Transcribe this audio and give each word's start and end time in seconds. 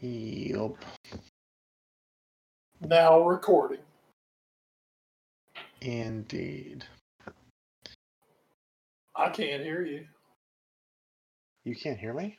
Yup. 0.00 0.76
Now 2.80 3.20
recording. 3.20 3.80
Indeed. 5.82 6.84
I 9.14 9.28
can't 9.28 9.62
hear 9.62 9.84
you. 9.84 10.06
You 11.64 11.76
can't 11.76 11.98
hear 11.98 12.14
me? 12.14 12.38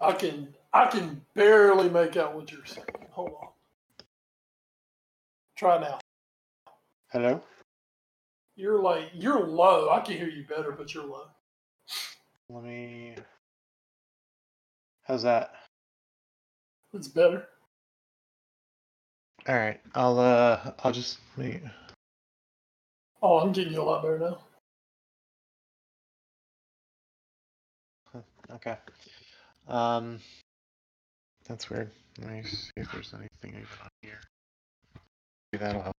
I 0.00 0.12
can 0.12 0.54
I 0.72 0.86
can 0.86 1.22
barely 1.34 1.88
make 1.88 2.16
out 2.16 2.36
what 2.36 2.52
you're 2.52 2.64
saying. 2.64 2.86
Hold 3.10 3.32
on. 3.42 3.48
Try 5.56 5.80
now. 5.80 5.98
Hello? 7.08 7.42
You're 8.54 8.80
like 8.80 9.10
you're 9.14 9.44
low. 9.44 9.90
I 9.90 10.00
can 10.00 10.16
hear 10.16 10.28
you 10.28 10.44
better, 10.48 10.70
but 10.70 10.94
you're 10.94 11.04
low. 11.04 11.26
Let 12.48 12.62
me. 12.62 13.16
How's 15.02 15.24
that? 15.24 15.52
It's 16.94 17.08
better. 17.08 17.48
All 19.48 19.56
right. 19.56 19.80
I'll 19.94 20.18
uh. 20.18 20.72
I'll 20.84 20.92
just 20.92 21.18
wait. 21.36 21.62
Oh, 23.22 23.38
I'm 23.38 23.52
getting 23.52 23.72
you 23.72 23.80
a 23.80 23.84
lot 23.84 24.02
better 24.02 24.18
now. 24.18 24.38
Okay. 28.54 28.76
Um. 29.68 30.20
That's 31.48 31.70
weird. 31.70 31.90
Let 32.20 32.30
me 32.30 32.42
see 32.44 32.70
if 32.76 32.92
there's 32.92 33.14
anything 33.14 33.30
even 33.58 33.66
on 33.82 33.88
here. 34.02 34.20
Maybe 35.52 35.64
that'll 35.64 35.82
help. 35.82 35.96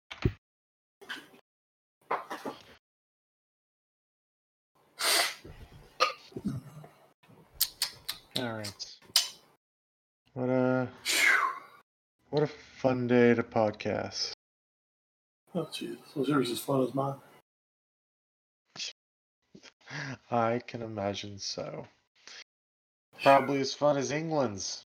All 8.38 8.52
right. 8.52 8.91
What 10.34 10.48
a 10.48 10.88
what 12.30 12.42
a 12.42 12.46
fun 12.46 13.06
day 13.06 13.34
to 13.34 13.42
podcast. 13.42 14.32
Oh 15.54 15.64
jeez. 15.64 15.98
Was 16.14 16.26
yours 16.26 16.50
as 16.50 16.58
fun 16.58 16.82
as 16.82 16.94
mine? 16.94 17.16
I 20.30 20.60
can 20.66 20.80
imagine 20.80 21.38
so. 21.38 21.86
Probably 23.22 23.60
as 23.60 23.74
fun 23.74 23.98
as 23.98 24.10
England's, 24.10 24.86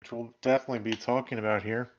which 0.00 0.12
we'll 0.12 0.32
definitely 0.40 0.78
be 0.78 0.96
talking 0.96 1.38
about 1.38 1.62
here 1.62 1.90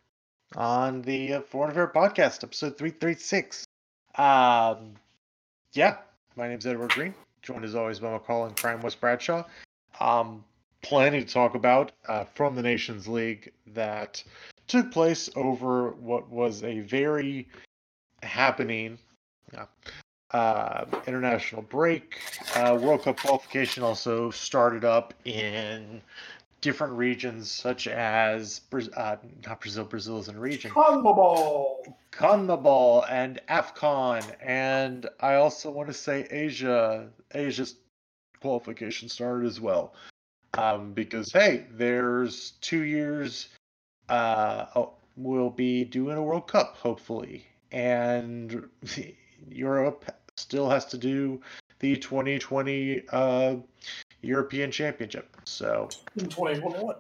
on 0.56 1.04
the 1.04 1.34
uh, 1.34 1.42
Foreign 1.42 1.70
Affair 1.70 1.92
podcast, 1.94 2.44
episode 2.44 2.80
336. 2.80 3.64
Um, 4.18 4.96
yeah, 5.74 5.98
my 6.36 6.48
name's 6.48 6.66
Edward 6.66 6.90
Greene, 6.90 7.14
joined 7.44 7.64
as 7.64 7.76
always 7.76 8.00
by 8.00 8.08
McCall 8.08 8.48
and 8.48 8.58
Crime 8.58 8.82
Wes 8.82 8.96
Bradshaw. 8.96 9.46
Um, 10.00 10.44
plenty 10.81 11.23
to 11.23 11.31
talk 11.31 11.56
about 11.56 11.91
uh, 12.07 12.25
from 12.35 12.56
the 12.56 12.62
Nations 12.62 13.07
League 13.07 13.51
that 13.67 14.23
took 14.67 14.91
place 14.91 15.29
over 15.35 15.91
what 15.91 16.29
was 16.29 16.63
a 16.63 16.79
very 16.81 17.47
happening 18.23 18.97
yeah, 19.53 19.66
uh, 20.31 20.85
international 21.07 21.62
break. 21.63 22.19
Uh, 22.56 22.78
World 22.79 23.03
Cup 23.03 23.17
qualification 23.17 23.84
also 23.84 24.29
started 24.29 24.85
up 24.85 25.13
in 25.25 26.01
different 26.62 26.94
regions, 26.94 27.50
such 27.50 27.88
as 27.88 28.61
uh, 28.96 29.16
not 29.46 29.61
Brazil. 29.61 29.85
Brazil 29.85 30.19
is 30.19 30.28
in 30.28 30.35
a 30.35 30.40
region. 30.40 30.72
CONMEBOL. 30.72 31.96
CONMEBOL 32.11 33.06
and 33.09 33.40
AFCON, 33.50 34.23
and 34.41 35.09
I 35.19 35.35
also 35.35 35.72
want 35.72 35.88
to 35.88 35.94
say 35.94 36.28
Asia. 36.29 37.07
Asia's 37.34 37.75
qualification 38.41 39.09
started 39.09 39.46
as 39.47 39.59
well, 39.59 39.94
um, 40.59 40.94
because 40.94 41.31
hey, 41.31 41.66
there's 41.72 42.52
two 42.62 42.81
years. 42.81 43.50
Uh, 44.09 44.66
oh, 44.75 44.94
we'll 45.16 45.50
be 45.50 45.84
doing 45.84 46.18
a 46.18 46.24
World 46.24 46.47
Cup 46.47 46.75
hopefully, 46.78 47.46
and 47.72 48.68
Europe 49.50 50.06
still 50.36 50.70
has 50.70 50.86
to 50.86 50.97
do 50.97 51.42
the 51.80 51.96
2020 51.96 53.03
uh, 53.12 53.56
European 54.22 54.72
Championship. 54.72 55.36
So 55.46 55.90
in 56.16 56.28
2021. 56.28 56.96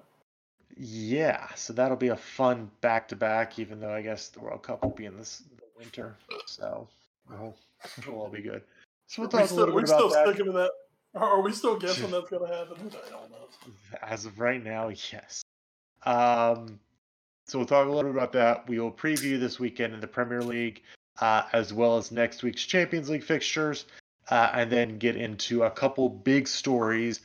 yeah, 0.77 1.47
so 1.55 1.73
that'll 1.73 1.97
be 1.97 2.09
a 2.09 2.15
fun 2.15 2.69
back 2.81 3.07
to 3.09 3.15
back. 3.15 3.59
Even 3.59 3.79
though 3.79 3.93
I 3.93 4.01
guess 4.01 4.29
the 4.29 4.39
World 4.39 4.63
Cup 4.63 4.83
will 4.83 4.91
be 4.91 5.05
in 5.05 5.17
this 5.17 5.43
the 5.57 5.65
winter, 5.77 6.15
so 6.45 6.87
it'll, 7.33 7.57
it'll 7.97 8.15
all 8.21 8.29
be 8.29 8.41
good. 8.41 8.61
So 9.07 9.23
we'll 9.23 9.29
we 9.29 9.31
talk 9.31 9.41
a 9.41 9.47
still, 9.47 9.57
little 9.57 9.75
we 9.75 9.81
bit 9.81 9.89
still 9.89 10.09
that. 10.09 10.27
sticking 10.27 10.45
to 10.45 10.51
that. 10.53 10.71
Are 11.15 11.41
we 11.41 11.51
still 11.51 11.77
guessing 11.77 12.11
that's 12.11 12.29
going 12.29 12.47
to 12.47 12.55
happen? 12.55 12.75
I 12.77 13.09
don't 13.09 13.31
know. 13.31 13.73
As 14.01 14.25
of 14.25 14.39
right 14.39 14.63
now, 14.63 14.89
yes. 14.89 15.41
Um, 16.05 16.79
so 17.47 17.57
we'll 17.57 17.67
talk 17.67 17.87
a 17.87 17.89
little 17.89 18.11
bit 18.11 18.17
about 18.17 18.31
that. 18.33 18.67
We 18.67 18.79
will 18.79 18.91
preview 18.91 19.39
this 19.39 19.59
weekend 19.59 19.93
in 19.93 19.99
the 19.99 20.07
Premier 20.07 20.41
League, 20.41 20.83
uh, 21.19 21.43
as 21.51 21.73
well 21.73 21.97
as 21.97 22.11
next 22.11 22.43
week's 22.43 22.63
Champions 22.63 23.09
League 23.09 23.23
fixtures, 23.23 23.85
uh, 24.29 24.51
and 24.53 24.71
then 24.71 24.99
get 24.99 25.15
into 25.15 25.63
a 25.63 25.71
couple 25.71 26.09
big 26.09 26.47
stories 26.47 27.21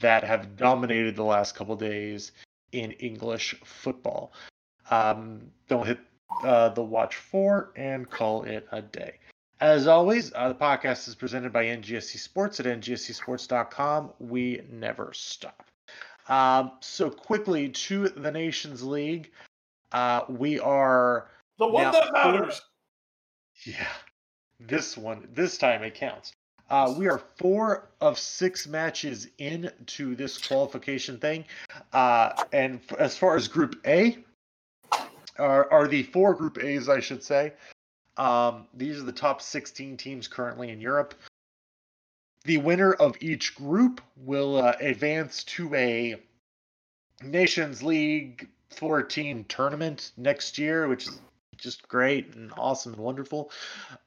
that 0.00 0.22
have 0.22 0.56
dominated 0.56 1.16
the 1.16 1.24
last 1.24 1.56
couple 1.56 1.74
days 1.74 2.32
in 2.72 2.92
English 2.92 3.56
football. 3.64 4.32
Um, 4.90 5.42
don't 5.68 5.86
hit 5.86 5.98
uh, 6.44 6.68
the 6.68 6.82
watch 6.82 7.16
for 7.16 7.72
and 7.74 8.08
call 8.08 8.44
it 8.44 8.66
a 8.70 8.82
day. 8.82 9.18
As 9.60 9.86
always, 9.86 10.32
uh, 10.34 10.48
the 10.48 10.54
podcast 10.54 11.08
is 11.08 11.14
presented 11.14 11.52
by 11.52 11.64
NGSC 11.64 12.18
Sports 12.18 12.60
at 12.60 12.66
ngscsports.com. 12.66 14.10
We 14.18 14.60
never 14.70 15.10
stop. 15.14 15.64
Um, 16.28 16.72
so 16.80 17.08
quickly 17.08 17.68
to 17.70 18.08
the 18.08 18.30
Nations 18.30 18.82
League, 18.82 19.30
uh, 19.92 20.22
we 20.28 20.58
are 20.60 21.28
The 21.58 21.68
one 21.68 21.92
that 21.92 22.12
matters. 22.12 22.60
yeah, 23.64 23.86
this 24.60 24.96
one 24.96 25.28
this 25.32 25.56
time 25.56 25.82
it 25.84 25.94
counts. 25.94 26.32
Uh, 26.68 26.92
we 26.98 27.08
are 27.08 27.22
four 27.38 27.88
of 28.00 28.18
six 28.18 28.66
matches 28.66 29.28
into 29.38 30.16
this 30.16 30.36
qualification 30.36 31.16
thing, 31.18 31.44
uh, 31.92 32.32
and 32.52 32.80
f- 32.90 32.98
as 32.98 33.16
far 33.16 33.36
as 33.36 33.46
Group 33.46 33.80
A, 33.86 34.18
are, 35.38 35.70
are 35.72 35.86
the 35.86 36.02
four 36.02 36.34
Group 36.34 36.58
A's, 36.62 36.88
I 36.88 36.98
should 36.98 37.22
say. 37.22 37.52
Um, 38.16 38.66
these 38.74 38.98
are 38.98 39.04
the 39.04 39.12
top 39.12 39.42
16 39.42 39.96
teams 39.96 40.28
currently 40.28 40.70
in 40.70 40.80
Europe. 40.80 41.14
The 42.44 42.58
winner 42.58 42.92
of 42.92 43.16
each 43.20 43.54
group 43.54 44.00
will 44.16 44.56
uh, 44.56 44.74
advance 44.80 45.44
to 45.44 45.74
a 45.74 46.16
Nations 47.22 47.82
League 47.82 48.48
14 48.70 49.44
tournament 49.48 50.12
next 50.16 50.58
year, 50.58 50.86
which 50.88 51.08
is 51.08 51.20
just 51.56 51.88
great 51.88 52.34
and 52.34 52.52
awesome 52.56 52.92
and 52.92 53.02
wonderful. 53.02 53.50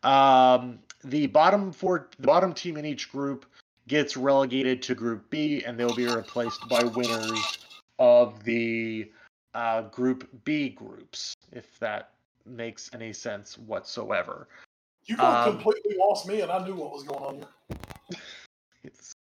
Um, 0.04 0.80
the 1.04 1.28
bottom 1.28 1.72
four, 1.72 2.10
the 2.20 2.28
bottom 2.28 2.54
team 2.54 2.78
in 2.78 2.86
each 2.86 3.12
group 3.12 3.46
gets 3.88 4.16
relegated 4.16 4.82
to 4.84 4.96
Group 4.96 5.30
B, 5.30 5.64
and 5.66 5.78
they'll 5.78 5.96
be 5.96 6.08
replaced 6.08 6.68
by 6.70 6.84
winners 6.84 7.58
of 7.98 8.44
the 8.44 9.12
uh, 9.54 9.82
Group 9.84 10.30
B 10.44 10.70
groups, 10.70 11.36
if 11.52 11.80
that 11.80 12.12
makes 12.46 12.90
any 12.94 13.14
sense 13.14 13.58
whatsoever. 13.58 14.48
You 15.06 15.18
Um, 15.18 15.54
completely 15.54 15.96
lost 15.98 16.28
me, 16.28 16.42
and 16.42 16.52
I 16.52 16.66
knew 16.66 16.76
what 16.76 16.92
was 16.92 17.04
going 17.04 17.24
on 17.24 17.36
here. 17.36 17.80
It's, 18.82 19.14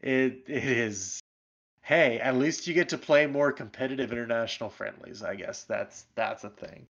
it 0.00 0.42
it 0.46 0.64
is 0.64 1.20
hey, 1.90 2.20
at 2.20 2.36
least 2.36 2.68
you 2.68 2.72
get 2.72 2.88
to 2.90 2.96
play 2.98 3.26
more 3.26 3.52
competitive 3.52 4.12
international 4.12 4.70
friendlies. 4.70 5.24
I 5.24 5.34
guess 5.34 5.64
that's 5.64 6.06
that's 6.14 6.44
a 6.44 6.50
thing. 6.50 6.86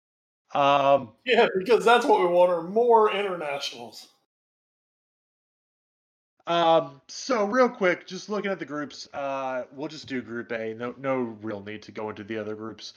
Um, 0.56 1.12
yeah, 1.24 1.48
because 1.58 1.86
that's 1.86 2.06
what 2.06 2.20
we 2.20 2.26
want 2.26 2.52
are 2.52 2.64
more 2.64 3.12
internationals. 3.12 4.08
Um, 6.48 7.02
so 7.08 7.46
real 7.46 7.70
quick, 7.70 8.08
just 8.08 8.30
looking 8.30 8.50
at 8.50 8.58
the 8.58 8.66
groups, 8.66 9.08
uh, 9.14 9.66
we'll 9.74 9.90
just 9.90 10.08
do 10.08 10.22
Group 10.22 10.52
A. 10.52 10.74
No, 10.74 10.96
no 10.98 11.18
real 11.42 11.62
need 11.62 11.84
to 11.84 11.92
go 11.92 12.10
into 12.10 12.24
the 12.24 12.38
other 12.38 12.56
groups. 12.56 12.94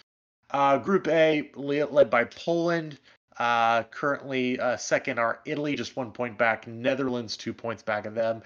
Uh, 0.52 0.78
group 0.78 1.06
A, 1.08 1.50
led 1.54 2.10
by 2.10 2.24
Poland. 2.24 2.98
Uh, 3.38 3.84
currently, 3.84 4.60
uh, 4.60 4.76
second 4.76 5.18
are 5.18 5.40
Italy, 5.46 5.74
just 5.74 5.96
one 5.96 6.12
point 6.12 6.36
back. 6.36 6.66
Netherlands, 6.66 7.36
two 7.36 7.54
points 7.54 7.82
back 7.82 8.04
of 8.04 8.14
them. 8.14 8.42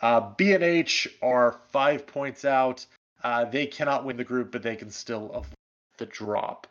Uh, 0.00 0.20
B 0.36 0.52
and 0.52 0.62
H 0.62 1.08
are 1.22 1.60
five 1.72 2.06
points 2.06 2.44
out. 2.44 2.84
Uh, 3.24 3.44
they 3.44 3.66
cannot 3.66 4.04
win 4.04 4.16
the 4.16 4.24
group, 4.24 4.52
but 4.52 4.62
they 4.62 4.76
can 4.76 4.90
still 4.90 5.30
avoid 5.32 5.54
the 5.98 6.06
drop. 6.06 6.66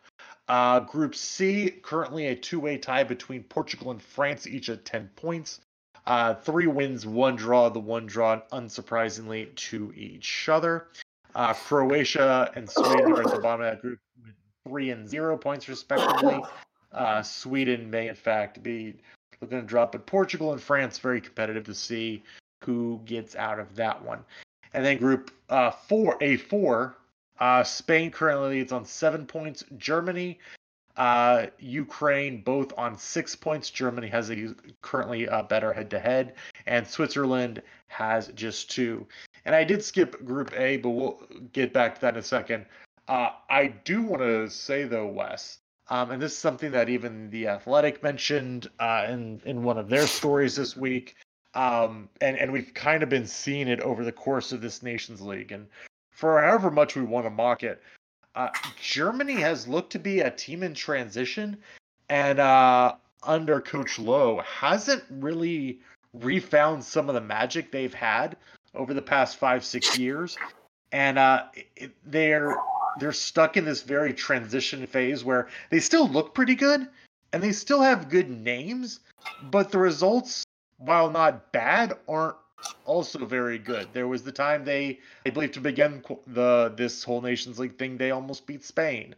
Uh, 0.47 0.79
group 0.79 1.15
C, 1.15 1.71
currently 1.81 2.27
a 2.27 2.35
two-way 2.35 2.77
tie 2.77 3.03
between 3.03 3.43
Portugal 3.43 3.91
and 3.91 4.01
France, 4.01 4.45
each 4.45 4.69
at 4.69 4.85
10 4.85 5.09
points. 5.15 5.59
Uh, 6.05 6.35
three 6.35 6.67
wins, 6.67 7.05
one 7.05 7.35
draw. 7.35 7.67
The 7.69 7.79
one 7.79 8.05
draw, 8.05 8.39
unsurprisingly, 8.53 9.53
to 9.55 9.91
each 9.95 10.47
other. 10.47 10.87
Uh, 11.33 11.53
Croatia 11.53 12.51
and 12.55 12.69
Sweden 12.69 13.11
are 13.11 13.23
at 13.23 13.31
the 13.31 13.39
bottom 13.41 13.65
of 13.65 13.71
that 13.71 13.81
group 13.81 13.99
with 14.23 14.35
three 14.67 14.91
and 14.91 15.07
zero 15.07 15.37
points, 15.37 15.67
respectively. 15.69 16.41
Uh, 16.91 17.21
Sweden 17.21 17.89
may, 17.89 18.07
in 18.07 18.15
fact, 18.15 18.63
be 18.63 18.95
looking 19.41 19.59
to 19.59 19.65
drop, 19.65 19.91
but 19.91 20.05
Portugal 20.05 20.53
and 20.53 20.61
France 20.61 20.97
very 20.97 21.19
competitive 21.21 21.65
to 21.65 21.73
see 21.73 22.23
who 22.63 23.01
gets 23.05 23.35
out 23.35 23.59
of 23.59 23.75
that 23.75 24.03
one. 24.03 24.19
And 24.73 24.85
then 24.85 24.97
Group 24.97 25.31
uh, 25.49 25.71
Four, 25.71 26.17
A 26.21 26.37
four, 26.37 26.97
uh, 27.39 27.63
Spain 27.63 28.11
currently 28.11 28.59
leads 28.59 28.71
on 28.71 28.85
seven 28.85 29.25
points. 29.25 29.63
Germany 29.77 30.39
uh, 30.97 31.47
Ukraine 31.59 32.41
both 32.41 32.71
on 32.77 32.97
six 32.97 33.35
points. 33.35 33.69
Germany 33.69 34.07
has 34.07 34.31
a 34.31 34.53
currently 34.81 35.25
a 35.25 35.43
better 35.43 35.73
head 35.73 35.89
to 35.91 35.99
head, 35.99 36.35
and 36.65 36.87
Switzerland 36.87 37.61
has 37.87 38.27
just 38.29 38.71
two. 38.71 39.05
And 39.45 39.53
I 39.53 39.63
did 39.63 39.83
skip 39.83 40.23
Group 40.25 40.57
A, 40.57 40.77
but 40.77 40.89
we'll 40.91 41.19
get 41.51 41.73
back 41.73 41.95
to 41.95 42.01
that 42.01 42.13
in 42.13 42.19
a 42.19 42.23
second. 42.23 42.65
Uh, 43.07 43.29
I 43.49 43.67
do 43.67 44.01
want 44.01 44.21
to 44.21 44.49
say 44.49 44.83
though, 44.85 45.07
Wes, 45.07 45.59
um, 45.89 46.11
and 46.11 46.21
this 46.21 46.31
is 46.31 46.37
something 46.37 46.71
that 46.71 46.89
even 46.89 47.29
the 47.29 47.47
Athletic 47.47 48.01
mentioned 48.01 48.69
uh, 48.79 49.05
in 49.09 49.41
in 49.45 49.63
one 49.63 49.77
of 49.77 49.89
their 49.89 50.07
stories 50.07 50.55
this 50.55 50.75
week, 50.75 51.15
um, 51.53 52.09
and 52.21 52.37
and 52.37 52.51
we've 52.51 52.73
kind 52.73 53.03
of 53.03 53.09
been 53.09 53.27
seeing 53.27 53.67
it 53.67 53.79
over 53.81 54.03
the 54.03 54.11
course 54.11 54.51
of 54.51 54.61
this 54.61 54.81
Nations 54.81 55.21
League, 55.21 55.51
and 55.51 55.67
for 56.11 56.41
however 56.41 56.71
much 56.71 56.95
we 56.95 57.03
want 57.03 57.27
to 57.27 57.29
mock 57.29 57.61
it, 57.61 57.83
uh, 58.33 58.49
Germany 58.81 59.35
has 59.35 59.67
looked 59.67 59.91
to 59.91 59.99
be 59.99 60.21
a 60.21 60.31
team 60.31 60.63
in 60.63 60.73
transition, 60.73 61.57
and 62.09 62.39
uh, 62.39 62.95
under 63.21 63.61
Coach 63.61 63.99
Low 63.99 64.41
hasn't 64.41 65.03
really 65.11 65.79
refound 66.13 66.83
some 66.83 67.07
of 67.07 67.13
the 67.13 67.21
magic 67.21 67.71
they've 67.71 67.93
had 67.93 68.35
over 68.73 68.95
the 68.95 69.01
past 69.01 69.37
five 69.37 69.63
six 69.63 69.99
years, 69.99 70.37
and 70.91 71.19
uh, 71.19 71.43
they're 72.05 72.55
they're 72.99 73.11
stuck 73.11 73.57
in 73.57 73.65
this 73.65 73.81
very 73.81 74.13
transition 74.13 74.85
phase 74.87 75.23
where 75.23 75.47
they 75.69 75.79
still 75.79 76.07
look 76.07 76.33
pretty 76.33 76.55
good 76.55 76.87
and 77.33 77.43
they 77.43 77.51
still 77.51 77.81
have 77.81 78.09
good 78.09 78.29
names, 78.29 79.01
but 79.43 79.71
the 79.71 79.77
results, 79.77 80.45
while 80.77 81.09
not 81.09 81.51
bad, 81.51 81.93
aren't 82.07 82.37
also 82.85 83.25
very 83.25 83.57
good. 83.57 83.87
There 83.93 84.07
was 84.07 84.23
the 84.23 84.31
time 84.31 84.63
they, 84.63 84.99
I 85.25 85.29
believe, 85.29 85.51
to 85.53 85.61
begin 85.61 86.03
the 86.27 86.73
this 86.75 87.03
whole 87.03 87.21
Nations 87.21 87.59
League 87.59 87.77
thing, 87.77 87.97
they 87.97 88.11
almost 88.11 88.47
beat 88.47 88.63
Spain 88.63 89.15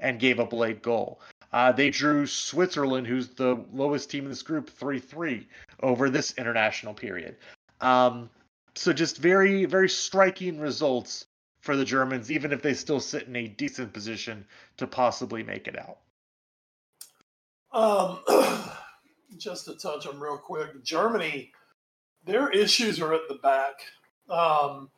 and 0.00 0.18
gave 0.18 0.40
up 0.40 0.52
a 0.52 0.56
late 0.56 0.82
goal. 0.82 1.20
Uh, 1.52 1.70
they 1.70 1.90
drew 1.90 2.26
Switzerland, 2.26 3.06
who's 3.06 3.28
the 3.28 3.62
lowest 3.72 4.10
team 4.10 4.24
in 4.24 4.30
this 4.30 4.42
group, 4.42 4.70
3 4.70 4.98
3 4.98 5.46
over 5.82 6.08
this 6.08 6.34
international 6.38 6.94
period. 6.94 7.36
Um, 7.80 8.30
so 8.74 8.92
just 8.92 9.18
very, 9.18 9.66
very 9.66 9.88
striking 9.88 10.58
results 10.58 11.26
for 11.62 11.76
the 11.76 11.84
Germans, 11.84 12.30
even 12.30 12.52
if 12.52 12.60
they 12.60 12.74
still 12.74 13.00
sit 13.00 13.28
in 13.28 13.36
a 13.36 13.48
decent 13.48 13.92
position 13.92 14.44
to 14.76 14.86
possibly 14.86 15.42
make 15.42 15.66
it 15.66 15.78
out. 15.78 15.98
Um, 17.72 18.18
just 19.38 19.64
to 19.64 19.74
touch 19.74 20.06
on 20.06 20.20
real 20.20 20.36
quick, 20.36 20.84
Germany 20.84 21.52
their 22.24 22.50
issues 22.50 23.00
are 23.00 23.14
at 23.14 23.28
the 23.28 23.34
back. 23.34 23.80
Um, 24.28 24.90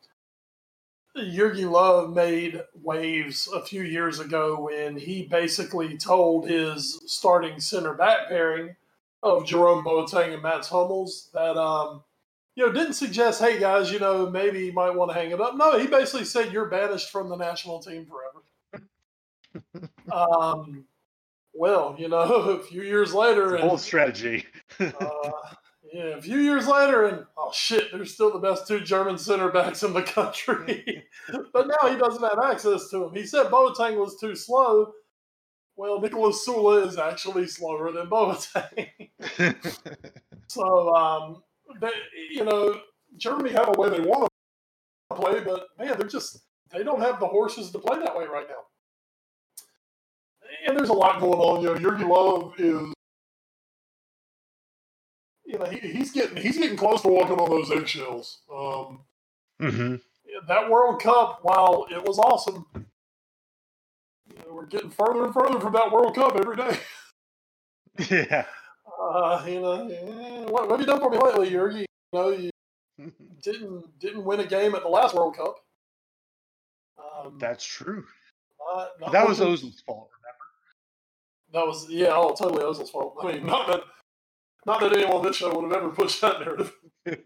Low 1.16 2.08
made 2.08 2.60
waves 2.82 3.48
a 3.52 3.60
few 3.60 3.82
years 3.82 4.18
ago 4.18 4.60
when 4.60 4.96
he 4.96 5.22
basically 5.22 5.96
told 5.96 6.48
his 6.48 7.00
starting 7.06 7.60
center 7.60 7.94
back 7.94 8.28
pairing 8.28 8.74
of 9.22 9.46
Jerome 9.46 9.84
Boateng 9.84 10.34
and 10.34 10.42
Mats 10.42 10.68
Hummels 10.68 11.30
that, 11.32 11.56
um, 11.56 12.02
you 12.56 12.66
know, 12.66 12.72
didn't 12.72 12.94
suggest, 12.94 13.40
hey 13.40 13.58
guys, 13.58 13.90
you 13.90 13.98
know, 13.98 14.30
maybe 14.30 14.66
you 14.66 14.72
might 14.72 14.94
want 14.94 15.10
to 15.10 15.16
hang 15.16 15.30
it 15.30 15.40
up. 15.40 15.56
No, 15.56 15.78
he 15.78 15.86
basically 15.86 16.24
said 16.24 16.52
you're 16.52 16.68
banished 16.68 17.10
from 17.10 17.28
the 17.28 17.36
national 17.36 17.80
team 17.80 18.06
forever. 18.06 18.88
um, 20.12 20.84
well, 21.52 21.96
you 21.98 22.08
know, 22.08 22.22
a 22.60 22.62
few 22.62 22.82
years 22.82 23.12
later, 23.12 23.56
whole 23.56 23.78
strategy. 23.78 24.46
uh, 24.78 24.92
yeah, 25.92 26.16
a 26.16 26.22
few 26.22 26.38
years 26.38 26.68
later, 26.68 27.06
and 27.06 27.26
oh 27.36 27.50
shit, 27.52 27.90
they're 27.92 28.04
still 28.04 28.32
the 28.32 28.38
best 28.38 28.68
two 28.68 28.80
German 28.80 29.18
center 29.18 29.50
backs 29.50 29.82
in 29.82 29.92
the 29.92 30.02
country. 30.02 31.04
but 31.52 31.68
now 31.68 31.88
he 31.88 31.96
doesn't 31.96 32.22
have 32.22 32.38
access 32.44 32.88
to 32.90 32.98
them. 32.98 33.14
He 33.14 33.26
said 33.26 33.46
Boateng 33.46 33.98
was 33.98 34.18
too 34.18 34.36
slow. 34.36 34.92
Well, 35.76 36.00
Niklas 36.00 36.36
Süle 36.46 36.86
is 36.86 36.98
actually 36.98 37.48
slower 37.48 37.90
than 37.90 38.06
Boateng. 38.06 38.90
so, 40.46 40.94
um, 40.94 41.42
they, 41.80 41.90
you 42.30 42.44
know, 42.44 42.80
Germany 43.16 43.50
have 43.52 43.68
a 43.68 43.80
way 43.80 43.90
they 43.90 44.00
want 44.00 44.28
to 45.10 45.16
play, 45.16 45.40
but 45.40 45.66
man, 45.78 45.94
they're 45.98 46.08
just 46.08 46.40
they 46.72 46.82
don't 46.82 47.00
have 47.00 47.20
the 47.20 47.26
horses 47.26 47.70
to 47.70 47.78
play 47.78 47.98
that 47.98 48.16
way 48.16 48.26
right 48.26 48.46
now. 48.48 48.54
And 50.66 50.76
there's 50.76 50.88
a 50.88 50.94
lot 50.94 51.20
going 51.20 51.38
on. 51.38 51.62
You 51.62 51.68
know, 51.68 51.78
Jurgen 51.78 52.08
Low 52.08 52.54
is 52.58 52.94
you 55.54 55.58
know, 55.58 55.66
he, 55.66 55.78
he's 55.78 56.10
getting 56.10 56.36
he's 56.36 56.58
getting 56.58 56.76
close 56.76 57.02
to 57.02 57.08
walking 57.08 57.38
on 57.38 57.50
those 57.50 57.70
eggshells. 57.70 58.40
Um, 58.52 59.00
mm-hmm. 59.60 59.96
That 60.48 60.70
World 60.70 61.00
Cup, 61.00 61.40
while 61.42 61.86
it 61.90 62.04
was 62.04 62.18
awesome, 62.18 62.66
you 62.74 64.36
know, 64.38 64.54
we're 64.54 64.66
getting 64.66 64.90
further 64.90 65.24
and 65.24 65.34
further 65.34 65.60
from 65.60 65.72
that 65.74 65.92
World 65.92 66.14
Cup 66.14 66.36
every 66.36 66.56
day. 66.56 66.78
yeah. 68.30 68.46
Uh, 69.00 69.44
you 69.46 69.60
know, 69.60 70.46
what, 70.48 70.68
what, 70.68 70.70
have 70.70 70.80
you 70.80 70.86
done 70.86 71.00
for 71.00 71.10
me 71.10 71.18
lately, 71.18 71.50
Jurgen? 71.50 71.80
You 71.80 71.86
know, 72.12 72.30
you 72.30 72.50
didn't 73.42 73.98
didn't 73.98 74.24
win 74.24 74.40
a 74.40 74.46
game 74.46 74.74
at 74.74 74.82
the 74.82 74.88
last 74.88 75.14
World 75.14 75.36
Cup. 75.36 75.56
Um, 76.98 77.38
That's 77.38 77.64
true. 77.64 78.04
Not, 78.58 78.88
not 79.00 79.12
that 79.12 79.28
was 79.28 79.40
Ozil's 79.40 79.80
fault. 79.80 80.10
Remember? 80.18 80.46
That 81.52 81.66
was 81.66 81.88
yeah, 81.90 82.12
oh, 82.12 82.34
totally 82.34 82.62
Ozil's 82.62 82.90
fault. 82.90 83.16
I 83.22 83.32
mean, 83.32 83.46
not 83.46 83.66
that 83.66 83.82
not 84.66 84.80
that 84.80 84.92
anyone 84.92 85.16
on 85.16 85.24
this 85.24 85.36
show 85.36 85.54
would 85.54 85.70
have 85.70 85.82
ever 85.82 85.90
pushed 85.90 86.20
that 86.20 86.40
narrative. 86.40 86.72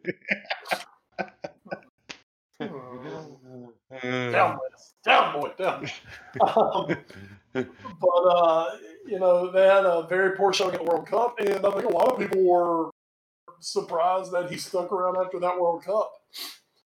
down, 4.33 4.59
down, 5.05 5.41
boy, 5.41 5.53
down. 5.57 5.89
Um, 6.41 6.97
but 8.01 8.09
uh, 8.09 8.77
you 9.07 9.19
know, 9.19 9.51
they 9.51 9.67
had 9.67 9.85
a 9.85 10.07
very 10.09 10.37
poor 10.37 10.53
showing 10.53 10.75
at 10.75 10.81
the 10.81 10.91
World 10.91 11.07
Cup, 11.07 11.39
and 11.39 11.65
I 11.65 11.71
think 11.71 11.85
a 11.85 11.89
lot 11.89 12.09
of 12.09 12.19
people 12.19 12.43
were 12.43 12.91
surprised 13.61 14.33
that 14.33 14.51
he 14.51 14.57
stuck 14.57 14.93
around 14.93 15.17
after 15.17 15.41
that 15.41 15.59
World 15.59 15.85
Cup. 15.85 16.13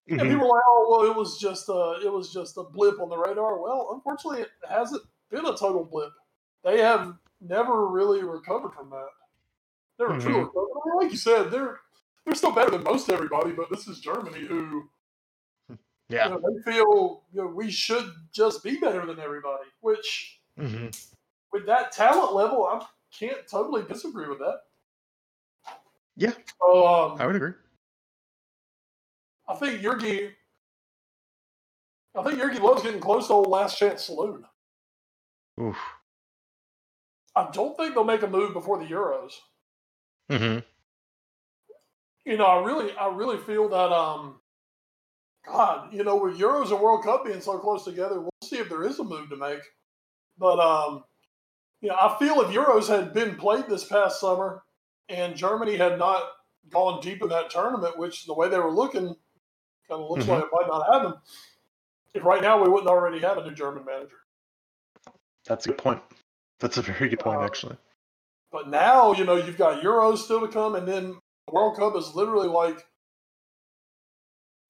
Mm-hmm. 0.08 0.20
And 0.20 0.30
people 0.30 0.48
were 0.48 0.54
like, 0.54 0.64
"Oh, 0.66 0.88
well, 0.90 1.10
it 1.10 1.16
was 1.16 1.38
just 1.38 1.68
a, 1.68 2.00
it 2.04 2.12
was 2.12 2.32
just 2.32 2.56
a 2.56 2.62
blip 2.62 3.00
on 3.00 3.08
the 3.08 3.18
radar." 3.18 3.60
Well, 3.60 3.90
unfortunately, 3.92 4.42
it 4.42 4.50
hasn't 4.68 5.02
been 5.30 5.46
a 5.46 5.56
total 5.56 5.84
blip. 5.84 6.10
They 6.64 6.80
have 6.80 7.14
never 7.40 7.88
really 7.88 8.22
recovered 8.22 8.72
from 8.72 8.90
that. 8.90 9.08
They're 9.98 10.08
mm-hmm. 10.08 10.98
like 10.98 11.10
you 11.10 11.18
said, 11.18 11.50
they're 11.50 11.80
they're 12.24 12.34
still 12.34 12.52
better 12.52 12.70
than 12.70 12.82
most 12.82 13.10
everybody, 13.10 13.52
but 13.52 13.70
this 13.70 13.86
is 13.88 14.00
Germany 14.00 14.46
who 14.46 14.88
yeah. 16.12 16.28
You 16.28 16.30
know, 16.34 16.40
they 16.40 16.72
feel 16.72 17.22
you 17.32 17.42
know, 17.42 17.46
we 17.46 17.70
should 17.70 18.10
just 18.32 18.62
be 18.62 18.76
better 18.76 19.06
than 19.06 19.18
everybody, 19.18 19.64
which 19.80 20.40
mm-hmm. 20.58 20.86
with 21.52 21.66
that 21.66 21.92
talent 21.92 22.34
level, 22.34 22.64
I 22.64 22.84
can't 23.16 23.46
totally 23.48 23.82
disagree 23.82 24.28
with 24.28 24.38
that. 24.38 24.60
Yeah. 26.16 26.32
Um, 26.64 27.16
I 27.18 27.26
would 27.26 27.36
agree. 27.36 27.52
I 29.48 29.54
think 29.54 29.80
Jogi 29.80 30.30
I 32.16 32.22
think 32.22 32.38
Jogi 32.38 32.60
Low's 32.60 32.82
getting 32.82 33.00
close 33.00 33.26
to 33.28 33.34
old 33.34 33.48
last 33.48 33.78
chance 33.78 34.04
saloon. 34.04 34.44
Oof. 35.60 35.78
I 37.34 37.48
don't 37.52 37.76
think 37.76 37.94
they'll 37.94 38.04
make 38.04 38.22
a 38.22 38.26
move 38.26 38.52
before 38.52 38.78
the 38.78 38.84
Euros. 38.84 39.32
Mm-hmm. 40.30 40.58
You 42.26 42.36
know, 42.36 42.44
I 42.44 42.62
really, 42.62 42.92
I 42.92 43.08
really 43.08 43.38
feel 43.38 43.68
that 43.70 43.92
um, 43.92 44.40
God, 45.46 45.92
you 45.92 46.04
know, 46.04 46.16
with 46.16 46.38
Euros 46.38 46.70
and 46.70 46.80
World 46.80 47.02
Cup 47.02 47.24
being 47.24 47.40
so 47.40 47.58
close 47.58 47.84
together, 47.84 48.20
we'll 48.20 48.30
see 48.44 48.58
if 48.58 48.68
there 48.68 48.84
is 48.84 48.98
a 48.98 49.04
move 49.04 49.30
to 49.30 49.36
make. 49.36 49.60
But 50.38 50.58
um, 50.58 51.04
you 51.80 51.88
know, 51.88 51.96
I 52.00 52.16
feel 52.18 52.40
if 52.40 52.48
Euros 52.48 52.88
had 52.88 53.12
been 53.12 53.36
played 53.36 53.66
this 53.68 53.84
past 53.84 54.20
summer 54.20 54.62
and 55.08 55.36
Germany 55.36 55.76
had 55.76 55.98
not 55.98 56.22
gone 56.70 57.00
deep 57.00 57.22
in 57.22 57.28
that 57.28 57.50
tournament, 57.50 57.98
which 57.98 58.26
the 58.26 58.34
way 58.34 58.48
they 58.48 58.58
were 58.58 58.70
looking 58.70 59.14
kind 59.88 60.02
of 60.02 60.10
looks 60.10 60.24
mm-hmm. 60.24 60.32
like 60.32 60.44
it 60.44 60.50
might 60.52 60.68
not 60.68 60.92
happen. 60.92 61.14
If 62.14 62.24
right 62.24 62.42
now 62.42 62.62
we 62.62 62.68
wouldn't 62.68 62.88
already 62.88 63.18
have 63.20 63.38
a 63.38 63.44
new 63.44 63.54
German 63.54 63.84
manager. 63.84 64.16
That's 65.46 65.66
a 65.66 65.70
good 65.70 65.78
point. 65.78 66.00
That's 66.60 66.76
a 66.76 66.82
very 66.82 67.08
good 67.08 67.18
point, 67.18 67.40
uh, 67.40 67.44
actually. 67.44 67.76
But 68.52 68.68
now, 68.68 69.12
you 69.12 69.24
know, 69.24 69.36
you've 69.36 69.58
got 69.58 69.82
Euros 69.82 70.18
still 70.18 70.40
to 70.40 70.48
come, 70.48 70.76
and 70.76 70.86
then 70.86 71.18
World 71.50 71.76
Cup 71.76 71.96
is 71.96 72.14
literally 72.14 72.48
like 72.48 72.84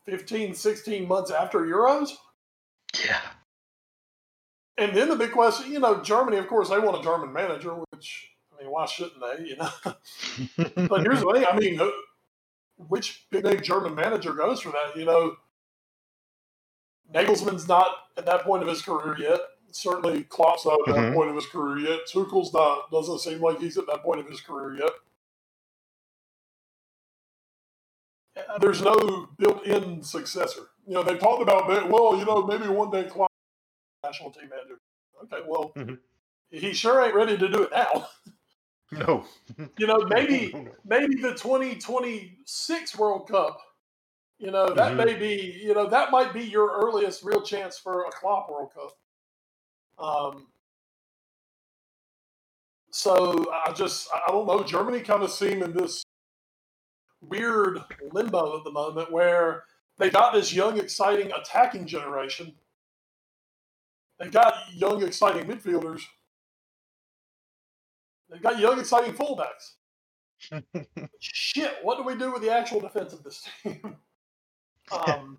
15, 0.07 0.55
16 0.55 1.07
months 1.07 1.31
after 1.31 1.61
Euros. 1.61 2.13
Yeah. 3.05 3.21
And 4.79 4.97
then 4.97 5.09
the 5.09 5.17
big 5.17 5.33
question, 5.33 5.71
you 5.71 5.81
know, 5.81 6.03
Germany, 6.03 6.39
of 6.39 6.49
course, 6.49 6.71
they 6.71 6.79
want 6.79 6.99
a 6.99 7.03
German 7.03 7.33
manager, 7.33 7.75
which, 7.91 8.31
I 8.53 8.63
mean, 8.63 8.73
why 8.73 8.87
shouldn't 8.87 9.21
they, 9.21 9.45
you 9.45 9.57
know? 9.57 9.71
but 10.89 11.03
here's 11.03 11.21
the 11.21 11.33
thing 11.33 11.45
I 11.49 11.57
mean, 11.57 11.81
which 12.77 13.27
big 13.31 13.45
name 13.45 13.61
German 13.63 13.95
manager 13.95 14.33
goes 14.33 14.61
for 14.61 14.71
that? 14.71 14.97
You 14.97 15.05
know, 15.05 15.37
Nagelsmann's 17.13 17.69
not 17.69 17.89
at 18.17 18.27
that 18.27 18.43
point 18.43 18.63
of 18.63 18.69
his 18.69 18.83
career 18.83 19.17
yet. 19.19 19.41
Certainly, 19.73 20.25
Klopp's 20.25 20.67
not 20.67 20.79
at 20.87 20.95
that 20.95 21.01
mm-hmm. 21.01 21.15
point 21.15 21.31
of 21.31 21.37
his 21.37 21.47
career 21.47 21.79
yet. 21.79 22.01
Tuchel's 22.07 22.53
not. 22.53 22.91
Doesn't 22.91 23.21
seem 23.21 23.41
like 23.41 23.61
he's 23.61 23.79
at 23.79 23.87
that 23.87 24.03
point 24.03 24.21
of 24.21 24.29
his 24.29 24.41
career 24.41 24.77
yet. 24.79 24.93
there's 28.61 28.83
no 28.83 29.29
built-in 29.39 30.03
successor. 30.03 30.69
You 30.87 30.95
know, 30.95 31.03
they 31.03 31.17
talked 31.17 31.43
about 31.43 31.69
that. 31.69 31.89
Well, 31.89 32.19
you 32.19 32.25
know, 32.25 32.45
maybe 32.45 32.67
one 32.69 32.91
day 32.91 33.05
Klopp 33.05 33.32
national 34.03 34.31
team 34.31 34.49
manager. 34.51 34.81
Okay, 35.25 35.45
well, 35.47 35.73
mm-hmm. 35.77 35.95
he 36.51 36.73
sure 36.73 37.03
ain't 37.03 37.15
ready 37.15 37.37
to 37.37 37.49
do 37.49 37.63
it 37.63 37.71
now. 37.73 38.09
No. 38.95 39.25
you 39.79 39.87
know, 39.87 40.05
maybe 40.11 40.55
maybe 40.85 41.15
the 41.15 41.31
2026 41.31 42.99
World 42.99 43.27
Cup. 43.27 43.59
You 44.39 44.51
know, 44.51 44.67
that 44.75 44.93
mm-hmm. 44.93 44.97
may 44.99 45.15
be. 45.15 45.63
You 45.65 45.73
know, 45.73 45.89
that 45.89 46.11
might 46.11 46.35
be 46.35 46.43
your 46.43 46.71
earliest 46.71 47.25
real 47.25 47.41
chance 47.41 47.79
for 47.79 48.03
a 48.03 48.11
Klopp 48.11 48.51
World 48.51 48.71
Cup. 48.75 48.99
Um. 49.99 50.49
So 52.91 53.51
I 53.67 53.73
just 53.73 54.09
I 54.13 54.31
don't 54.31 54.47
know. 54.47 54.63
Germany 54.63 55.01
kind 55.01 55.23
of 55.23 55.31
seem 55.31 55.63
in 55.63 55.73
this 55.73 56.05
weird 57.23 57.79
limbo 58.13 58.59
at 58.59 58.65
the 58.65 58.73
moment 58.73 59.11
where 59.11 59.65
they 59.97 60.11
got 60.11 60.35
this 60.35 60.53
young, 60.53 60.79
exciting 60.79 61.33
attacking 61.33 61.87
generation. 61.87 62.53
They 64.19 64.29
got 64.29 64.55
young, 64.75 65.03
exciting 65.03 65.45
midfielders. 65.45 66.03
They've 68.31 68.43
got 68.43 68.59
young, 68.59 68.79
exciting 68.79 69.15
fullbacks. 69.15 69.75
Shit, 71.21 71.77
what 71.83 71.99
do 71.99 72.05
we 72.05 72.17
do 72.17 72.33
with 72.33 72.43
the 72.43 72.51
actual 72.51 72.81
defense 72.81 73.13
of 73.13 73.23
this 73.23 73.47
team? 73.63 73.97
um, 75.07 75.39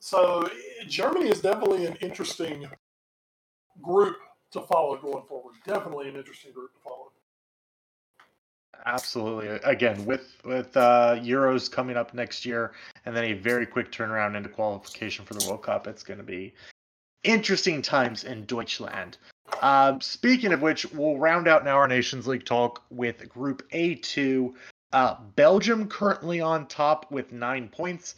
so 0.00 0.48
Germany 0.88 1.30
is 1.30 1.40
definitely 1.40 1.86
an 1.86 1.96
interesting 2.00 2.66
group 3.80 4.16
to 4.52 4.60
follow 4.62 4.96
going 4.96 5.24
forward. 5.26 5.54
Definitely 5.66 6.08
an 6.08 6.16
interesting 6.16 6.52
group 6.52 6.72
to 6.74 6.80
follow. 6.80 7.12
Absolutely. 8.84 9.48
Again, 9.62 10.04
with 10.04 10.36
with 10.44 10.76
uh, 10.76 11.16
Euros 11.20 11.70
coming 11.70 11.96
up 11.96 12.14
next 12.14 12.44
year, 12.44 12.72
and 13.06 13.16
then 13.16 13.24
a 13.24 13.32
very 13.34 13.64
quick 13.64 13.92
turnaround 13.92 14.36
into 14.36 14.48
qualification 14.48 15.24
for 15.24 15.34
the 15.34 15.46
World 15.46 15.62
Cup, 15.62 15.86
it's 15.86 16.02
going 16.02 16.18
to 16.18 16.24
be 16.24 16.52
interesting 17.24 17.82
times 17.82 18.24
in 18.24 18.44
Deutschland. 18.44 19.18
Um, 19.60 20.00
speaking 20.00 20.52
of 20.52 20.62
which, 20.62 20.90
we'll 20.92 21.18
round 21.18 21.46
out 21.46 21.64
now 21.64 21.76
our 21.76 21.88
Nations 21.88 22.26
League 22.26 22.44
talk 22.44 22.82
with 22.90 23.28
Group 23.28 23.68
A2. 23.70 24.54
Uh, 24.92 25.16
Belgium 25.36 25.88
currently 25.88 26.40
on 26.40 26.66
top 26.66 27.10
with 27.10 27.32
nine 27.32 27.68
points. 27.68 28.16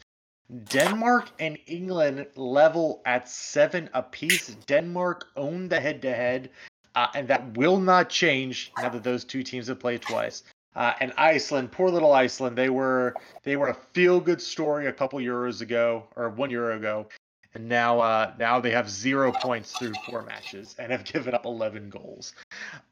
Denmark 0.64 1.30
and 1.38 1.58
England 1.66 2.26
level 2.36 3.02
at 3.06 3.28
seven 3.28 3.88
apiece. 3.94 4.48
Denmark 4.66 5.28
own 5.36 5.68
the 5.68 5.80
head 5.80 6.02
to 6.02 6.14
head, 6.14 6.50
and 6.94 7.26
that 7.28 7.56
will 7.56 7.78
not 7.80 8.10
change 8.10 8.70
now 8.78 8.88
that 8.90 9.02
those 9.02 9.24
two 9.24 9.42
teams 9.42 9.68
have 9.68 9.80
played 9.80 10.02
twice. 10.02 10.42
Uh, 10.76 10.92
and 11.00 11.12
Iceland, 11.16 11.70
poor 11.72 11.88
little 11.88 12.12
Iceland, 12.12 12.58
they 12.58 12.68
were 12.68 13.14
they 13.44 13.56
were 13.56 13.68
a 13.68 13.74
feel 13.74 14.20
good 14.20 14.42
story 14.42 14.86
a 14.86 14.92
couple 14.92 15.18
euros 15.20 15.60
ago 15.60 16.04
or 16.16 16.28
one 16.30 16.50
year 16.50 16.72
ago, 16.72 17.06
and 17.54 17.68
now 17.68 18.00
uh, 18.00 18.32
now 18.38 18.60
they 18.60 18.70
have 18.70 18.90
zero 18.90 19.32
points 19.32 19.72
through 19.72 19.94
four 20.06 20.22
matches 20.22 20.74
and 20.78 20.90
have 20.90 21.04
given 21.12 21.34
up 21.34 21.46
11 21.46 21.90
goals. 21.90 22.34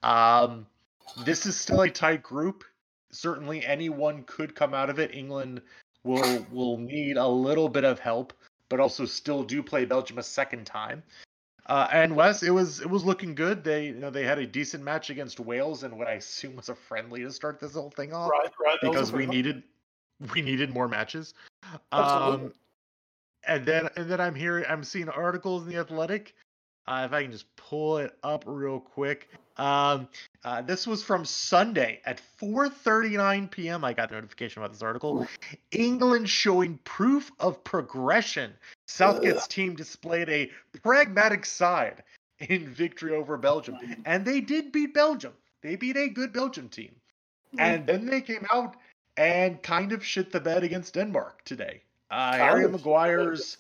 Um, 0.02 0.66
this 1.24 1.46
is 1.46 1.58
still 1.58 1.82
a 1.82 1.90
tight 1.90 2.22
group. 2.22 2.64
Certainly, 3.10 3.64
anyone 3.66 4.24
could 4.24 4.54
come 4.54 4.72
out 4.72 4.88
of 4.88 4.98
it. 4.98 5.14
England 5.14 5.60
will 6.04 6.46
will 6.50 6.78
need 6.78 7.16
a 7.16 7.26
little 7.26 7.68
bit 7.68 7.84
of 7.84 7.98
help, 7.98 8.32
but 8.68 8.80
also 8.80 9.04
still 9.04 9.42
do 9.42 9.62
play 9.62 9.84
Belgium 9.84 10.18
a 10.18 10.22
second 10.22 10.64
time. 10.64 11.02
Uh, 11.66 11.86
and 11.92 12.16
Wes, 12.16 12.42
it 12.42 12.50
was 12.50 12.80
it 12.80 12.90
was 12.90 13.04
looking 13.04 13.34
good. 13.34 13.62
They 13.62 13.86
you 13.86 13.94
know 13.94 14.10
they 14.10 14.24
had 14.24 14.38
a 14.38 14.46
decent 14.46 14.82
match 14.82 15.10
against 15.10 15.38
Wales 15.38 15.82
and 15.82 15.96
what 15.96 16.08
I 16.08 16.12
assume 16.12 16.56
was 16.56 16.68
a 16.68 16.74
friendly 16.74 17.22
to 17.22 17.30
start 17.30 17.60
this 17.60 17.74
whole 17.74 17.90
thing 17.90 18.12
off. 18.12 18.30
Right, 18.30 18.50
right. 18.64 18.78
Because 18.80 19.12
we 19.12 19.26
needed 19.26 19.62
we 20.34 20.42
needed 20.42 20.72
more 20.72 20.88
matches. 20.88 21.34
Absolutely. 21.92 22.46
Um, 22.46 22.52
and 23.46 23.66
then 23.66 23.88
and 23.96 24.10
then 24.10 24.20
I'm 24.20 24.34
hearing 24.34 24.64
I'm 24.68 24.84
seeing 24.84 25.08
articles 25.08 25.64
in 25.64 25.70
the 25.70 25.78
Athletic. 25.78 26.34
Uh, 26.86 27.04
if 27.06 27.12
I 27.12 27.22
can 27.22 27.30
just 27.30 27.46
pull 27.54 27.98
it 27.98 28.16
up 28.24 28.42
real 28.46 28.80
quick. 28.80 29.28
Um, 29.56 30.08
uh, 30.44 30.62
this 30.62 30.84
was 30.86 31.02
from 31.02 31.24
Sunday 31.24 32.00
at 32.04 32.20
4:39 32.40 33.50
p.m. 33.50 33.84
I 33.84 33.92
got 33.92 34.08
the 34.08 34.16
notification 34.16 34.62
about 34.62 34.72
this 34.72 34.82
article. 34.82 35.26
England 35.70 36.28
showing 36.28 36.78
proof 36.84 37.30
of 37.38 37.62
progression. 37.62 38.52
Southgate's 38.88 39.46
team 39.46 39.76
displayed 39.76 40.28
a 40.28 40.50
pragmatic 40.82 41.46
side 41.46 42.02
in 42.40 42.66
victory 42.66 43.12
over 43.12 43.36
Belgium, 43.36 43.78
and 44.04 44.24
they 44.24 44.40
did 44.40 44.72
beat 44.72 44.92
Belgium. 44.92 45.34
They 45.62 45.76
beat 45.76 45.96
a 45.96 46.08
good 46.08 46.32
Belgium 46.32 46.68
team, 46.68 46.96
and 47.58 47.86
then 47.86 48.06
they 48.06 48.20
came 48.20 48.46
out 48.52 48.76
and 49.16 49.62
kind 49.62 49.92
of 49.92 50.04
shit 50.04 50.32
the 50.32 50.40
bed 50.40 50.64
against 50.64 50.94
Denmark 50.94 51.44
today. 51.44 51.82
Uh, 52.12 52.36
Harry 52.36 52.68
Maguire's 52.68 53.56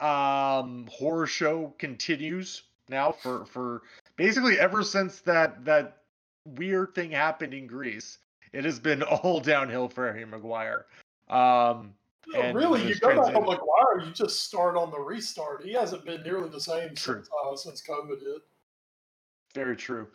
um, 0.00 0.86
horror 0.90 1.26
show 1.26 1.72
continues 1.78 2.64
now 2.90 3.10
for 3.10 3.46
for 3.46 3.82
basically 4.16 4.58
ever 4.58 4.82
since 4.82 5.20
that 5.20 5.64
that 5.64 6.02
weird 6.44 6.94
thing 6.94 7.10
happened 7.10 7.54
in 7.54 7.66
Greece. 7.66 8.18
It 8.52 8.66
has 8.66 8.78
been 8.78 9.02
all 9.22 9.40
downhill 9.40 9.88
for 9.88 10.12
Harry 10.12 10.26
Maguire. 10.26 10.84
Um, 11.30 11.94
no, 12.28 12.52
really, 12.52 12.86
you 12.86 12.94
go 12.96 13.08
back 13.08 13.34
on 13.34 13.46
Maguire, 13.46 14.04
you 14.04 14.10
just 14.12 14.40
start 14.40 14.76
on 14.76 14.90
the 14.90 14.98
restart. 14.98 15.64
He 15.64 15.72
hasn't 15.72 16.04
been 16.04 16.22
nearly 16.22 16.50
the 16.50 16.60
same 16.60 16.94
since, 16.96 17.28
uh, 17.44 17.56
since 17.56 17.82
COVID 17.82 18.20
hit. 18.20 18.42
Very 19.54 19.76
true. 19.76 20.06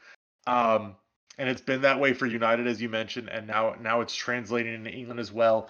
Um, 0.45 0.95
and 1.39 1.49
it's 1.49 1.61
been 1.61 1.81
that 1.81 1.99
way 1.99 2.13
for 2.13 2.27
United, 2.27 2.67
as 2.67 2.79
you 2.79 2.89
mentioned, 2.89 3.29
and 3.29 3.47
now 3.47 3.75
now 3.81 4.01
it's 4.01 4.13
translating 4.13 4.75
into 4.75 4.91
England 4.91 5.19
as 5.19 5.31
well. 5.31 5.67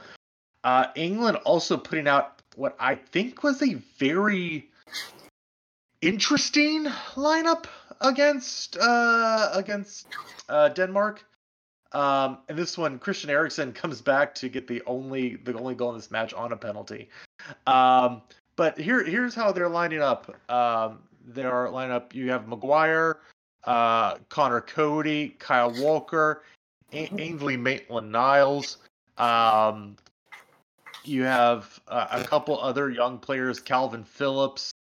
Uh, 0.63 0.87
England 0.95 1.37
also 1.37 1.77
putting 1.77 2.07
out 2.07 2.41
what 2.55 2.75
I 2.79 2.95
think 2.95 3.43
was 3.43 3.61
a 3.61 3.75
very 3.97 4.69
interesting 6.01 6.85
lineup 7.15 7.65
against 8.01 8.77
uh, 8.77 9.49
against 9.53 10.07
uh, 10.49 10.69
Denmark. 10.69 11.25
Um, 11.93 12.37
and 12.47 12.57
this 12.57 12.77
one, 12.77 12.99
Christian 12.99 13.29
Eriksen 13.29 13.73
comes 13.81 14.01
back 14.01 14.33
to 14.35 14.49
get 14.49 14.67
the 14.67 14.81
only 14.85 15.37
the 15.37 15.57
only 15.57 15.75
goal 15.75 15.89
in 15.91 15.97
this 15.97 16.11
match 16.11 16.33
on 16.33 16.51
a 16.51 16.57
penalty. 16.57 17.09
Um, 17.67 18.21
but 18.55 18.77
here 18.77 19.03
here's 19.03 19.35
how 19.35 19.51
they're 19.51 19.69
lining 19.69 20.01
up. 20.01 20.35
Um, 20.49 20.99
they're 21.25 21.69
lining 21.69 21.93
up. 21.93 22.13
You 22.13 22.31
have 22.31 22.47
Maguire, 22.47 23.19
uh, 23.63 24.15
Conor 24.29 24.61
Coady, 24.61 25.29
Kyle 25.39 25.73
Walker, 25.81 26.43
a- 26.93 27.21
Ainsley 27.21 27.57
Maitland-Niles, 27.57 28.77
um, 29.17 29.95
you 31.03 31.23
have 31.23 31.79
uh, 31.87 32.07
a 32.11 32.23
couple 32.23 32.59
other 32.59 32.89
young 32.89 33.17
players, 33.17 33.59
Kalvin 33.59 34.05
Phillips, 34.05 34.73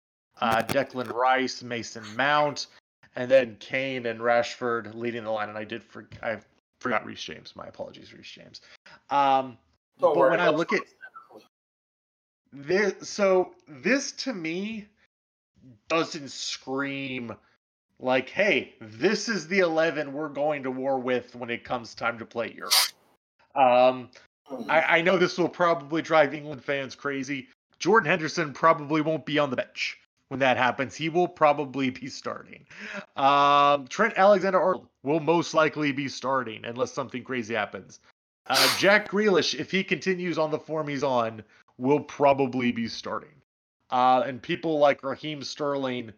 uh, 0.42 0.64
Declan 0.64 1.14
Rice, 1.14 1.64
Mason 1.64 2.04
Mount, 2.16 2.68
and 3.16 3.30
then 3.30 3.58
Kane 3.60 4.06
and 4.06 4.20
Rashford 4.20 4.96
leading 4.96 5.24
the 5.24 5.32
line. 5.32 5.50
And 5.50 5.58
I 5.58 5.64
did 5.64 5.84
for 5.84 6.08
I 6.22 6.38
forgot 6.80 7.06
Reece 7.06 7.22
James. 7.22 7.56
My 7.56 7.68
apologies, 7.68 8.14
Reece 8.14 8.32
James. 8.32 8.62
Um, 9.10 9.58
but 10.00 10.16
when 10.16 10.40
I 10.40 10.50
look 10.50 10.74
at 10.74 10.82
this, 12.52 13.10
so 13.10 13.54
this 13.68 14.12
to 14.14 14.34
me 14.34 14.88
doesn't 15.88 16.32
scream 16.32 17.36
like, 18.00 18.30
hey, 18.30 18.76
this 18.80 19.28
is 19.28 19.48
the 19.48 19.60
11 19.60 20.14
we're 20.14 20.30
going 20.30 20.64
to 20.64 20.72
war 20.72 21.00
with 21.00 21.36
when 21.36 21.50
it 21.50 21.64
comes 21.66 21.94
time 21.94 22.18
to 22.20 22.26
play 22.26 22.54
Europe. 22.56 22.74
Um, 23.56 24.10
I, 24.68 24.98
I 24.98 25.02
know 25.02 25.18
this 25.18 25.38
will 25.38 25.50
probably 25.50 26.02
drive 26.02 26.34
England 26.34 26.64
fans 26.64 26.96
crazy. 26.96 27.48
Jordan 27.80 28.10
Henderson 28.10 28.54
probably 28.54 29.02
won't 29.02 29.26
be 29.26 29.40
on 29.40 29.50
the 29.50 29.56
bench 29.56 29.98
when 30.28 30.40
that 30.40 30.58
happens. 30.58 30.96
He 30.96 31.10
will 31.10 31.28
probably 31.28 31.90
be 31.90 32.08
starting. 32.08 32.66
Um, 33.16 33.88
Trent 33.88 34.14
Alexander 34.18 34.60
Arnold 34.60 34.88
will 35.04 35.20
most 35.20 35.54
likely 35.54 35.92
be 35.92 36.08
starting 36.08 36.66
unless 36.66 36.92
something 36.92 37.24
crazy 37.24 37.56
happens. 37.56 38.00
Uh, 38.48 38.78
Jack 38.78 39.10
Grealish, 39.10 39.58
if 39.60 39.70
he 39.72 39.84
continues 39.84 40.38
on 40.38 40.52
the 40.52 40.60
form 40.60 40.88
he's 40.88 41.04
on, 41.04 41.44
will 41.78 42.00
probably 42.00 42.72
be 42.72 42.88
starting. 42.88 43.30
Uh, 43.92 44.24
and 44.26 44.42
people 44.42 44.80
like 44.80 45.04
Raheem 45.04 45.42
Sterling 45.44 46.12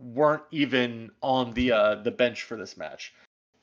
weren't 0.00 0.42
even 0.50 1.10
on 1.22 1.52
the 1.52 1.72
uh, 1.72 1.94
the 1.96 2.10
bench 2.10 2.42
for 2.42 2.56
this 2.56 2.76
match. 2.76 3.14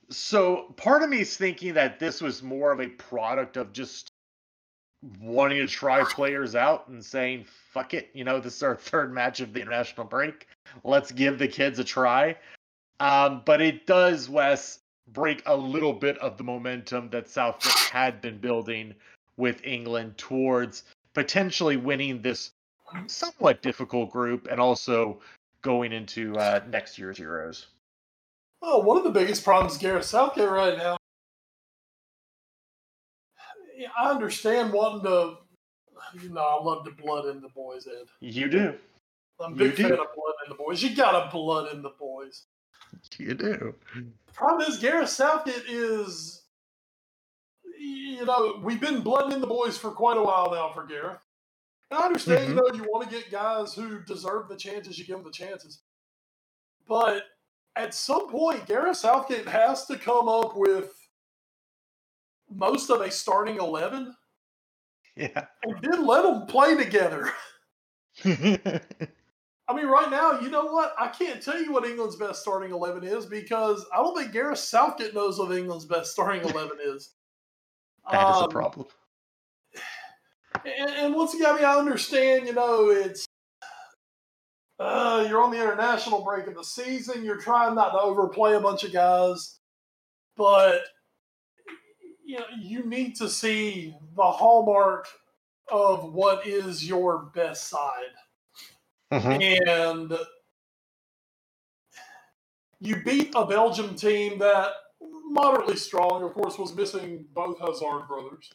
So 0.09 0.73
part 0.77 1.03
of 1.03 1.09
me 1.09 1.19
is 1.21 1.35
thinking 1.35 1.73
that 1.73 1.99
this 1.99 2.21
was 2.21 2.41
more 2.41 2.71
of 2.71 2.79
a 2.79 2.88
product 2.88 3.57
of 3.57 3.73
just 3.73 4.08
wanting 5.22 5.60
to 5.60 5.68
try 5.68 6.03
players 6.03 6.56
out 6.56 6.88
and 6.89 7.03
saying, 7.03 7.46
fuck 7.72 7.94
it, 7.94 8.10
you 8.13 8.24
know, 8.24 8.39
this 8.39 8.56
is 8.56 8.63
our 8.63 8.75
third 8.75 9.13
match 9.13 9.39
of 9.39 9.53
the 9.53 9.62
international 9.62 10.06
break. 10.06 10.48
Let's 10.84 11.12
give 11.12 11.39
the 11.39 11.48
kids 11.48 11.79
a 11.79 11.84
try. 11.84 12.36
Um, 13.00 13.44
but 13.46 13.62
it 13.62 13.86
does, 13.86 14.29
Wes, 14.29 14.79
break 15.08 15.41
a 15.46 15.56
little 15.56 15.94
bit 15.94 16.18
of 16.20 16.38
the 16.38 16.44
momentum 16.44 17.10
that 17.12 17.29
Southgate 17.29 17.72
had 17.91 18.22
been 18.22 18.38
building 18.39 18.94
with 19.38 19.63
England 19.63 20.18
towards 20.18 20.84
potentially 21.13 21.77
winning 21.77 22.22
this 22.22 22.51
somewhat 23.08 23.62
difficult 23.62 24.12
group 24.12 24.48
and 24.51 24.60
also 24.60 25.20
going 25.62 25.94
into 25.94 26.36
uh, 26.38 26.62
next 26.70 26.98
year's 26.98 27.18
Euros. 27.18 27.65
Well, 28.62 28.84
one 28.84 28.98
of 28.98 29.03
the 29.06 29.12
biggest 29.12 29.44
problems 29.46 29.77
Gareth 29.77 30.06
Southgate 30.06 30.50
right 30.50 30.77
now. 30.77 30.99
I 33.98 34.09
understand 34.09 34.74
wanting 34.74 35.03
to, 35.03 35.38
you 36.21 36.29
know, 36.29 36.41
I 36.41 36.63
love 36.63 36.86
the 36.86 36.91
blood 36.91 37.25
in 37.27 37.41
the 37.41 37.50
boys' 37.50 37.86
head. 37.86 38.07
You 38.19 38.50
do. 38.50 38.74
I'm 39.39 39.53
a 39.53 39.55
big 39.55 39.75
fan 39.75 39.91
of 39.91 39.98
blood 39.98 40.36
in 40.45 40.50
the 40.50 40.55
boys. 40.55 40.83
You 40.83 40.95
got 40.95 41.27
a 41.27 41.31
blood 41.31 41.74
in 41.74 41.81
the 41.81 41.93
boys. 41.98 42.45
You 43.17 43.33
do. 43.33 43.75
The 43.95 44.33
problem 44.33 44.69
is 44.69 44.77
Gareth 44.77 45.09
Southgate 45.09 45.63
is, 45.67 46.43
you 47.79 48.25
know, 48.25 48.59
we've 48.63 48.81
been 48.81 49.01
blooding 49.01 49.31
in 49.31 49.41
the 49.41 49.48
boys 49.48 49.77
for 49.77 49.91
quite 49.91 50.17
a 50.17 50.24
while 50.24 50.51
now 50.51 50.71
for 50.74 50.86
Gareth. 50.86 51.19
And 51.91 52.00
I 52.00 52.05
understand, 52.05 52.50
you 52.50 52.55
mm-hmm. 52.55 52.77
know, 52.77 52.83
you 52.83 52.89
want 52.91 53.09
to 53.09 53.15
get 53.15 53.31
guys 53.31 53.74
who 53.74 54.00
deserve 54.01 54.50
the 54.50 54.55
chances, 54.55 55.00
you 55.00 55.05
give 55.05 55.15
them 55.15 55.25
the 55.25 55.31
chances. 55.31 55.81
But 56.88 57.24
at 57.75 57.93
some 57.93 58.29
point, 58.29 58.65
Gareth 58.65 58.98
Southgate 58.98 59.48
has 59.48 59.86
to 59.86 59.98
come 59.98 60.27
up 60.27 60.55
with 60.55 60.99
most 62.53 62.89
of 62.89 63.01
a 63.01 63.12
starting 63.12 63.58
11 63.58 64.15
Yeah. 65.15 65.46
and 65.63 65.75
then 65.82 66.06
let 66.06 66.24
them 66.24 66.46
play 66.48 66.75
together. 66.75 67.32
I 68.25 69.74
mean, 69.75 69.86
right 69.86 70.10
now, 70.10 70.39
you 70.39 70.50
know 70.50 70.65
what? 70.65 70.96
I 70.98 71.08
can't 71.10 71.41
tell 71.44 71.62
you 71.62 71.72
what 71.72 71.86
England's 71.86 72.15
best 72.15 72.41
starting 72.41 72.72
11 72.72 73.03
is 73.03 73.25
because 73.27 73.86
I 73.94 73.98
don't 73.98 74.18
think 74.18 74.32
Gareth 74.32 74.58
Southgate 74.60 75.13
knows 75.13 75.38
what 75.38 75.51
England's 75.56 75.86
best 75.86 76.12
starting 76.12 76.41
11 76.41 76.77
is. 76.84 77.13
that 78.12 78.29
is 78.32 78.41
a 78.41 78.46
Um, 78.46 78.50
problem. 78.50 78.88
And, 80.65 80.89
and 80.89 81.13
once 81.15 81.36
again, 81.36 81.51
I 81.51 81.56
mean, 81.56 81.65
I 81.65 81.75
understand, 81.77 82.48
you 82.48 82.53
know, 82.53 82.89
it's 82.89 83.25
uh, 84.79 85.25
you're 85.29 85.44
on 85.44 85.51
the 85.51 85.62
international 85.62 86.24
break 86.24 86.48
of 86.48 86.56
the 86.56 86.63
season. 86.63 87.24
You're 87.24 87.38
trying 87.39 87.75
not 87.75 87.91
to 87.91 88.00
overplay 88.00 88.56
a 88.56 88.60
bunch 88.60 88.84
of 88.84 88.91
guys, 88.94 89.60
but 90.36 90.82
you 92.29 92.38
know, 92.38 92.45
you 92.62 92.86
need 92.86 93.15
to 93.15 93.27
see 93.27 93.95
the 94.15 94.21
hallmark 94.21 95.07
of 95.67 96.13
what 96.13 96.45
is 96.45 96.88
your 96.88 97.24
best 97.33 97.67
side. 97.67 98.13
Mhm. 99.12 99.67
and 99.67 100.19
you 102.79 103.01
beat 103.03 103.33
a 103.36 103.43
Belgium 103.48 103.95
team 103.95 104.38
that 104.38 104.74
moderately 105.01 105.75
strong, 105.75 106.22
of 106.22 106.35
course, 106.35 106.59
was 106.59 106.75
missing 106.75 107.25
both 107.33 107.57
Hazard 107.59 108.07
brothers, 108.07 108.53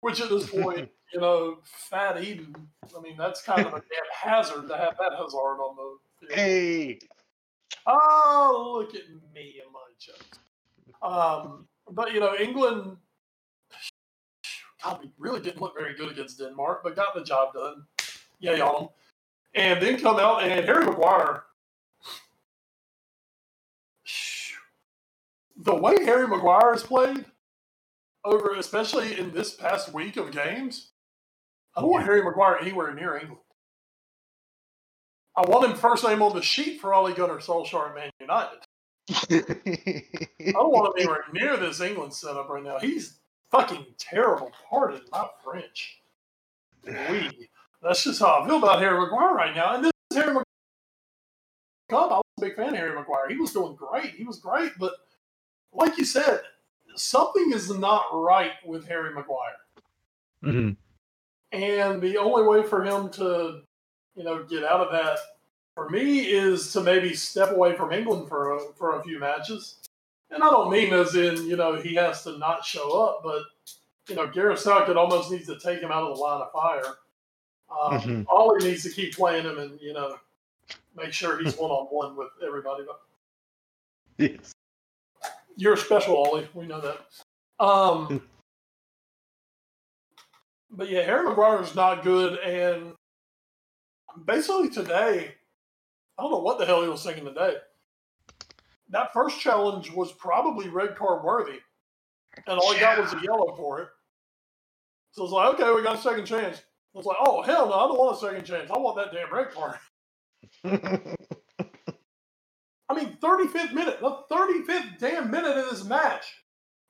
which 0.00 0.20
at 0.20 0.28
this 0.28 0.50
point, 0.50 0.90
you 1.12 1.20
know, 1.20 1.58
Fat 1.62 2.20
Eden. 2.20 2.68
I 2.96 3.00
mean, 3.00 3.16
that's 3.16 3.40
kind 3.40 3.64
of 3.64 3.74
a 3.74 3.78
damn 3.92 4.32
hazard 4.32 4.66
to 4.66 4.76
have 4.76 4.98
that 4.98 5.12
Hazard 5.12 5.60
on 5.60 5.76
the 5.76 6.26
field. 6.26 6.40
Hey. 6.40 6.98
Oh, 7.86 8.78
look 8.80 8.92
at 8.96 9.08
me 9.32 9.62
and 9.62 9.72
my 9.72 9.92
jokes. 10.00 10.40
Um, 11.00 11.68
but 11.90 12.12
you 12.12 12.20
know, 12.20 12.34
England. 12.36 12.96
God, 14.82 15.08
really 15.18 15.40
didn't 15.40 15.60
look 15.60 15.76
very 15.76 15.94
good 15.94 16.12
against 16.12 16.38
Denmark, 16.38 16.82
but 16.84 16.94
got 16.94 17.14
the 17.14 17.24
job 17.24 17.54
done. 17.54 17.86
On 18.66 18.82
them. 18.82 18.88
And 19.54 19.82
then 19.82 19.98
come 19.98 20.18
out 20.18 20.42
and 20.42 20.64
Harry 20.64 20.84
Maguire. 20.84 21.44
The 25.56 25.74
way 25.74 26.04
Harry 26.04 26.28
Maguire 26.28 26.72
has 26.72 26.82
played 26.82 27.24
over, 28.24 28.54
especially 28.58 29.18
in 29.18 29.32
this 29.32 29.54
past 29.54 29.92
week 29.94 30.16
of 30.16 30.30
games, 30.30 30.90
I 31.74 31.80
don't 31.80 31.90
want 31.90 32.04
Harry 32.04 32.22
Maguire 32.22 32.58
anywhere 32.60 32.94
near 32.94 33.16
England. 33.16 33.40
I 35.36 35.42
want 35.42 35.70
him 35.70 35.76
first 35.76 36.04
name 36.04 36.22
on 36.22 36.34
the 36.34 36.42
sheet 36.42 36.80
for 36.80 36.94
Ole 36.94 37.12
Gunnar 37.12 37.38
Solskjaer 37.38 37.90
at 37.90 37.94
Man 37.94 38.10
United. 38.20 38.65
I 39.08 40.52
don't 40.52 40.70
want 40.72 40.98
him 40.98 41.02
anywhere 41.02 41.24
near 41.32 41.56
this 41.56 41.80
England 41.80 42.12
setup 42.12 42.48
right 42.48 42.62
now. 42.62 42.78
He's 42.78 43.18
fucking 43.50 43.86
terrible. 43.98 44.50
Pardon 44.68 45.00
my 45.12 45.28
French. 45.44 46.00
We. 46.84 47.48
That's 47.82 48.02
just 48.02 48.20
how 48.20 48.40
I 48.40 48.46
feel 48.46 48.56
about 48.58 48.80
Harry 48.80 48.98
Maguire 48.98 49.34
right 49.34 49.54
now. 49.54 49.74
And 49.74 49.84
this 49.84 49.92
is 50.10 50.16
Harry 50.16 50.28
Maguire. 50.28 50.42
Cup, 51.88 52.10
I 52.10 52.16
was 52.16 52.24
a 52.38 52.40
big 52.40 52.56
fan 52.56 52.70
of 52.70 52.74
Harry 52.74 52.94
Maguire. 52.94 53.28
He 53.28 53.36
was 53.36 53.52
doing 53.52 53.76
great. 53.76 54.10
He 54.14 54.24
was 54.24 54.40
great, 54.40 54.72
but 54.78 54.92
like 55.72 55.96
you 55.98 56.04
said, 56.04 56.40
something 56.96 57.52
is 57.52 57.70
not 57.70 58.06
right 58.12 58.52
with 58.64 58.88
Harry 58.88 59.14
Maguire. 59.14 59.56
Mhm. 60.42 60.76
And 61.52 62.02
the 62.02 62.16
only 62.16 62.42
way 62.42 62.66
for 62.66 62.82
him 62.84 63.10
to, 63.10 63.62
you 64.16 64.24
know, 64.24 64.42
get 64.44 64.64
out 64.64 64.80
of 64.80 64.90
that 64.90 65.18
for 65.76 65.90
me 65.90 66.20
is 66.20 66.72
to 66.72 66.80
maybe 66.80 67.14
step 67.14 67.50
away 67.52 67.76
from 67.76 67.92
England 67.92 68.28
for 68.28 68.56
a, 68.56 68.60
for 68.76 68.98
a 68.98 69.02
few 69.04 69.20
matches. 69.20 69.76
And 70.30 70.42
I 70.42 70.50
don't 70.50 70.70
mean 70.72 70.92
as 70.92 71.14
in, 71.14 71.46
you 71.46 71.54
know, 71.56 71.76
he 71.76 71.94
has 71.96 72.24
to 72.24 72.38
not 72.38 72.64
show 72.64 72.98
up, 73.00 73.20
but, 73.22 73.42
you 74.08 74.16
know, 74.16 74.26
Gareth 74.26 74.58
Southgate 74.58 74.96
almost 74.96 75.30
needs 75.30 75.46
to 75.46 75.58
take 75.60 75.80
him 75.80 75.92
out 75.92 76.02
of 76.02 76.16
the 76.16 76.20
line 76.22 76.40
of 76.40 76.50
fire. 76.50 76.94
Um, 77.70 78.00
Mhm. 78.00 78.26
All 78.28 78.58
he 78.58 78.66
needs 78.66 78.82
to 78.84 78.90
keep 78.90 79.14
playing 79.14 79.44
him 79.44 79.58
and, 79.58 79.78
you 79.80 79.92
know, 79.92 80.18
make 80.96 81.12
sure 81.12 81.38
he's 81.38 81.56
one 81.56 81.70
on 81.70 81.86
one 81.86 82.16
with 82.16 82.30
everybody. 82.44 82.84
But 82.84 83.02
Yes. 84.16 84.54
you're 85.56 85.76
special, 85.76 86.16
Ollie. 86.16 86.48
We 86.54 86.66
know 86.66 86.80
that. 86.80 87.06
Um, 87.60 88.26
but 90.70 90.88
yeah, 90.88 91.02
Harry 91.02 91.24
Maguire 91.28 91.62
is 91.62 91.74
not 91.74 92.02
good, 92.02 92.38
and 92.40 92.94
basically 94.24 94.70
today, 94.70 95.35
I 96.18 96.22
don't 96.22 96.30
know 96.30 96.38
what 96.38 96.58
the 96.58 96.66
hell 96.66 96.82
he 96.82 96.88
was 96.88 97.02
thinking 97.02 97.24
today. 97.24 97.56
That 98.90 99.12
first 99.12 99.40
challenge 99.40 99.90
was 99.92 100.12
probably 100.12 100.68
red 100.68 100.96
card 100.96 101.24
worthy, 101.24 101.58
and 102.46 102.58
all 102.58 102.72
he 102.72 102.80
got 102.80 102.98
was 102.98 103.12
a 103.12 103.20
yellow 103.22 103.54
for 103.56 103.80
it. 103.82 103.88
So 105.12 105.24
it's 105.24 105.32
like, 105.32 105.54
okay, 105.54 105.72
we 105.74 105.82
got 105.82 105.98
a 105.98 106.02
second 106.02 106.26
chance. 106.26 106.58
I 106.58 106.98
was 106.98 107.06
like, 107.06 107.16
oh 107.20 107.42
hell 107.42 107.66
no, 107.68 107.74
I 107.74 107.86
don't 107.88 107.98
want 107.98 108.16
a 108.16 108.20
second 108.20 108.44
chance. 108.44 108.70
I 108.70 108.78
want 108.78 108.96
that 108.96 109.12
damn 109.12 109.32
red 109.32 109.50
card. 109.50 109.78
I 112.88 112.94
mean, 112.94 113.18
35th 113.20 113.72
minute, 113.72 113.98
the 114.00 114.18
35th 114.30 114.98
damn 114.98 115.30
minute 115.30 115.56
of 115.56 115.70
this 115.70 115.84
match. 115.84 116.24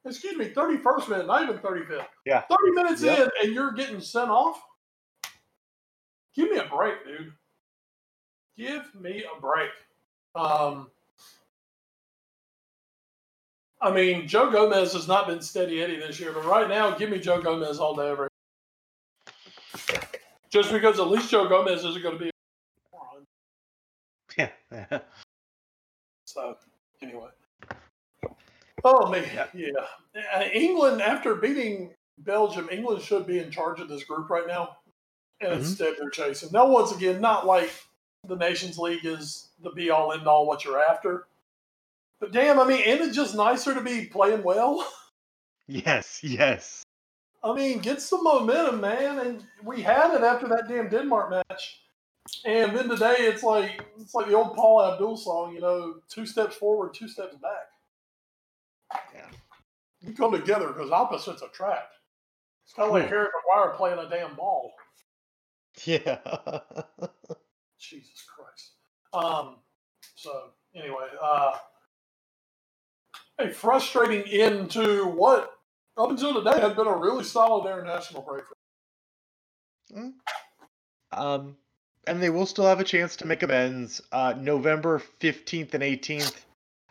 Excuse 0.04 0.36
me, 0.36 0.50
31st 0.50 1.08
minute, 1.08 1.26
not 1.26 1.42
even 1.42 1.58
35th. 1.58 2.06
Yeah. 2.26 2.42
30 2.42 2.70
minutes 2.72 3.02
Yep. 3.02 3.18
in 3.18 3.30
and 3.42 3.54
you're 3.54 3.72
getting 3.72 4.00
sent 4.00 4.30
off? 4.30 4.62
Give 6.34 6.50
me 6.50 6.58
a 6.58 6.66
break, 6.66 7.04
dude. 7.04 7.32
Give 8.56 8.94
me 8.94 9.24
a 9.24 9.40
break. 9.40 9.70
Um, 10.34 10.90
I 13.80 13.90
mean, 13.92 14.26
Joe 14.26 14.50
Gomez 14.50 14.92
has 14.94 15.06
not 15.06 15.26
been 15.26 15.40
steady 15.42 15.82
Eddie 15.82 15.96
this 15.98 16.18
year, 16.18 16.32
but 16.32 16.44
right 16.46 16.68
now, 16.68 16.96
give 16.96 17.10
me 17.10 17.18
Joe 17.18 17.40
Gomez 17.40 17.78
all 17.78 17.94
day, 17.94 18.08
every 18.08 18.28
Just 20.50 20.72
because 20.72 20.98
at 20.98 21.08
least 21.08 21.30
Joe 21.30 21.48
Gomez 21.48 21.84
isn't 21.84 22.02
going 22.02 22.18
to 22.18 22.24
be. 22.24 22.30
yeah. 24.38 24.98
So 26.28 26.56
anyway, 27.00 27.28
oh 28.84 29.10
man, 29.10 29.24
Yeah. 29.32 29.46
yeah. 29.54 30.20
Uh, 30.34 30.42
England 30.52 31.00
after 31.00 31.34
beating 31.34 31.94
Belgium, 32.18 32.68
England 32.70 33.00
should 33.02 33.26
be 33.26 33.38
in 33.38 33.50
charge 33.50 33.80
of 33.80 33.88
this 33.88 34.04
group 34.04 34.28
right 34.28 34.46
now, 34.46 34.76
and 35.40 35.52
Mhm. 35.52 35.56
instead 35.58 35.94
they're 35.98 36.10
chasing. 36.10 36.50
Now, 36.52 36.66
once 36.66 36.92
again, 36.94 37.22
not 37.22 37.46
like 37.46 37.70
the 38.28 38.36
Nations 38.36 38.78
League 38.78 39.04
is 39.04 39.48
the 39.62 39.70
be 39.70 39.90
all 39.90 40.12
end 40.12 40.26
all 40.26 40.46
what 40.46 40.64
you're 40.64 40.82
after, 40.82 41.26
but 42.20 42.32
damn, 42.32 42.58
I 42.58 42.66
mean, 42.66 42.80
ain't 42.84 43.00
it 43.00 43.12
just 43.12 43.34
nicer 43.34 43.74
to 43.74 43.80
be 43.80 44.06
playing 44.06 44.42
well? 44.42 44.86
Yes, 45.68 46.22
yes. 46.22 46.84
I 47.42 47.52
mean, 47.52 47.80
get 47.80 48.00
some 48.00 48.22
momentum, 48.22 48.80
man. 48.80 49.18
And 49.18 49.44
we 49.64 49.82
had 49.82 50.14
it 50.14 50.22
after 50.22 50.46
that 50.46 50.68
damn 50.68 50.88
Denmark 50.88 51.30
match. 51.30 51.80
And 52.44 52.76
then 52.76 52.88
today 52.88 53.16
it's 53.18 53.42
like 53.42 53.84
it's 53.98 54.14
like 54.14 54.26
the 54.26 54.34
old 54.34 54.54
Paula 54.54 54.92
Abdul 54.92 55.16
song, 55.16 55.54
you 55.54 55.60
know, 55.60 55.96
two 56.08 56.26
steps 56.26 56.54
forward, 56.54 56.94
two 56.94 57.08
steps 57.08 57.34
back. 57.36 59.00
Yeah. 59.12 59.26
You 60.00 60.14
come 60.14 60.32
together 60.32 60.68
because 60.68 60.90
opposites 60.90 61.42
attract. 61.42 61.94
It's 62.64 62.72
kind 62.72 62.86
of 62.86 62.92
like 62.92 63.08
Harry 63.08 63.26
Maguire 63.26 63.74
playing 63.74 63.98
a 63.98 64.08
damn 64.08 64.34
ball. 64.36 64.72
Yeah. 65.84 66.18
Jesus 67.88 68.24
Christ. 68.26 68.72
Um. 69.12 69.56
So 70.14 70.50
anyway, 70.74 71.08
uh, 71.22 71.52
a 73.38 73.50
frustrating 73.50 74.22
end 74.28 74.70
to 74.72 75.04
what 75.06 75.52
up 75.96 76.10
until 76.10 76.34
today 76.34 76.60
had 76.60 76.76
been 76.76 76.86
a 76.86 76.96
really 76.96 77.24
solid 77.24 77.70
international 77.70 78.22
break. 78.22 78.44
um, 81.12 81.56
and 82.06 82.22
they 82.22 82.30
will 82.30 82.46
still 82.46 82.66
have 82.66 82.80
a 82.80 82.84
chance 82.84 83.16
to 83.16 83.26
make 83.26 83.42
amends. 83.42 84.00
Uh, 84.12 84.34
November 84.38 85.02
15th 85.20 85.74
and 85.74 85.82
18th 85.82 86.36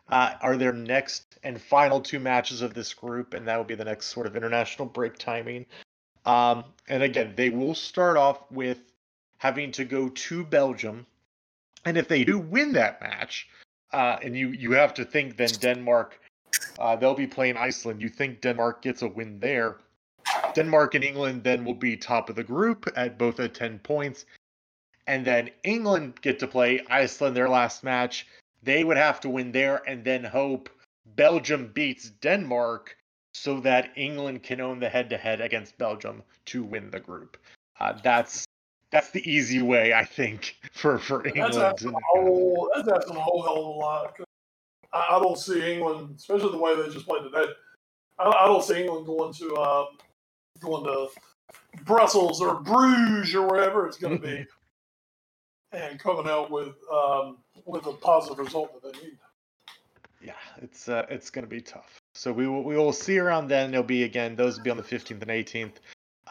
uh, 0.10 0.34
are 0.42 0.58
their 0.58 0.74
next 0.74 1.38
and 1.44 1.62
final 1.62 2.02
two 2.02 2.20
matches 2.20 2.62
of 2.62 2.74
this 2.74 2.94
group, 2.94 3.34
and 3.34 3.48
that 3.48 3.58
will 3.58 3.64
be 3.64 3.76
the 3.76 3.86
next 3.86 4.08
sort 4.08 4.28
of 4.28 4.36
international 4.36 4.88
break 4.88 5.18
timing. 5.18 5.66
Um, 6.26 6.64
and 6.88 7.04
again, 7.04 7.34
they 7.36 7.50
will 7.50 7.76
start 7.76 8.18
off 8.18 8.40
with 8.52 8.80
having 9.38 9.72
to 9.72 9.86
go 9.86 10.10
to 10.10 10.44
Belgium, 10.44 11.06
and 11.86 11.98
if 11.98 12.08
they 12.08 12.24
do 12.24 12.40
win 12.40 12.74
that 12.74 13.02
match, 13.02 13.48
uh, 13.94 14.18
and 14.24 14.36
you 14.36 14.50
you 14.50 14.72
have 14.72 14.94
to 14.94 15.06
think 15.06 15.38
then 15.38 15.50
Denmark, 15.60 16.20
uh, 16.80 16.96
they'll 16.96 17.14
be 17.14 17.28
playing 17.28 17.58
Iceland. 17.58 18.02
You 18.02 18.10
think 18.10 18.42
Denmark 18.42 18.82
gets 18.82 19.02
a 19.02 19.08
win 19.08 19.40
there? 19.40 19.78
Denmark 20.56 20.96
and 20.96 21.04
England 21.04 21.44
then 21.44 21.66
will 21.66 21.76
be 21.76 21.96
top 21.96 22.30
of 22.30 22.36
the 22.36 22.44
group 22.44 22.92
at 22.96 23.18
both 23.18 23.40
at 23.40 23.54
ten 23.54 23.80
points, 23.80 24.26
and 25.08 25.26
then 25.26 25.50
England 25.64 26.20
get 26.22 26.40
to 26.40 26.48
play 26.48 26.82
Iceland 26.90 27.36
their 27.36 27.50
last 27.50 27.84
match. 27.84 28.26
They 28.64 28.84
would 28.84 28.98
have 28.98 29.20
to 29.22 29.30
win 29.30 29.52
there 29.52 29.84
and 29.88 30.04
then 30.04 30.24
hope 30.24 30.70
Belgium 31.16 31.72
beats 31.74 32.10
Denmark 32.10 32.98
so 33.34 33.60
that 33.60 33.92
England 33.96 34.42
can 34.42 34.60
own 34.60 34.80
the 34.80 34.90
head-to-head 34.90 35.42
against 35.42 35.78
Belgium 35.78 36.24
to 36.46 36.64
win 36.64 36.90
the 36.90 37.00
group. 37.00 37.38
Uh, 37.80 37.94
that's 38.02 38.46
that's 38.92 39.10
the 39.12 39.30
easy 39.30 39.62
way, 39.62 39.94
I 39.94 40.06
think, 40.06 40.58
for 40.72 40.98
for 41.00 41.26
England. 41.26 41.54
That's 41.54 41.84
asking, 41.84 41.94
a 41.94 42.00
whole, 42.14 42.70
that's 42.76 42.88
asking 42.88 43.18
a 43.18 43.20
whole 43.20 43.44
hell 43.44 43.58
of 43.58 43.66
a 43.66 43.70
lot. 43.70 44.20
I, 44.94 45.18
I, 45.18 45.20
don't 45.20 45.38
see 45.38 45.74
England, 45.74 46.16
especially 46.18 46.52
the 46.52 46.58
way 46.58 46.76
they 46.76 46.90
just 46.94 47.08
played 47.08 47.24
today. 47.24 47.52
I, 48.20 48.30
I 48.30 48.46
don't 48.48 48.64
see 48.64 48.82
England 48.82 49.06
going 49.06 49.34
to 49.34 49.54
uh, 49.56 49.86
going 50.62 50.86
to 50.86 51.08
Brussels 51.84 52.42
or 52.42 52.62
Bruges 52.62 53.36
or 53.36 53.48
wherever 53.48 53.88
it's 53.88 53.98
going 53.98 54.20
to 54.20 54.26
be, 54.26 54.46
and 55.72 56.00
coming 56.00 56.28
out 56.28 56.52
with 56.52 56.76
um, 56.92 57.38
with 57.66 57.86
a 57.88 57.94
positive 57.94 58.40
result 58.40 58.82
that 58.82 58.94
they 58.94 59.00
need. 59.00 59.18
Yeah, 60.22 60.34
it's 60.62 60.90
uh, 60.90 61.06
it's 61.10 61.30
going 61.30 61.44
to 61.46 61.50
be 61.50 61.62
tough. 61.62 62.00
So 62.14 62.32
we 62.32 62.48
will 62.48 62.64
we 62.64 62.78
will 62.78 62.94
see 62.94 63.20
around 63.20 63.48
then. 63.48 63.72
It'll 63.72 63.84
be 63.84 64.04
again 64.04 64.36
those 64.36 64.58
will 64.58 64.64
be 64.64 64.72
on 64.72 64.78
the 64.78 64.84
15th 64.84 65.22
and 65.22 65.32
18th. 65.32 65.74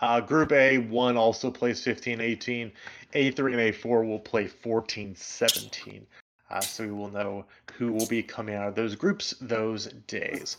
Uh, 0.00 0.20
group 0.20 0.52
A 0.52 0.78
one 0.78 1.16
also 1.16 1.50
plays 1.50 1.82
15 1.82 2.20
18. 2.20 2.72
A3 3.14 3.38
and 3.38 3.74
A4 3.74 4.06
will 4.06 4.18
play 4.18 4.46
14 4.46 5.14
17. 5.14 6.06
Uh, 6.50 6.60
so 6.60 6.84
we 6.84 6.92
will 6.92 7.10
know 7.10 7.44
who 7.76 7.92
will 7.92 8.06
be 8.06 8.22
coming 8.22 8.54
out 8.54 8.68
of 8.68 8.74
those 8.74 8.94
groups 8.94 9.34
those 9.40 9.86
days. 10.06 10.58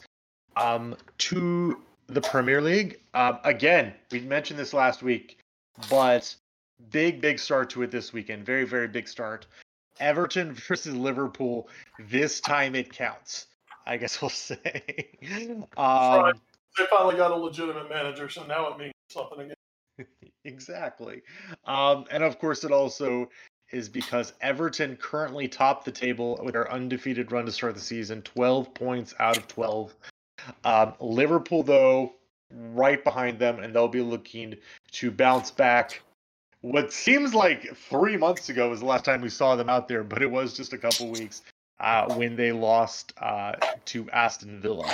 Um, 0.56 0.96
to 1.20 1.82
the 2.08 2.22
Premier 2.22 2.62
League. 2.62 3.00
Um, 3.14 3.40
again, 3.44 3.94
we 4.12 4.22
mentioned 4.22 4.60
this 4.60 4.74
last 4.74 5.04
week, 5.04 5.40
but 5.90 6.34
big, 6.92 7.22
big 7.22 7.40
start 7.40 7.70
to 7.72 7.84
it 7.84 7.92
this 7.92 8.14
weekend. 8.14 8.46
Very, 8.46 8.64
very 8.64 8.88
big 8.88 9.08
start. 9.08 9.48
Everton 10.00 10.54
versus 10.68 10.96
Liverpool. 10.96 11.70
This 12.00 12.40
time 12.40 12.76
it 12.76 12.92
counts. 12.92 13.48
I 13.86 13.98
guess 13.98 14.22
we'll 14.22 14.30
say. 14.30 15.10
um, 15.78 16.22
right. 16.22 16.36
They 16.78 16.86
finally 16.90 17.16
got 17.16 17.32
a 17.32 17.36
legitimate 17.36 17.90
manager, 17.90 18.30
so 18.30 18.46
now 18.46 18.68
it 18.68 18.78
means 18.78 18.95
something 19.10 19.42
again. 19.42 20.08
exactly. 20.46 21.22
Um, 21.66 22.06
and 22.12 22.24
of 22.24 22.40
course, 22.40 22.64
it 22.64 22.72
also 22.72 23.30
is 23.72 23.90
because 23.90 24.34
Everton 24.42 24.96
currently 24.98 25.48
top 25.48 25.84
the 25.84 25.92
table 25.92 26.40
with 26.44 26.54
their 26.54 26.72
undefeated 26.72 27.32
run 27.32 27.46
to 27.46 27.52
start 27.52 27.76
the 27.76 27.82
season, 27.82 28.22
12 28.22 28.74
points 28.74 29.14
out 29.20 29.38
of 29.38 29.48
12. 29.48 29.96
Um, 30.64 30.94
Liverpool, 31.00 31.64
though, 31.64 32.14
right 32.52 33.04
behind 33.04 33.40
them, 33.40 33.60
and 33.60 33.74
they'll 33.74 33.88
be 33.88 34.02
looking 34.02 34.56
to 34.92 35.12
bounce 35.12 35.52
back. 35.52 36.02
What 36.62 36.94
seems 36.94 37.34
like 37.34 37.76
three 37.76 38.18
months 38.18 38.50
ago 38.50 38.70
was 38.70 38.80
the 38.80 38.86
last 38.86 39.06
time 39.06 39.22
we 39.22 39.30
saw 39.30 39.56
them 39.56 39.70
out 39.70 39.88
there, 39.88 40.04
but 40.04 40.22
it 40.22 40.30
was 40.30 40.56
just 40.56 40.74
a 40.74 40.78
couple 40.78 41.10
weeks 41.12 41.44
uh, 41.80 42.14
when 42.16 42.36
they 42.36 42.52
lost 42.52 43.14
uh, 43.22 43.54
to 43.86 44.10
Aston 44.10 44.62
Villa. 44.62 44.92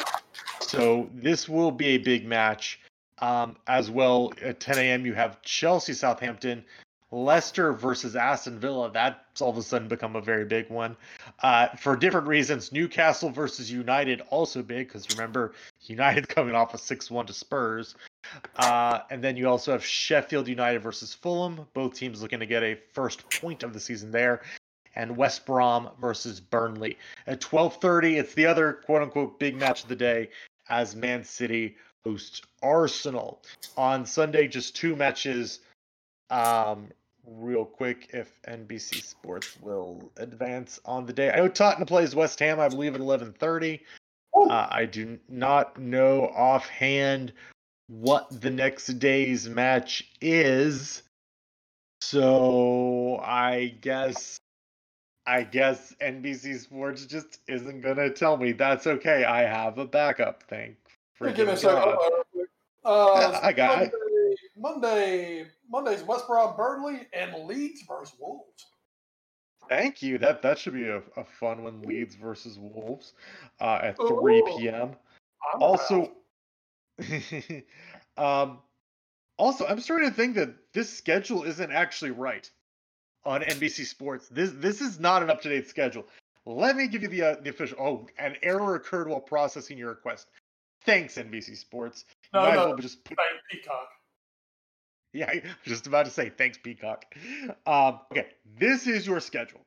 So 0.59 1.09
this 1.13 1.47
will 1.47 1.71
be 1.71 1.87
a 1.89 1.97
big 1.97 2.25
match. 2.25 2.80
Um, 3.21 3.55
as 3.67 3.91
well, 3.91 4.33
at 4.41 4.59
10 4.59 4.79
a.m., 4.79 5.05
you 5.05 5.13
have 5.13 5.41
Chelsea 5.43 5.93
Southampton, 5.93 6.63
Leicester 7.11 7.73
versus 7.73 8.15
Aston 8.15 8.57
Villa. 8.57 8.89
That's 8.91 9.41
all 9.41 9.49
of 9.49 9.57
a 9.57 9.61
sudden 9.61 9.87
become 9.87 10.15
a 10.15 10.21
very 10.21 10.45
big 10.45 10.69
one. 10.69 10.95
Uh, 11.43 11.67
for 11.75 11.95
different 11.95 12.27
reasons, 12.27 12.71
Newcastle 12.71 13.29
versus 13.29 13.69
United 13.69 14.21
also 14.29 14.63
big 14.63 14.87
because 14.87 15.09
remember 15.11 15.53
United 15.81 16.29
coming 16.35 16.55
off 16.55 16.73
a 16.73 16.77
six-one 16.77 17.25
to 17.27 17.33
Spurs, 17.33 17.95
uh, 18.55 18.99
and 19.09 19.21
then 19.21 19.35
you 19.35 19.49
also 19.49 19.73
have 19.73 19.85
Sheffield 19.85 20.47
United 20.47 20.81
versus 20.81 21.13
Fulham. 21.13 21.67
Both 21.73 21.95
teams 21.95 22.21
looking 22.21 22.39
to 22.39 22.45
get 22.45 22.63
a 22.63 22.79
first 22.93 23.29
point 23.41 23.63
of 23.63 23.73
the 23.73 23.79
season 23.79 24.11
there. 24.11 24.41
And 24.95 25.15
West 25.15 25.45
Brom 25.45 25.89
versus 26.01 26.41
Burnley 26.41 26.97
at 27.27 27.39
12:30. 27.39 28.17
It's 28.17 28.33
the 28.33 28.45
other 28.45 28.73
quote-unquote 28.85 29.39
big 29.39 29.55
match 29.55 29.83
of 29.83 29.89
the 29.89 29.95
day 29.95 30.29
as 30.69 30.95
Man 30.95 31.23
City 31.23 31.75
hosts 32.05 32.41
Arsenal 32.61 33.41
on 33.77 34.05
Sunday. 34.05 34.47
Just 34.47 34.75
two 34.75 34.95
matches. 34.95 35.59
Um, 36.29 36.89
real 37.25 37.65
quick, 37.65 38.09
if 38.13 38.41
NBC 38.43 39.03
Sports 39.03 39.57
will 39.61 40.11
advance 40.17 40.79
on 40.85 41.05
the 41.05 41.13
day. 41.13 41.31
I 41.31 41.37
know 41.37 41.47
Tottenham 41.47 41.87
plays 41.87 42.15
West 42.15 42.39
Ham, 42.39 42.59
I 42.59 42.69
believe, 42.69 42.95
at 42.95 43.01
11:30. 43.01 43.81
Uh, 44.33 44.67
I 44.69 44.85
do 44.85 45.19
not 45.27 45.77
know 45.77 46.27
offhand 46.27 47.33
what 47.87 48.41
the 48.41 48.49
next 48.49 48.87
day's 48.99 49.49
match 49.49 50.09
is. 50.21 51.03
So 52.01 53.17
I 53.23 53.75
guess 53.81 54.39
I 55.25 55.43
guess 55.43 55.93
NBC 56.01 56.59
Sports 56.59 57.05
just 57.05 57.39
isn't 57.47 57.81
gonna 57.81 58.09
tell 58.09 58.37
me. 58.37 58.53
That's 58.53 58.87
okay. 58.87 59.23
I 59.23 59.41
have 59.41 59.77
a 59.77 59.85
backup. 59.85 60.43
Thank. 60.43 60.77
Give 61.29 61.47
me 61.47 61.53
a 61.53 61.57
second. 61.57 61.97
Uh, 62.83 63.39
I 63.43 63.53
got 63.53 63.77
Monday, 63.77 63.91
it. 63.93 64.39
Monday, 64.57 65.45
Monday's 65.69 66.03
West 66.03 66.27
Brom 66.27 66.55
Burnley 66.55 67.07
and 67.13 67.45
Leeds 67.45 67.83
versus 67.87 68.15
Wolves. 68.19 68.65
Thank 69.69 70.01
you. 70.01 70.17
That 70.17 70.41
that 70.41 70.57
should 70.57 70.73
be 70.73 70.87
a, 70.87 70.97
a 71.15 71.23
fun 71.39 71.63
one. 71.63 71.81
Leeds 71.83 72.15
versus 72.15 72.57
Wolves 72.59 73.13
uh, 73.59 73.79
at 73.83 73.97
three 73.97 74.43
p.m. 74.57 74.95
I'm 75.53 75.61
Also, 75.61 76.11
um, 78.17 78.59
also, 79.37 79.65
I'm 79.65 79.79
starting 79.79 80.09
to 80.09 80.15
think 80.15 80.35
that 80.35 80.53
this 80.73 80.89
schedule 80.89 81.43
isn't 81.43 81.71
actually 81.71 82.11
right 82.11 82.49
on 83.25 83.41
NBC 83.41 83.85
Sports. 83.85 84.27
This 84.29 84.51
this 84.51 84.81
is 84.81 84.99
not 84.99 85.23
an 85.23 85.29
up 85.29 85.41
to 85.43 85.49
date 85.49 85.67
schedule. 85.67 86.05
Let 86.45 86.75
me 86.75 86.87
give 86.87 87.03
you 87.03 87.07
the 87.07 87.21
uh, 87.21 87.35
the 87.41 87.51
official. 87.51 87.77
Oh, 87.79 88.07
an 88.17 88.35
error 88.41 88.75
occurred 88.75 89.07
while 89.07 89.19
processing 89.19 89.77
your 89.77 89.89
request. 89.89 90.27
Thanks, 90.85 91.15
NBC 91.15 91.57
Sports. 91.57 92.05
No, 92.33 92.51
no. 92.51 92.67
well 92.67 92.77
just 92.77 93.03
put, 93.03 93.17
Thank 93.17 93.63
Peacock. 93.63 93.89
yeah, 95.13 95.29
I 95.29 95.41
was 95.43 95.53
just 95.65 95.87
about 95.87 96.05
to 96.05 96.11
say 96.11 96.29
thanks, 96.29 96.57
Peacock. 96.57 97.05
Um, 97.65 97.99
okay, 98.11 98.27
this 98.57 98.87
is 98.87 99.05
your 99.05 99.19
schedule: 99.19 99.61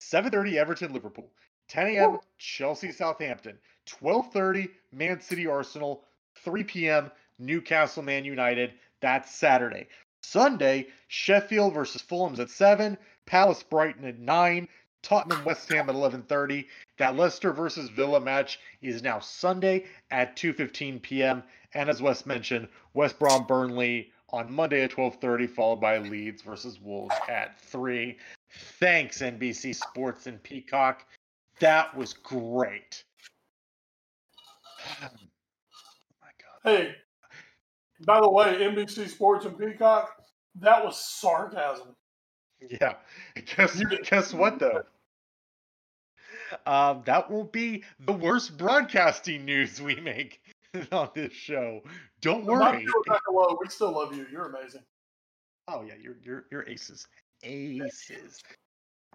7:30 0.00 0.54
Everton 0.54 0.92
Liverpool, 0.92 1.30
10 1.68 1.88
a.m. 1.88 2.18
Chelsea 2.38 2.92
Southampton, 2.92 3.58
12:30 3.86 4.68
Man 4.92 5.20
City 5.20 5.46
Arsenal, 5.46 6.04
3 6.44 6.64
p.m. 6.64 7.10
Newcastle 7.38 8.02
Man 8.02 8.24
United. 8.24 8.74
That's 9.00 9.34
Saturday. 9.34 9.88
Sunday, 10.22 10.86
Sheffield 11.08 11.74
versus 11.74 12.00
Fulham's 12.00 12.40
at 12.40 12.48
7, 12.48 12.96
Palace 13.26 13.62
Brighton 13.62 14.06
at 14.06 14.18
9, 14.18 14.68
Tottenham 15.02 15.44
West 15.44 15.70
Ham 15.70 15.90
at 15.90 15.94
11:30. 15.94 16.66
That 16.98 17.16
Leicester 17.16 17.52
versus 17.52 17.90
Villa 17.90 18.20
match 18.20 18.60
is 18.80 19.02
now 19.02 19.18
Sunday 19.18 19.86
at 20.10 20.36
2:15 20.36 21.02
p.m. 21.02 21.42
And 21.74 21.90
as 21.90 22.00
Wes 22.00 22.24
mentioned, 22.26 22.68
West 22.92 23.18
Brom 23.18 23.46
Burnley 23.46 24.12
on 24.30 24.52
Monday 24.52 24.82
at 24.82 24.90
12:30, 24.92 25.48
followed 25.50 25.80
by 25.80 25.98
Leeds 25.98 26.42
versus 26.42 26.80
Wolves 26.80 27.14
at 27.28 27.58
3. 27.60 28.16
Thanks 28.78 29.20
NBC 29.22 29.74
Sports 29.74 30.26
and 30.26 30.42
Peacock. 30.42 31.06
That 31.60 31.96
was 31.96 32.12
great. 32.12 33.04
Oh 35.02 35.08
my 36.20 36.28
god. 36.72 36.78
Hey, 36.78 36.94
By 38.06 38.20
the 38.20 38.30
way, 38.30 38.56
NBC 38.58 39.08
Sports 39.08 39.46
and 39.46 39.58
Peacock, 39.58 40.10
that 40.56 40.84
was 40.84 40.98
sarcasm. 41.00 41.96
Yeah. 42.60 42.94
Guess 43.56 43.82
guess 44.08 44.32
what 44.34 44.58
though? 44.58 44.82
Um, 46.66 47.02
that 47.06 47.30
won't 47.30 47.52
be 47.52 47.84
the 48.00 48.12
worst 48.12 48.56
broadcasting 48.56 49.44
news 49.44 49.80
we 49.80 49.96
make 49.96 50.40
on 50.92 51.10
this 51.14 51.32
show. 51.32 51.82
Don't 52.20 52.44
worry. 52.44 52.86
We 53.60 53.68
still 53.68 53.92
love 53.92 54.16
you. 54.16 54.26
You're 54.30 54.46
amazing. 54.46 54.82
Oh 55.68 55.82
yeah, 55.82 55.94
you're 56.00 56.16
you're 56.22 56.44
you're 56.50 56.68
aces. 56.68 57.06
Aces. 57.42 58.42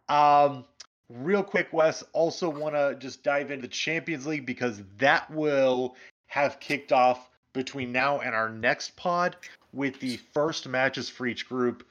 Um 0.08 0.66
real 1.10 1.44
quick, 1.44 1.72
Wes, 1.72 2.04
also 2.14 2.50
wanna 2.50 2.96
just 2.96 3.24
dive 3.24 3.52
into 3.52 3.64
the 3.64 3.68
Champions 3.68 4.26
League 4.26 4.46
because 4.46 4.82
that 4.98 5.30
will 5.32 5.96
have 6.28 6.60
kicked 6.60 6.92
off 6.92 7.30
between 7.54 7.92
now 7.92 8.20
and 8.20 8.36
our 8.36 8.50
next 8.50 8.96
pod 8.96 9.36
with 9.74 10.00
the 10.00 10.18
first 10.34 10.68
matches 10.68 11.10
for 11.10 11.28
each 11.28 11.48
group. 11.48 11.86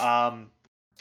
Um 0.00 0.50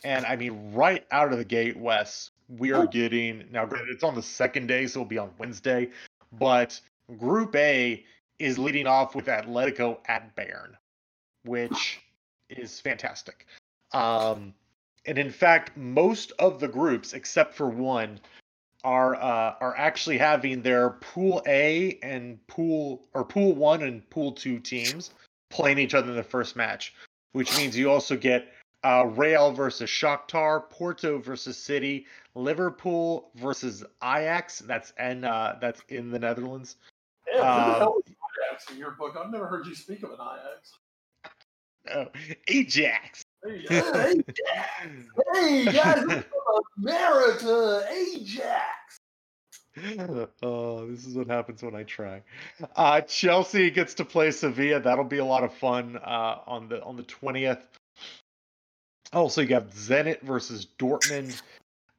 and 0.04 0.26
I 0.26 0.36
mean 0.36 0.74
right 0.74 1.06
out 1.12 1.32
of 1.32 1.38
the 1.38 1.46
gate, 1.46 1.78
Wes, 1.78 2.32
we 2.50 2.72
are 2.72 2.88
getting 2.88 3.46
now 3.52 3.66
granted 3.66 3.90
it's 3.90 4.04
on 4.04 4.16
the 4.16 4.22
second 4.22 4.68
day, 4.68 4.88
so 4.88 5.02
it'll 5.02 5.10
be 5.10 5.18
on 5.18 5.32
Wednesday, 5.38 5.90
but 6.40 6.80
group 7.18 7.56
A 7.56 8.04
is 8.40 8.58
leading 8.58 8.88
off 8.88 9.16
with 9.16 9.26
Atletico 9.26 9.98
at 10.08 10.36
Bayern, 10.36 10.74
which 11.44 12.00
is 12.50 12.80
fantastic. 12.80 13.46
Um, 13.94 14.54
and 15.06 15.18
in 15.18 15.32
fact, 15.32 15.76
most 15.78 16.32
of 16.40 16.60
the 16.60 16.68
groups, 16.68 17.14
except 17.14 17.54
for 17.54 17.70
one, 17.70 18.20
are 18.84 19.16
uh, 19.16 19.56
are 19.60 19.76
actually 19.78 20.18
having 20.18 20.62
their 20.62 20.92
Pool 20.92 21.42
A 21.48 21.98
and 22.04 22.46
Pool 22.48 23.08
or 23.14 23.24
Pool 23.24 23.54
One 23.54 23.84
and 23.84 24.08
Pool 24.10 24.32
Two 24.32 24.60
teams 24.60 25.12
playing 25.50 25.80
each 25.80 25.94
other 25.94 26.10
in 26.10 26.16
the 26.16 26.24
first 26.24 26.56
match, 26.56 26.94
which 27.32 27.56
means 27.58 27.78
you 27.78 27.90
also 27.90 28.16
get 28.16 28.54
uh, 28.88 29.04
Real 29.04 29.52
versus 29.52 29.90
Shakhtar, 29.90 30.70
Porto 30.70 31.20
versus 31.20 31.58
City, 31.58 32.06
Liverpool 32.36 33.32
versus 33.36 33.84
Ajax. 34.02 34.60
That's 34.60 34.94
and 34.98 35.26
uh, 35.26 35.56
that's 35.60 35.82
in 35.90 36.10
the 36.10 36.20
Netherlands. 36.20 36.78
Yeah, 37.30 37.42
the 37.42 37.74
hell 37.80 37.98
is 38.06 38.14
Ajax 38.14 38.72
in 38.72 38.78
your 38.78 38.92
book? 38.92 39.18
I've 39.20 39.30
never 39.30 39.46
heard 39.48 39.66
you 39.66 39.76
speak 39.76 40.04
of 40.04 40.12
an 40.12 40.20
Ajax. 40.22 40.72
No, 41.86 42.10
Ajax. 42.48 43.24
Hey, 43.46 43.64
Ajax. 43.70 44.34
hey 45.34 45.66
guys, 45.66 46.04
from 46.04 46.24
America, 46.80 47.86
Ajax. 47.92 49.00
oh, 50.42 50.88
this 50.90 51.06
is 51.06 51.16
what 51.16 51.28
happens 51.28 51.62
when 51.62 51.76
I 51.76 51.84
try. 51.84 52.24
Uh, 52.76 53.02
Chelsea 53.02 53.70
gets 53.70 53.94
to 53.96 54.06
play 54.06 54.32
Sevilla. 54.32 54.80
That'll 54.80 55.06
be 55.06 55.20
a 55.20 55.26
lot 55.26 55.44
of 55.44 55.54
fun 55.54 55.98
uh, 55.98 56.40
on 56.48 56.68
the 56.68 56.84
on 56.84 56.98
the 56.98 57.04
twentieth. 57.04 57.60
Also, 59.14 59.42
you 59.42 59.48
got 59.48 59.70
Zenit 59.72 60.22
versus 60.22 60.68
Dortmund, 60.78 61.42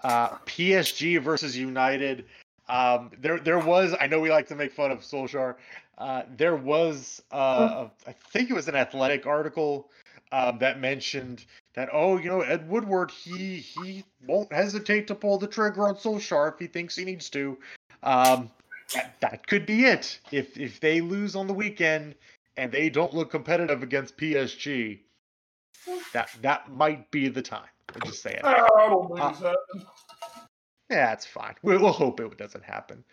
uh, 0.03 0.31
PSG 0.47 1.21
versus 1.21 1.57
United. 1.57 2.27
Um, 2.69 3.11
there, 3.19 3.39
there 3.39 3.59
was. 3.59 3.95
I 3.99 4.07
know 4.07 4.21
we 4.21 4.31
like 4.31 4.47
to 4.49 4.55
make 4.55 4.73
fun 4.73 4.91
of 4.91 5.01
Solskjaer. 5.01 5.57
Uh, 5.97 6.23
there 6.37 6.55
was, 6.55 7.23
uh, 7.33 7.89
I 8.07 8.13
think 8.31 8.51
it 8.51 8.55
was 8.55 8.69
an 8.69 8.77
athletic 8.77 9.27
article 9.27 9.91
um, 10.33 10.59
that 10.59 10.81
mentioned 10.81 11.45
that 11.75 11.89
oh, 11.93 12.19
you 12.19 12.29
know, 12.29 12.43
Ed 12.43 12.69
Woodward, 12.69 13.11
he 13.11 13.57
he 13.57 14.05
won't 14.27 14.53
hesitate 14.53 15.07
to 15.09 15.15
pull 15.15 15.39
the 15.39 15.47
trigger 15.47 15.89
on 15.89 15.97
Solskjaer 15.97 16.53
if 16.53 16.59
he 16.59 16.67
thinks 16.67 16.97
he 16.97 17.05
needs 17.05 17.31
to. 17.31 17.59
Um, 18.03 18.51
that, 18.95 19.17
that 19.21 19.47
could 19.47 19.67
be 19.67 19.85
it. 19.85 20.21
If 20.31 20.59
if 20.59 20.81
they 20.81 21.01
lose 21.01 21.35
on 21.35 21.47
the 21.47 21.55
weekend 21.55 22.15
and 22.57 22.71
they 22.71 22.91
don't 22.91 23.15
look 23.15 23.31
competitive 23.31 23.83
against 23.83 24.17
PSG, 24.17 24.99
that 26.13 26.31
that 26.43 26.71
might 26.71 27.11
be 27.11 27.29
the 27.29 27.43
time. 27.43 27.69
I'm 27.95 28.03
just 28.03 28.23
saying. 28.23 28.41
Think 28.43 29.31
it's. 29.31 29.43
Yeah, 30.91 31.13
it's 31.13 31.27
fine. 31.27 31.55
We'll, 31.63 31.81
we'll 31.81 31.93
hope 31.93 32.21
it 32.21 32.39
doesn't 32.39 32.65
happen. 32.65 33.05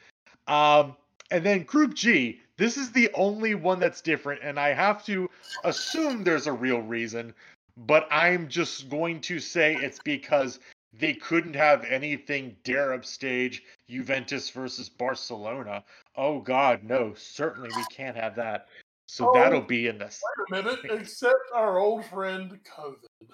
Um, 0.47 0.95
and 1.31 1.45
then 1.45 1.63
Group 1.63 1.93
G. 1.93 2.39
This 2.57 2.77
is 2.77 2.91
the 2.91 3.09
only 3.15 3.53
one 3.53 3.79
that's 3.81 3.99
different, 4.01 4.41
and 4.41 4.57
I 4.57 4.69
have 4.69 5.03
to 5.05 5.29
assume 5.65 6.23
there's 6.23 6.47
a 6.47 6.53
real 6.53 6.79
reason, 6.81 7.33
but 7.75 8.07
I'm 8.09 8.47
just 8.47 8.89
going 8.89 9.19
to 9.21 9.39
say 9.39 9.75
it's 9.75 9.99
because 10.05 10.59
they 10.97 11.13
couldn't 11.13 11.55
have 11.55 11.83
anything 11.83 12.55
dare 12.63 12.93
upstage 12.93 13.63
Juventus 13.89 14.49
versus 14.49 14.87
Barcelona. 14.87 15.83
Oh 16.15 16.39
God, 16.39 16.83
no! 16.83 17.13
Certainly 17.17 17.71
we 17.75 17.83
can't 17.91 18.15
have 18.15 18.35
that. 18.35 18.67
So 19.07 19.29
Oh, 19.29 19.33
that'll 19.33 19.61
be 19.61 19.87
in 19.87 19.97
this. 19.97 20.21
Wait 20.49 20.59
a 20.59 20.63
minute, 20.63 20.79
except 21.01 21.39
our 21.53 21.77
old 21.79 22.05
friend 22.05 22.59
COVID. 22.77 23.29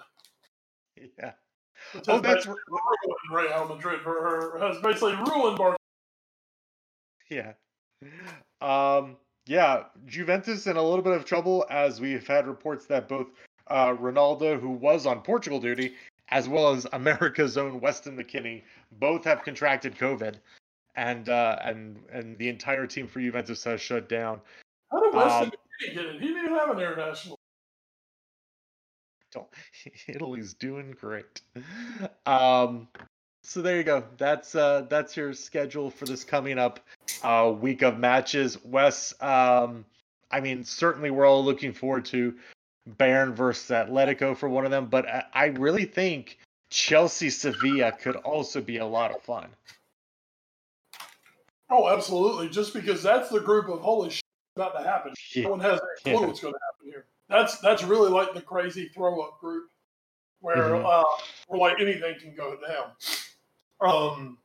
Yeah. 1.18 1.32
which 1.92 2.04
Oh, 2.08 2.20
that's 2.20 2.46
ruined 2.46 2.58
Real 3.32 3.66
Madrid 3.68 4.00
for 4.02 4.12
her. 4.22 4.58
Has 4.58 4.80
basically 4.82 5.14
ruined 5.14 5.58
Barcelona. 5.58 5.76
Yeah. 7.30 7.52
Um, 8.60 9.16
yeah, 9.46 9.84
Juventus 10.06 10.66
in 10.66 10.76
a 10.76 10.82
little 10.82 11.02
bit 11.02 11.14
of 11.14 11.24
trouble 11.24 11.66
as 11.70 12.00
we've 12.00 12.26
had 12.26 12.46
reports 12.46 12.86
that 12.86 13.08
both 13.08 13.28
uh, 13.68 13.94
Ronaldo, 13.94 14.60
who 14.60 14.70
was 14.70 15.06
on 15.06 15.22
Portugal 15.22 15.58
duty, 15.60 15.94
as 16.28 16.48
well 16.48 16.72
as 16.72 16.86
America's 16.92 17.56
own 17.56 17.80
Weston 17.80 18.16
McKennie, 18.16 18.62
both 18.92 19.24
have 19.24 19.42
contracted 19.42 19.96
COVID, 19.96 20.36
and 20.94 21.28
uh, 21.28 21.56
and 21.64 21.98
and 22.12 22.36
the 22.38 22.48
entire 22.48 22.86
team 22.86 23.08
for 23.08 23.20
Juventus 23.20 23.64
has 23.64 23.80
shut 23.80 24.08
down. 24.08 24.40
How 24.90 25.00
did 25.00 25.14
Weston 25.14 25.44
Um, 25.44 25.52
Get 25.80 26.04
it? 26.04 26.20
He 26.20 26.28
didn't 26.28 26.54
have 26.54 26.70
an 26.70 26.78
international. 26.78 27.38
Don't 29.32 29.48
Italy's 30.08 30.54
doing 30.54 30.94
great. 30.98 31.40
Um, 32.26 32.88
so 33.42 33.62
there 33.62 33.76
you 33.76 33.82
go. 33.82 34.04
That's 34.18 34.54
uh, 34.54 34.86
that's 34.88 35.16
your 35.16 35.32
schedule 35.32 35.90
for 35.90 36.04
this 36.04 36.22
coming 36.22 36.58
up 36.58 36.80
uh, 37.22 37.52
week 37.58 37.82
of 37.82 37.98
matches. 37.98 38.62
Wes, 38.64 39.14
um, 39.20 39.84
I 40.30 40.40
mean, 40.40 40.64
certainly 40.64 41.10
we're 41.10 41.26
all 41.26 41.44
looking 41.44 41.72
forward 41.72 42.04
to 42.06 42.34
Bayern 42.98 43.34
versus 43.34 43.70
Atletico 43.70 44.36
for 44.36 44.48
one 44.48 44.64
of 44.64 44.70
them, 44.70 44.86
but 44.86 45.08
I, 45.08 45.24
I 45.32 45.44
really 45.46 45.84
think 45.84 46.38
Chelsea 46.70 47.30
Sevilla 47.30 47.92
could 47.92 48.16
also 48.16 48.60
be 48.60 48.78
a 48.78 48.86
lot 48.86 49.14
of 49.14 49.22
fun. 49.22 49.48
Oh, 51.68 51.88
absolutely. 51.88 52.48
Just 52.48 52.74
because 52.74 53.02
that's 53.02 53.30
the 53.30 53.40
group 53.40 53.68
of 53.68 53.80
holy 53.80 54.10
about 54.56 54.76
to 54.78 54.84
happen. 54.84 55.14
Yeah. 55.34 55.44
No 55.44 55.50
one 55.50 55.60
has 55.60 55.80
any 55.80 56.14
clue 56.16 56.20
Yeah. 56.22 56.26
what's 56.26 56.40
going 56.40 56.54
to 56.54 56.60
happen 56.72 56.90
here. 56.90 57.06
That's 57.28 57.58
that's 57.60 57.82
really 57.82 58.10
like 58.10 58.34
the 58.34 58.42
crazy 58.42 58.88
throw 58.88 59.20
up 59.22 59.40
group 59.40 59.70
where 60.40 60.56
Mhm. 60.70 60.84
uh, 60.84 61.04
where 61.48 61.60
like 61.60 61.80
anything 61.80 62.18
can 62.20 62.34
go 62.34 62.56
down. 62.66 62.92
Um, 63.80 64.38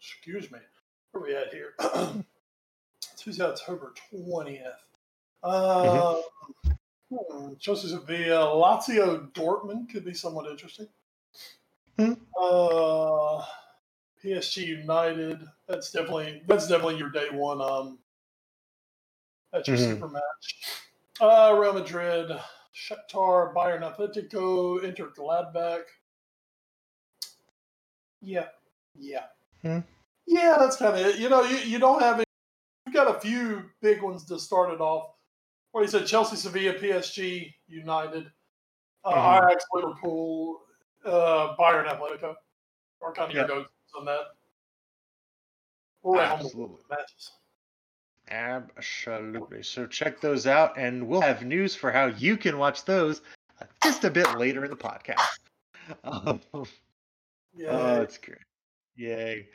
excuse 0.00 0.50
me. 0.50 0.58
Where 1.12 1.22
are 1.22 1.26
we 1.26 1.34
at 1.36 1.52
here? 1.52 1.74
Tuesday, 3.16 3.44
October 3.44 3.92
twentieth. 4.10 4.82
Uh, 5.42 6.20
hmm, 7.10 7.54
Chelsea 7.58 7.88
Sevilla, 7.88 8.46
Lazio 8.46 9.30
Dortmund 9.32 9.90
could 9.90 10.04
be 10.04 10.14
somewhat 10.14 10.50
interesting. 10.50 10.88
Hmm. 11.98 12.14
Uh, 12.40 13.44
PSG 14.22 14.66
United. 14.66 15.46
That's 15.68 15.90
definitely 15.90 16.42
that's 16.46 16.66
definitely 16.66 16.96
your 16.98 17.10
day 17.10 17.28
one. 17.30 17.60
Um, 17.60 17.98
that's 19.56 19.68
your 19.68 19.78
Mhm. 19.78 19.94
super 19.94 20.08
match. 20.08 20.82
Uh, 21.18 21.56
Real 21.58 21.72
Madrid, 21.72 22.30
Shakhtar, 22.74 23.54
Bayern, 23.54 23.80
Atletico, 23.80 24.82
Inter 24.84 25.08
Gladbach. 25.08 25.84
Yeah, 28.20 28.48
yeah, 28.94 29.28
Hmm. 29.62 29.80
yeah. 30.26 30.56
That's 30.58 30.76
kind 30.76 30.94
of 30.98 31.06
it. 31.06 31.16
You 31.18 31.28
know, 31.28 31.42
you, 31.42 31.56
you 31.58 31.78
don't 31.78 32.00
have. 32.02 32.16
Any, 32.16 32.24
you've 32.86 32.94
got 32.94 33.14
a 33.14 33.20
few 33.20 33.70
big 33.80 34.02
ones 34.02 34.24
to 34.26 34.38
start 34.38 34.72
it 34.72 34.80
off. 34.80 35.14
What 35.72 35.82
you 35.82 35.88
said: 35.88 36.06
Chelsea, 36.06 36.36
Sevilla, 36.36 36.74
PSG, 36.74 37.54
United, 37.66 38.30
uh, 39.04 39.12
Mhm. 39.14 39.46
Ajax, 39.48 39.64
Liverpool, 39.72 40.60
uh, 41.04 41.56
Bayern, 41.56 41.86
Atletico. 41.86 42.34
Are 43.02 43.12
kind 43.12 43.30
of 43.30 43.36
Yeah. 43.36 43.46
your 43.46 43.62
goes 43.62 43.66
on 43.96 44.04
that. 44.06 44.32
Or 46.02 46.20
Absolutely. 46.20 46.84
matches. 46.88 47.32
Absolutely. 48.30 49.62
So 49.62 49.86
check 49.86 50.20
those 50.20 50.46
out, 50.46 50.76
and 50.76 51.06
we'll 51.06 51.20
have 51.20 51.44
news 51.44 51.74
for 51.74 51.92
how 51.92 52.06
you 52.06 52.36
can 52.36 52.58
watch 52.58 52.84
those 52.84 53.22
uh, 53.60 53.64
just 53.82 54.04
a 54.04 54.10
bit 54.10 54.38
later 54.38 54.64
in 54.64 54.70
the 54.70 54.76
podcast. 54.76 55.20
Um, 56.02 56.40
Yeah. 57.54 57.68
Oh, 57.70 57.98
that's 58.00 58.18
great. 58.18 58.38
Yay. 58.96 59.46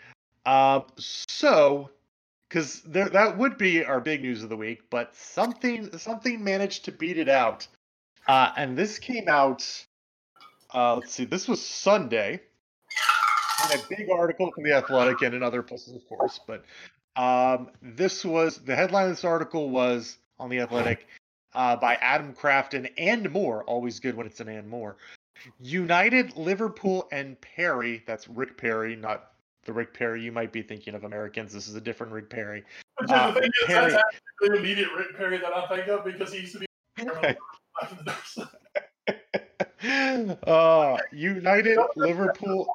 Um, 0.45 0.85
so, 0.97 1.89
because 2.47 2.81
there 2.83 3.09
that 3.09 3.37
would 3.37 3.57
be 3.57 3.83
our 3.83 3.99
big 3.99 4.21
news 4.21 4.41
of 4.41 4.47
the 4.47 4.55
week, 4.55 4.83
but 4.89 5.13
something 5.13 5.97
something 5.97 6.41
managed 6.41 6.85
to 6.85 6.93
beat 6.93 7.17
it 7.17 7.27
out. 7.27 7.67
Uh, 8.27 8.51
and 8.55 8.77
this 8.77 8.97
came 8.97 9.27
out. 9.27 9.61
Uh, 10.73 10.95
let's 10.95 11.11
see. 11.13 11.25
This 11.25 11.49
was 11.49 11.61
Sunday. 11.65 12.39
And 13.63 13.79
a 13.79 13.83
big 13.89 14.09
article 14.09 14.51
from 14.53 14.63
the 14.63 14.73
Athletic 14.73 15.21
and 15.21 15.35
in 15.35 15.43
other 15.43 15.61
places, 15.61 15.95
of 15.95 16.07
course. 16.07 16.39
But 16.47 16.63
um, 17.15 17.69
this 17.81 18.23
was 18.23 18.57
the 18.57 18.75
headline 18.75 19.05
of 19.05 19.11
this 19.11 19.25
article 19.25 19.69
was 19.69 20.17
on 20.39 20.49
the 20.49 20.59
Athletic. 20.59 21.07
uh, 21.53 21.75
by 21.75 21.95
Adam 21.95 22.33
Crafton 22.33 22.89
and 22.97 23.29
more. 23.31 23.63
Always 23.65 23.99
good 23.99 24.15
when 24.15 24.25
it's 24.25 24.39
an 24.39 24.47
and 24.47 24.69
more. 24.69 24.97
United, 25.59 26.37
Liverpool, 26.37 27.07
and 27.11 27.39
Perry. 27.41 28.03
That's 28.05 28.27
Rick 28.27 28.57
Perry, 28.57 28.95
not 28.95 29.31
the 29.65 29.73
Rick 29.73 29.93
Perry 29.93 30.23
you 30.23 30.31
might 30.31 30.51
be 30.51 30.61
thinking 30.61 30.95
of 30.95 31.03
Americans. 31.03 31.53
This 31.53 31.67
is 31.67 31.75
a 31.75 31.81
different 31.81 32.13
Rick 32.13 32.29
Perry. 32.29 32.63
Uh, 33.09 33.31
the, 33.31 33.51
Perry. 33.65 33.93
the 34.39 34.53
immediate 34.55 34.89
Rick 34.97 35.17
Perry 35.17 35.37
that 35.37 35.53
I 35.53 35.67
think 35.67 35.87
of 35.87 36.05
because 36.05 36.31
he 36.33 36.41
used 36.41 36.53
to 36.53 36.59
be. 36.59 36.65
uh, 40.47 40.97
United, 41.11 41.77
Liverpool. 41.95 42.67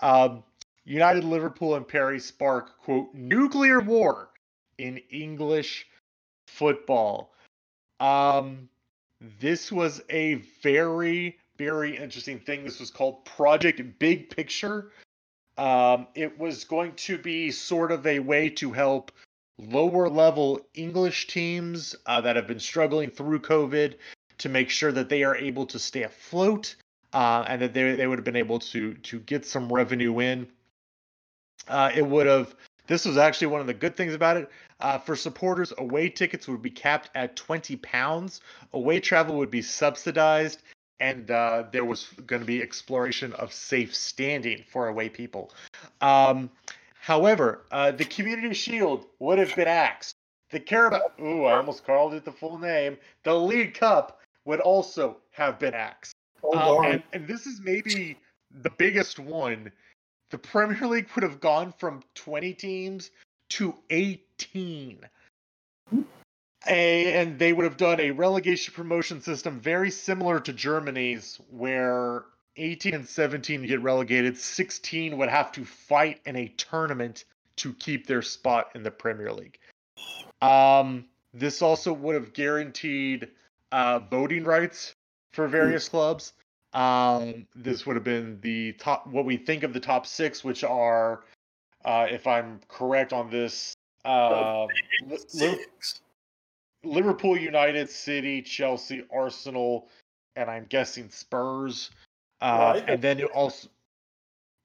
um, 0.00 0.44
United, 0.88 1.22
Liverpool, 1.22 1.74
and 1.74 1.86
Perry 1.86 2.18
spark 2.18 2.80
quote 2.80 3.12
nuclear 3.12 3.78
war 3.78 4.30
in 4.78 4.96
English 5.10 5.86
football. 6.46 7.34
Um, 8.00 8.70
this 9.38 9.70
was 9.70 10.00
a 10.08 10.36
very, 10.62 11.36
very 11.58 11.94
interesting 11.94 12.40
thing. 12.40 12.64
This 12.64 12.80
was 12.80 12.90
called 12.90 13.22
Project 13.26 13.82
Big 13.98 14.34
Picture. 14.34 14.92
Um, 15.58 16.06
it 16.14 16.38
was 16.38 16.64
going 16.64 16.94
to 16.94 17.18
be 17.18 17.50
sort 17.50 17.92
of 17.92 18.06
a 18.06 18.20
way 18.20 18.48
to 18.50 18.72
help 18.72 19.12
lower 19.58 20.08
level 20.08 20.60
English 20.72 21.26
teams 21.26 21.96
uh, 22.06 22.22
that 22.22 22.36
have 22.36 22.46
been 22.46 22.60
struggling 22.60 23.10
through 23.10 23.40
COVID 23.40 23.96
to 24.38 24.48
make 24.48 24.70
sure 24.70 24.92
that 24.92 25.10
they 25.10 25.22
are 25.22 25.36
able 25.36 25.66
to 25.66 25.78
stay 25.78 26.04
afloat 26.04 26.76
uh, 27.12 27.44
and 27.46 27.60
that 27.60 27.74
they, 27.74 27.94
they 27.94 28.06
would 28.06 28.18
have 28.18 28.24
been 28.24 28.36
able 28.36 28.58
to 28.58 28.94
to 28.94 29.20
get 29.20 29.44
some 29.44 29.70
revenue 29.70 30.20
in. 30.20 30.48
Uh, 31.68 31.90
it 31.94 32.06
would 32.06 32.26
have. 32.26 32.54
This 32.86 33.04
was 33.04 33.18
actually 33.18 33.48
one 33.48 33.60
of 33.60 33.66
the 33.66 33.74
good 33.74 33.96
things 33.96 34.14
about 34.14 34.38
it. 34.38 34.50
Uh, 34.80 34.96
for 34.98 35.16
supporters, 35.16 35.72
away 35.78 36.08
tickets 36.08 36.48
would 36.48 36.62
be 36.62 36.70
capped 36.70 37.10
at 37.14 37.36
20 37.36 37.76
pounds. 37.76 38.40
Away 38.72 39.00
travel 39.00 39.36
would 39.36 39.50
be 39.50 39.60
subsidized, 39.60 40.62
and 41.00 41.30
uh, 41.30 41.64
there 41.70 41.84
was 41.84 42.06
going 42.26 42.40
to 42.40 42.46
be 42.46 42.62
exploration 42.62 43.32
of 43.34 43.52
safe 43.52 43.94
standing 43.94 44.64
for 44.70 44.88
away 44.88 45.08
people. 45.08 45.52
Um, 46.00 46.48
however, 47.00 47.64
uh, 47.72 47.90
the 47.90 48.04
Community 48.04 48.54
Shield 48.54 49.06
would 49.18 49.38
have 49.38 49.54
been 49.54 49.68
axed. 49.68 50.14
The 50.50 50.60
Carabao, 50.60 51.10
ooh, 51.20 51.44
I 51.44 51.56
almost 51.56 51.84
called 51.84 52.14
it 52.14 52.24
the 52.24 52.32
full 52.32 52.56
name. 52.58 52.96
The 53.24 53.34
League 53.34 53.74
Cup 53.74 54.20
would 54.46 54.60
also 54.60 55.18
have 55.32 55.58
been 55.58 55.74
axed. 55.74 56.14
Oh, 56.42 56.78
um, 56.78 56.84
and, 56.86 57.02
and 57.12 57.28
this 57.28 57.46
is 57.46 57.60
maybe 57.60 58.16
the 58.62 58.70
biggest 58.70 59.18
one. 59.18 59.70
The 60.30 60.38
Premier 60.38 60.86
League 60.86 61.08
would 61.14 61.22
have 61.22 61.40
gone 61.40 61.72
from 61.78 62.02
20 62.14 62.54
teams 62.54 63.10
to 63.50 63.74
18. 63.90 65.00
A, 66.66 67.14
and 67.14 67.38
they 67.38 67.52
would 67.52 67.64
have 67.64 67.76
done 67.76 68.00
a 68.00 68.10
relegation 68.10 68.74
promotion 68.74 69.22
system 69.22 69.58
very 69.60 69.90
similar 69.90 70.40
to 70.40 70.52
Germany's, 70.52 71.40
where 71.50 72.24
18 72.56 72.94
and 72.94 73.08
17 73.08 73.66
get 73.66 73.80
relegated, 73.80 74.36
16 74.36 75.16
would 75.16 75.28
have 75.28 75.52
to 75.52 75.64
fight 75.64 76.20
in 76.26 76.36
a 76.36 76.48
tournament 76.48 77.24
to 77.56 77.72
keep 77.74 78.06
their 78.06 78.22
spot 78.22 78.70
in 78.74 78.82
the 78.82 78.90
Premier 78.90 79.32
League. 79.32 79.58
Um, 80.42 81.06
this 81.32 81.62
also 81.62 81.92
would 81.92 82.14
have 82.14 82.32
guaranteed 82.32 83.28
uh, 83.72 84.00
voting 84.00 84.44
rights 84.44 84.94
for 85.32 85.48
various 85.48 85.88
clubs. 85.88 86.32
Um, 86.74 87.46
this 87.54 87.86
would 87.86 87.96
have 87.96 88.04
been 88.04 88.38
the 88.42 88.72
top, 88.74 89.06
what 89.06 89.24
we 89.24 89.36
think 89.36 89.62
of 89.62 89.72
the 89.72 89.80
top 89.80 90.06
six, 90.06 90.44
which 90.44 90.64
are, 90.64 91.24
uh, 91.84 92.06
if 92.10 92.26
I'm 92.26 92.60
correct 92.68 93.12
on 93.12 93.30
this, 93.30 93.74
uh, 94.04 94.66
Liverpool, 96.84 97.36
United, 97.36 97.90
City, 97.90 98.42
Chelsea, 98.42 99.04
Arsenal, 99.12 99.88
and 100.36 100.50
I'm 100.50 100.66
guessing 100.68 101.10
Spurs. 101.10 101.90
Uh, 102.40 102.74
right. 102.74 102.84
And 102.88 103.02
then 103.02 103.18
it 103.18 103.30
also, 103.34 103.68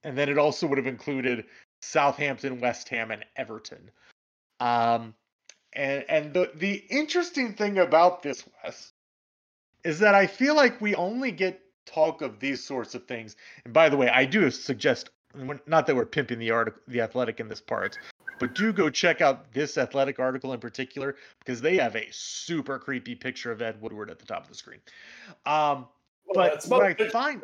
and 0.03 0.17
then 0.17 0.29
it 0.29 0.37
also 0.37 0.67
would 0.67 0.77
have 0.77 0.87
included 0.87 1.45
Southampton, 1.81 2.59
West 2.59 2.89
Ham, 2.89 3.11
and 3.11 3.25
Everton. 3.35 3.89
Um, 4.59 5.15
and 5.73 6.05
and 6.07 6.33
the 6.33 6.51
the 6.55 6.83
interesting 6.89 7.53
thing 7.53 7.79
about 7.79 8.21
this, 8.21 8.43
Wes, 8.63 8.91
is 9.83 9.99
that 9.99 10.13
I 10.13 10.27
feel 10.27 10.55
like 10.55 10.79
we 10.79 10.93
only 10.93 11.31
get 11.31 11.62
talk 11.85 12.21
of 12.21 12.39
these 12.39 12.63
sorts 12.63 12.95
of 12.95 13.05
things. 13.05 13.35
And 13.65 13.73
by 13.73 13.89
the 13.89 13.97
way, 13.97 14.09
I 14.09 14.25
do 14.25 14.49
suggest 14.51 15.09
not 15.65 15.87
that 15.87 15.95
we're 15.95 16.05
pimping 16.05 16.39
the 16.39 16.51
article, 16.51 16.81
the 16.87 17.01
athletic 17.01 17.39
in 17.39 17.47
this 17.47 17.61
part, 17.61 17.97
but 18.39 18.53
do 18.55 18.73
go 18.73 18.89
check 18.89 19.21
out 19.21 19.51
this 19.53 19.77
athletic 19.77 20.19
article 20.19 20.53
in 20.53 20.59
particular 20.59 21.15
because 21.39 21.61
they 21.61 21.77
have 21.77 21.95
a 21.95 22.07
super 22.11 22.77
creepy 22.77 23.15
picture 23.15 23.51
of 23.51 23.61
Ed 23.61 23.81
Woodward 23.81 24.09
at 24.09 24.19
the 24.19 24.25
top 24.25 24.43
of 24.43 24.49
the 24.49 24.55
screen. 24.55 24.79
Um, 25.45 25.87
but 26.33 26.63
what 26.67 26.83
I 26.83 27.09
find 27.09 27.41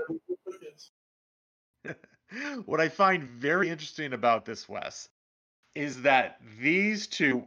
what 2.65 2.79
I 2.79 2.89
find 2.89 3.23
very 3.23 3.69
interesting 3.69 4.13
about 4.13 4.45
this, 4.45 4.69
Wes, 4.69 5.09
is 5.75 6.01
that 6.01 6.39
these 6.59 7.07
two 7.07 7.45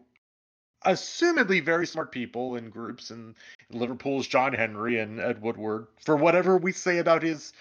assumedly 0.85 1.65
very 1.65 1.87
smart 1.87 2.11
people 2.11 2.57
in 2.57 2.69
groups 2.69 3.11
and 3.11 3.35
Liverpool's 3.75 4.27
John 4.27 4.53
Henry 4.53 4.99
and 4.99 5.21
Ed 5.21 5.41
Woodward, 5.43 5.87
for 6.05 6.17
whatever 6.17 6.57
we 6.57 6.73
say 6.73 6.99
about 6.99 7.23
his 7.23 7.53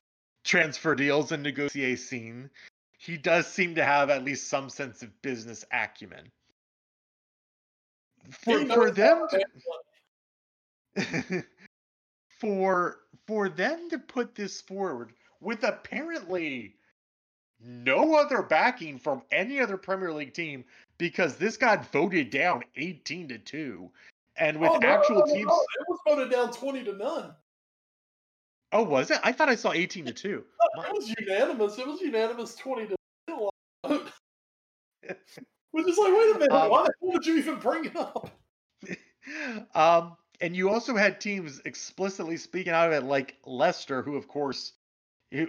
transfer 0.43 0.95
deals 0.95 1.31
and 1.31 1.43
negotiating, 1.43 2.49
he 2.97 3.17
does 3.17 3.47
seem 3.47 3.75
to 3.75 3.83
have 3.83 4.09
at 4.09 4.23
least 4.23 4.47
some 4.47 4.69
sense 4.69 5.01
of 5.01 5.21
business 5.21 5.65
acumen. 5.71 6.31
For, 8.29 8.65
for 8.65 8.91
them 8.91 9.27
to, 10.95 11.43
for 12.39 12.99
for 13.27 13.49
them 13.49 13.89
to 13.89 13.97
put 13.97 14.35
this 14.35 14.61
forward 14.61 15.13
with 15.39 15.63
apparently 15.63 16.75
no 17.63 18.15
other 18.15 18.41
backing 18.41 18.97
from 18.97 19.21
any 19.31 19.59
other 19.59 19.77
Premier 19.77 20.13
League 20.13 20.33
team 20.33 20.63
because 20.97 21.35
this 21.35 21.57
got 21.57 21.91
voted 21.91 22.29
down 22.29 22.63
18 22.75 23.27
to 23.29 23.37
2. 23.37 23.89
And 24.41 24.59
with 24.59 24.71
oh, 24.71 24.77
no, 24.77 24.87
actual 24.87 25.15
no, 25.17 25.25
no, 25.25 25.33
teams. 25.33 25.51
It 25.51 25.85
was 25.87 25.99
voted 26.07 26.31
down 26.31 26.51
20 26.51 26.83
to 26.85 26.93
none. 26.93 27.35
Oh, 28.71 28.81
was 28.81 29.11
it? 29.11 29.19
I 29.23 29.31
thought 29.31 29.49
I 29.49 29.55
saw 29.55 29.71
18 29.71 30.05
to 30.05 30.13
2. 30.13 30.43
it 30.77 30.93
was 30.95 31.13
unanimous. 31.19 31.77
It 31.77 31.85
was 31.85 32.01
unanimous 32.01 32.55
20 32.55 32.87
to 32.87 32.95
2. 33.27 33.49
Which 35.71 35.87
is 35.87 35.97
like, 35.97 36.11
wait 36.11 36.35
a 36.35 36.39
minute, 36.39 36.51
um, 36.51 36.71
why 36.71 36.87
the 36.87 36.93
hell 37.01 37.11
did 37.19 37.25
you 37.27 37.37
even 37.37 37.59
bring 37.59 37.85
it 37.85 37.95
up? 37.95 38.31
um, 39.75 40.17
and 40.41 40.55
you 40.55 40.71
also 40.71 40.95
had 40.95 41.21
teams 41.21 41.61
explicitly 41.65 42.35
speaking 42.35 42.73
out 42.73 42.91
of 42.91 42.93
it, 42.93 43.05
like 43.05 43.37
Leicester, 43.45 44.01
who, 44.01 44.15
of 44.15 44.27
course, 44.27 44.73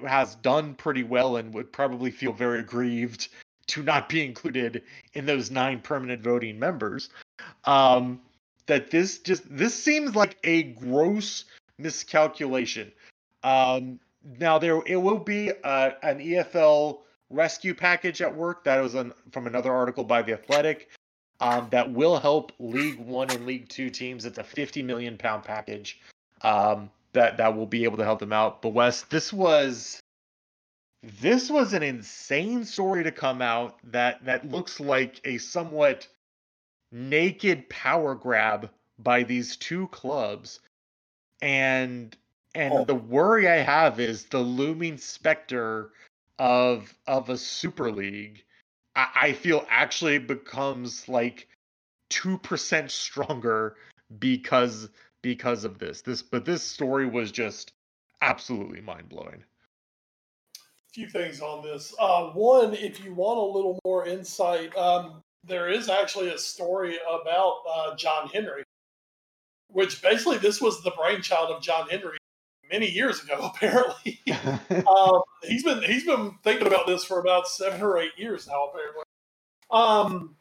has 0.06 0.34
done 0.34 0.74
pretty 0.74 1.02
well 1.02 1.36
and 1.36 1.54
would 1.54 1.72
probably 1.72 2.10
feel 2.10 2.34
very 2.34 2.60
aggrieved 2.60 3.28
to 3.68 3.82
not 3.82 4.10
be 4.10 4.22
included 4.22 4.82
in 5.14 5.24
those 5.24 5.50
nine 5.50 5.80
permanent 5.80 6.20
voting 6.20 6.58
members. 6.58 7.08
Um, 7.64 8.20
that 8.72 8.90
this 8.90 9.18
just 9.18 9.42
this 9.54 9.74
seems 9.74 10.16
like 10.16 10.38
a 10.44 10.62
gross 10.62 11.44
miscalculation. 11.78 12.90
Um, 13.42 14.00
now 14.38 14.58
there 14.58 14.80
it 14.86 14.96
will 14.96 15.18
be 15.18 15.52
uh, 15.62 15.90
an 16.02 16.20
EFL 16.20 17.00
rescue 17.28 17.74
package 17.74 18.22
at 18.22 18.34
work 18.34 18.64
that 18.64 18.80
was 18.80 18.96
from 19.30 19.46
another 19.46 19.70
article 19.70 20.04
by 20.04 20.22
the 20.22 20.32
Athletic 20.32 20.88
um, 21.40 21.68
that 21.70 21.92
will 21.92 22.18
help 22.18 22.52
League 22.58 22.98
One 22.98 23.30
and 23.30 23.44
League 23.44 23.68
Two 23.68 23.90
teams. 23.90 24.24
It's 24.24 24.38
a 24.38 24.44
50 24.44 24.82
million 24.82 25.18
pound 25.18 25.44
package 25.44 26.00
um, 26.40 26.88
that 27.12 27.36
that 27.36 27.54
will 27.54 27.66
be 27.66 27.84
able 27.84 27.98
to 27.98 28.04
help 28.04 28.20
them 28.20 28.32
out. 28.32 28.62
But 28.62 28.70
Wes, 28.70 29.02
this 29.02 29.34
was 29.34 30.00
this 31.02 31.50
was 31.50 31.74
an 31.74 31.82
insane 31.82 32.64
story 32.64 33.04
to 33.04 33.12
come 33.12 33.42
out 33.42 33.76
that 33.92 34.24
that 34.24 34.50
looks 34.50 34.80
like 34.80 35.20
a 35.26 35.36
somewhat 35.36 36.08
naked 36.92 37.68
power 37.70 38.14
grab 38.14 38.70
by 38.98 39.22
these 39.22 39.56
two 39.56 39.88
clubs 39.88 40.60
and 41.40 42.16
and 42.54 42.72
oh. 42.72 42.84
the 42.84 42.94
worry 42.94 43.48
i 43.48 43.56
have 43.56 43.98
is 43.98 44.26
the 44.26 44.38
looming 44.38 44.98
specter 44.98 45.90
of 46.38 46.94
of 47.06 47.30
a 47.30 47.36
super 47.36 47.90
league 47.90 48.44
i, 48.94 49.08
I 49.22 49.32
feel 49.32 49.66
actually 49.68 50.18
becomes 50.18 51.08
like 51.08 51.48
2% 52.10 52.90
stronger 52.90 53.76
because 54.18 54.90
because 55.22 55.64
of 55.64 55.78
this 55.78 56.02
this 56.02 56.20
but 56.20 56.44
this 56.44 56.62
story 56.62 57.06
was 57.06 57.32
just 57.32 57.72
absolutely 58.20 58.82
mind-blowing 58.82 59.42
few 60.92 61.08
things 61.08 61.40
on 61.40 61.62
this. 61.62 61.94
Uh, 61.98 62.26
one, 62.30 62.74
if 62.74 63.02
you 63.02 63.14
want 63.14 63.38
a 63.38 63.42
little 63.42 63.78
more 63.84 64.06
insight, 64.06 64.76
um, 64.76 65.22
there 65.44 65.68
is 65.68 65.88
actually 65.88 66.28
a 66.30 66.38
story 66.38 66.98
about 67.08 67.62
uh, 67.72 67.96
John 67.96 68.28
Henry, 68.28 68.64
which 69.68 70.02
basically 70.02 70.38
this 70.38 70.60
was 70.60 70.82
the 70.82 70.92
brainchild 70.92 71.50
of 71.50 71.62
John 71.62 71.88
Henry 71.88 72.18
many 72.70 72.88
years 72.88 73.22
ago. 73.22 73.50
Apparently, 73.54 74.20
um, 74.86 75.22
he's 75.42 75.64
been 75.64 75.82
he's 75.82 76.04
been 76.04 76.32
thinking 76.42 76.66
about 76.66 76.86
this 76.86 77.04
for 77.04 77.20
about 77.20 77.48
seven 77.48 77.82
or 77.82 77.98
eight 77.98 78.12
years 78.16 78.46
now. 78.46 78.66
Apparently, 78.66 79.02
um, 79.70 80.36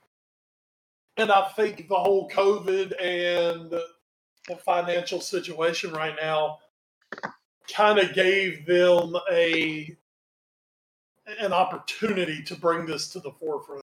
and 1.18 1.32
I 1.32 1.47
think 1.49 1.88
the 1.88 1.95
whole 1.95 2.30
COVID 2.30 2.93
and 3.02 3.72
the 4.47 4.56
financial 4.58 5.22
situation 5.22 5.93
right 5.93 6.16
now 6.22 6.60
kind 7.74 7.99
of 7.99 8.14
gave 8.14 8.66
them 8.66 9.16
a 9.32 9.95
an 11.39 11.54
opportunity 11.54 12.43
to 12.43 12.56
bring 12.56 12.86
this 12.86 13.10
to 13.10 13.20
the 13.20 13.32
forefront. 13.32 13.82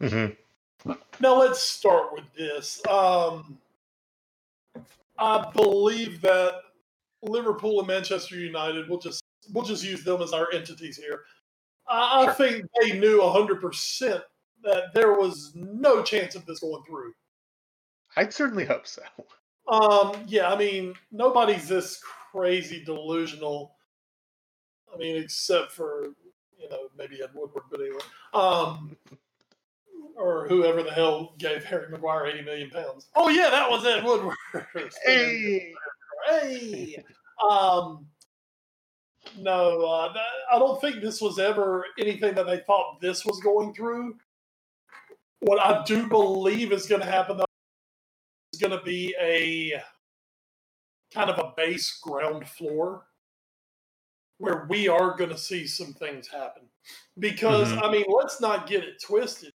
Mm-hmm. 0.00 0.92
Now 1.20 1.38
let's 1.38 1.60
start 1.60 2.12
with 2.12 2.32
this. 2.34 2.80
Um, 2.86 3.58
I 5.18 5.50
believe 5.54 6.20
that 6.20 6.54
Liverpool 7.22 7.78
and 7.80 7.88
Manchester 7.88 8.36
United. 8.36 8.88
We'll 8.88 9.00
just 9.00 9.22
we'll 9.52 9.64
just 9.64 9.84
use 9.84 10.04
them 10.04 10.22
as 10.22 10.32
our 10.32 10.50
entities 10.52 10.96
here. 10.96 11.24
I, 11.88 12.22
Sure. 12.22 12.30
I 12.30 12.34
think 12.34 12.64
they 12.80 12.98
knew 12.98 13.20
hundred 13.22 13.60
percent 13.60 14.22
that 14.62 14.94
there 14.94 15.12
was 15.12 15.52
no 15.54 16.02
chance 16.02 16.34
of 16.34 16.44
this 16.46 16.60
going 16.60 16.82
through. 16.84 17.12
I'd 18.16 18.32
certainly 18.32 18.64
hope 18.64 18.86
so. 18.86 19.02
Um, 19.68 20.16
yeah, 20.26 20.52
I 20.52 20.56
mean, 20.56 20.94
nobody's 21.12 21.68
this 21.68 22.00
crazy 22.32 22.82
delusional. 22.84 23.74
I 24.92 24.96
mean, 24.96 25.16
except 25.16 25.72
for 25.72 26.08
you 26.58 26.68
know 26.68 26.88
maybe 26.96 27.22
Ed 27.22 27.30
Woodward, 27.34 27.64
but 27.70 27.80
anyway, 27.80 27.98
um, 28.34 28.96
or 30.18 30.48
whoever 30.48 30.82
the 30.82 30.90
hell 30.90 31.34
gave 31.38 31.64
Harry 31.64 31.88
Maguire 31.90 32.26
eighty 32.26 32.42
million 32.42 32.70
pounds. 32.70 33.08
Oh 33.14 33.28
yeah, 33.28 33.50
that 33.50 33.70
was 33.70 33.86
Ed 33.86 34.04
Woodward. 34.04 34.36
Hey, 35.04 35.72
hey. 36.28 37.04
Um, 37.48 38.06
no, 39.38 39.84
uh, 39.84 40.12
I 40.52 40.58
don't 40.58 40.80
think 40.80 41.00
this 41.00 41.20
was 41.20 41.38
ever 41.38 41.84
anything 41.98 42.34
that 42.34 42.46
they 42.46 42.58
thought 42.66 43.00
this 43.00 43.24
was 43.24 43.40
going 43.40 43.72
through. 43.74 44.16
What 45.40 45.60
I 45.60 45.84
do 45.84 46.08
believe 46.08 46.72
is 46.72 46.86
going 46.86 47.00
to 47.00 47.06
happen 47.06 47.36
though 47.36 47.44
is 48.52 48.60
going 48.60 48.76
to 48.76 48.84
be 48.84 49.14
a 49.20 49.80
kind 51.14 51.30
of 51.30 51.38
a 51.38 51.52
base 51.56 51.98
ground 52.02 52.48
floor 52.48 53.06
where 54.38 54.66
we 54.68 54.88
are 54.88 55.16
going 55.16 55.30
to 55.30 55.38
see 55.38 55.66
some 55.66 55.92
things 55.94 56.26
happen. 56.28 56.62
Because 57.18 57.68
Mhm. 57.72 57.82
I 57.82 57.90
mean, 57.90 58.04
let's 58.08 58.40
not 58.40 58.66
get 58.66 58.84
it 58.84 59.00
twisted. 59.02 59.52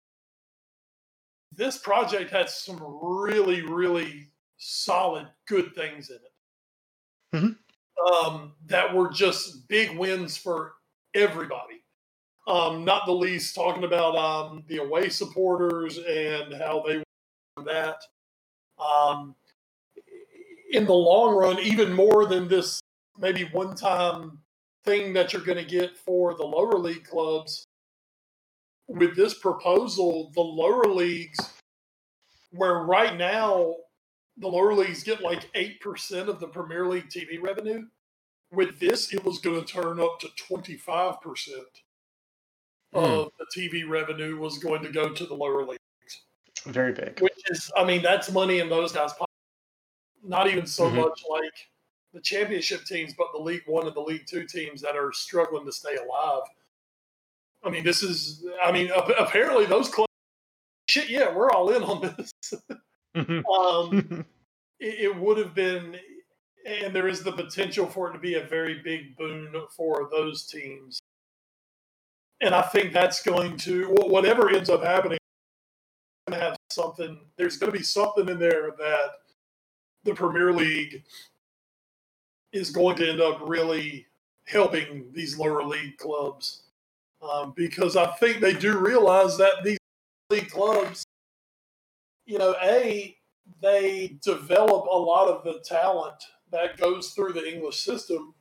This 1.61 1.77
project 1.77 2.31
has 2.31 2.57
some 2.57 2.79
really, 2.81 3.61
really 3.61 4.29
solid, 4.57 5.27
good 5.47 5.75
things 5.75 6.09
in 6.09 6.15
it. 6.15 7.35
Mhm. 7.35 7.59
Um, 8.03 8.55
that 8.65 8.91
were 8.95 9.09
just 9.09 9.67
big 9.67 9.95
wins 9.95 10.35
for 10.35 10.73
everybody. 11.13 11.83
Um, 12.47 12.83
not 12.83 13.05
the 13.05 13.11
least 13.11 13.53
talking 13.53 13.83
about 13.83 14.15
um, 14.15 14.63
the 14.69 14.77
away 14.77 15.09
supporters 15.09 15.99
and 15.99 16.51
how 16.51 16.81
they 16.81 16.97
were 16.97 17.63
that. 17.65 18.01
Um, 18.79 19.35
in 20.71 20.87
the 20.87 20.95
long 20.95 21.35
run, 21.35 21.59
even 21.59 21.93
more 21.93 22.25
than 22.25 22.47
this 22.47 22.81
maybe 23.19 23.43
one 23.51 23.75
time 23.75 24.41
thing 24.83 25.13
that 25.13 25.31
you're 25.31 25.43
going 25.43 25.63
to 25.63 25.71
get 25.79 25.95
for 25.95 26.33
the 26.33 26.43
lower 26.43 26.79
league 26.79 27.05
clubs. 27.05 27.67
With 28.91 29.15
this 29.15 29.33
proposal, 29.39 30.31
the 30.35 30.41
lower 30.41 30.83
leagues, 30.83 31.37
where 32.51 32.79
right 32.79 33.17
now 33.17 33.75
the 34.37 34.47
lower 34.47 34.73
leagues 34.73 35.03
get 35.03 35.21
like 35.21 35.51
8% 35.53 36.27
of 36.27 36.39
the 36.39 36.47
Premier 36.47 36.85
League 36.87 37.09
TV 37.09 37.41
revenue, 37.41 37.85
with 38.51 38.79
this, 38.79 39.13
it 39.13 39.23
was 39.23 39.39
going 39.39 39.63
to 39.63 39.65
turn 39.65 39.99
up 40.01 40.19
to 40.19 40.27
25% 40.49 41.51
of 42.93 43.31
the 43.39 43.45
TV 43.55 43.87
revenue 43.87 44.37
was 44.37 44.57
going 44.57 44.83
to 44.83 44.91
go 44.91 45.13
to 45.13 45.25
the 45.25 45.33
lower 45.33 45.65
leagues 45.65 45.77
very 46.65 46.91
big. 46.91 47.19
which 47.21 47.41
is, 47.49 47.71
I 47.77 47.85
mean, 47.85 48.01
that's 48.01 48.29
money 48.29 48.59
in 48.59 48.67
those 48.69 48.91
guys' 48.91 49.13
pockets. 49.13 49.31
Not 50.21 50.47
even 50.47 50.67
so 50.67 50.89
Mhm. 50.91 50.95
much 50.95 51.23
like 51.29 51.69
the 52.13 52.19
championship 52.21 52.83
teams, 52.83 53.13
but 53.17 53.31
the 53.31 53.39
League 53.39 53.63
One 53.65 53.87
and 53.87 53.95
the 53.95 54.01
League 54.01 54.27
Two 54.27 54.45
teams 54.45 54.81
that 54.81 54.97
are 54.97 55.13
struggling 55.13 55.65
to 55.65 55.71
stay 55.71 55.95
alive. 55.95 56.43
I 57.63 57.69
mean, 57.69 57.83
this 57.83 58.03
is, 58.03 58.45
I 58.63 58.71
mean, 58.71 58.89
apparently 59.19 59.65
those 59.65 59.89
clubs, 59.89 60.11
shit, 60.87 61.09
yeah, 61.09 61.33
we're 61.33 61.51
all 61.51 61.69
in 61.69 61.83
on 61.83 62.01
this. 62.01 62.31
Mhm. 63.15 63.43
um, 63.53 64.25
it, 64.79 64.99
it 65.01 65.15
would 65.15 65.37
have 65.37 65.53
been, 65.53 65.97
and 66.65 66.95
there 66.95 67.07
is 67.09 67.23
the 67.23 67.31
potential 67.31 67.85
for 67.85 68.09
it 68.09 68.13
to 68.13 68.19
be 68.19 68.35
a 68.35 68.43
very 68.45 68.81
big 68.83 69.17
boon 69.17 69.53
for 69.75 70.07
those 70.11 70.45
teams. 70.45 71.01
And 72.39 72.55
I 72.55 72.61
think 72.61 72.93
that's 72.93 73.21
going 73.21 73.57
to, 73.57 73.87
whatever 74.07 74.49
ends 74.49 74.69
up 74.69 74.83
happening, 74.83 75.17
going 76.27 76.39
to 76.39 76.45
have 76.45 76.57
something, 76.71 77.19
there's 77.37 77.57
going 77.57 77.71
to 77.71 77.77
be 77.77 77.83
something 77.83 78.29
in 78.29 78.39
there 78.39 78.71
that 78.77 79.09
the 80.03 80.15
Premier 80.15 80.51
League 80.53 81.03
is 82.53 82.71
going 82.71 82.95
to 82.97 83.09
end 83.09 83.21
up 83.21 83.39
really 83.43 84.07
helping 84.45 85.05
these 85.13 85.37
lower 85.37 85.63
league 85.63 85.97
clubs. 85.97 86.63
Um, 87.21 87.53
because 87.55 87.95
I 87.95 88.07
think 88.13 88.39
they 88.39 88.53
do 88.53 88.79
realize 88.79 89.37
that 89.37 89.63
these 89.63 89.77
clubs, 90.49 91.03
you 92.25 92.39
know, 92.39 92.55
A, 92.63 93.15
they 93.61 94.17
develop 94.23 94.85
a 94.85 94.97
lot 94.97 95.27
of 95.27 95.43
the 95.43 95.59
talent 95.63 96.15
that 96.51 96.77
goes 96.77 97.11
through 97.11 97.33
the 97.33 97.47
English 97.47 97.83
system. 97.83 98.33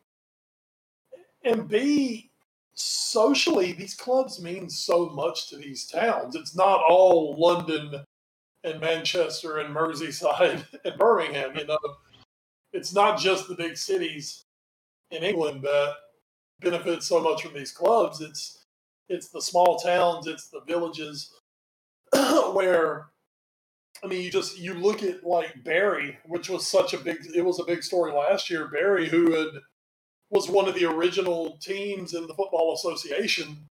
And 1.45 1.69
B, 1.69 2.31
socially, 2.75 3.73
these 3.73 3.95
clubs 3.95 4.43
mean 4.43 4.71
so 4.71 5.11
much 5.11 5.49
to 5.51 5.57
these 5.57 5.87
towns. 5.87 6.35
It's 6.35 6.57
not 6.57 6.83
all 6.89 7.37
London 7.39 8.05
and 8.65 8.81
Manchester 8.81 9.59
and 9.59 9.75
Merseyside 9.75 10.65
and 10.85 10.99
Birmingham, 10.99 11.57
you 11.57 11.67
know. 11.67 11.79
It's 12.73 12.95
not 12.95 13.19
just 13.19 13.49
the 13.49 13.55
big 13.55 13.77
cities 13.77 14.45
in 15.11 15.23
England 15.23 15.63
that 15.63 15.95
benefit 16.61 17.03
so 17.03 17.21
much 17.21 17.43
from 17.43 17.55
these 17.55 17.73
clubs. 17.73 18.21
It's 18.21 18.60
it's 19.11 19.29
the 19.29 19.43
small 19.43 19.77
towns, 19.79 20.27
it's 20.27 20.49
the 20.49 20.63
villages 20.67 21.35
where 22.53 23.11
I 24.03 24.07
mean, 24.07 24.23
you 24.23 24.31
just 24.31 24.59
you 24.59 24.75
look 24.75 25.03
at 25.03 25.25
like 25.25 25.63
Bury, 25.63 26.19
which 26.25 26.49
was 26.49 26.67
such 26.67 26.95
a 26.95 26.99
big. 26.99 27.19
It 27.35 27.45
was 27.45 27.61
a 27.61 27.65
big 27.65 27.83
story 27.83 28.13
last 28.13 28.49
year. 28.49 28.69
Bury, 28.69 29.09
who 29.09 29.33
had 29.33 29.49
was 30.31 30.49
one 30.49 30.69
of 30.69 30.75
the 30.75 30.87
original 30.87 31.59
teams 31.59 32.15
in 32.15 32.27
the 32.27 32.35
Football 32.35 32.73
Association 32.75 33.67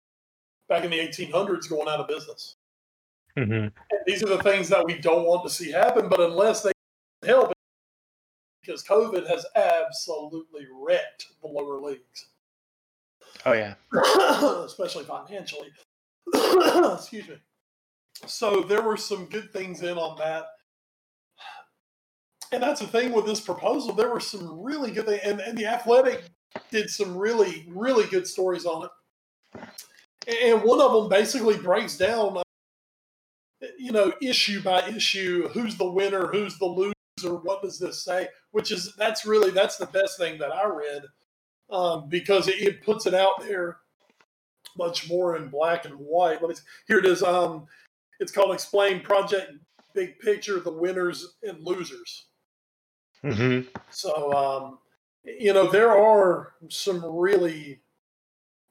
back 0.69 0.83
in 0.83 0.89
the 0.89 0.99
1800s, 0.99 1.69
going 1.69 1.88
out 1.88 1.99
of 1.99 2.07
business. 2.07 2.55
Mhm. 3.38 3.71
These 4.07 4.23
are 4.23 4.29
the 4.29 4.41
things 4.41 4.69
that 4.69 4.86
we 4.86 4.97
don't 4.97 5.25
want 5.25 5.43
to 5.43 5.49
see 5.49 5.69
happen. 5.69 6.07
But 6.07 6.21
unless 6.21 6.63
they 6.63 6.71
help, 7.23 7.51
because 8.61 8.83
COVID 8.83 9.27
has 9.27 9.45
absolutely 9.55 10.65
wrecked 10.71 11.27
the 11.41 11.47
lower 11.47 11.79
leagues, 11.79 12.29
Oh 13.45 13.53
yeah. 13.53 13.75
especially 14.65 15.05
financially. 15.05 15.69
Excuse 16.33 17.27
me. 17.27 17.36
So 18.25 18.61
there 18.61 18.81
were 18.81 18.97
some 18.97 19.25
good 19.25 19.51
things 19.51 19.81
in 19.81 19.97
on 19.97 20.17
that. 20.17 20.45
And 22.51 22.61
that's 22.61 22.79
the 22.79 22.88
thing 22.88 23.11
with 23.11 23.25
this 23.25 23.41
proposal. 23.41 23.93
There 23.93 24.09
were 24.09 24.19
some 24.19 24.61
really 24.61 24.91
good 24.91 25.07
things, 25.07 25.21
and, 25.23 25.39
and 25.39 25.57
the 25.57 25.65
athletic 25.65 26.23
did 26.71 26.89
some 26.89 27.17
really, 27.17 27.65
really 27.69 28.05
good 28.07 28.27
stories 28.27 28.65
on 28.65 28.86
it. 28.86 29.61
And 30.27 30.63
one 30.63 30.79
of 30.79 30.91
them 30.93 31.09
basically 31.09 31.57
breaks 31.57 31.97
down, 31.97 32.38
uh, 32.38 32.43
you 33.77 33.91
know, 33.91 34.13
issue 34.21 34.61
by 34.61 34.88
issue, 34.88 35.49
who's 35.49 35.77
the 35.77 35.89
winner, 35.89 36.27
who's 36.27 36.57
the 36.57 36.65
loser, 36.65 36.93
what 37.36 37.61
does 37.61 37.79
this 37.79 38.03
say? 38.03 38.29
Which 38.51 38.71
is 38.71 38.93
that's 38.97 39.25
really 39.25 39.51
that's 39.51 39.77
the 39.77 39.88
best 39.88 40.17
thing 40.17 40.38
that 40.39 40.51
I 40.53 40.67
read 40.67 41.03
um, 41.70 42.09
because 42.09 42.47
it, 42.47 42.61
it 42.61 42.84
puts 42.84 43.05
it 43.05 43.13
out 43.13 43.41
there 43.41 43.78
much 44.78 45.09
more 45.09 45.38
in 45.38 45.47
black 45.47 45.86
and 45.86 45.95
white. 45.95 46.41
Let 46.41 46.49
me 46.49 46.55
here 46.88 46.99
it 46.99 47.05
is. 47.05 47.24
Um, 47.24 47.66
it's 48.20 48.32
called 48.32 48.53
Explain 48.53 49.01
Project 49.01 49.53
Big 49.93 50.20
Picture: 50.20 50.59
The 50.59 50.72
Winners 50.72 51.36
and 51.43 51.63
Losers. 51.63 52.28
Mm-hmm. 53.24 53.68
So, 53.89 54.34
um, 54.34 54.80
you 55.24 55.53
know, 55.53 55.70
there 55.70 55.97
are 55.97 56.53
some 56.70 57.03
really 57.03 57.82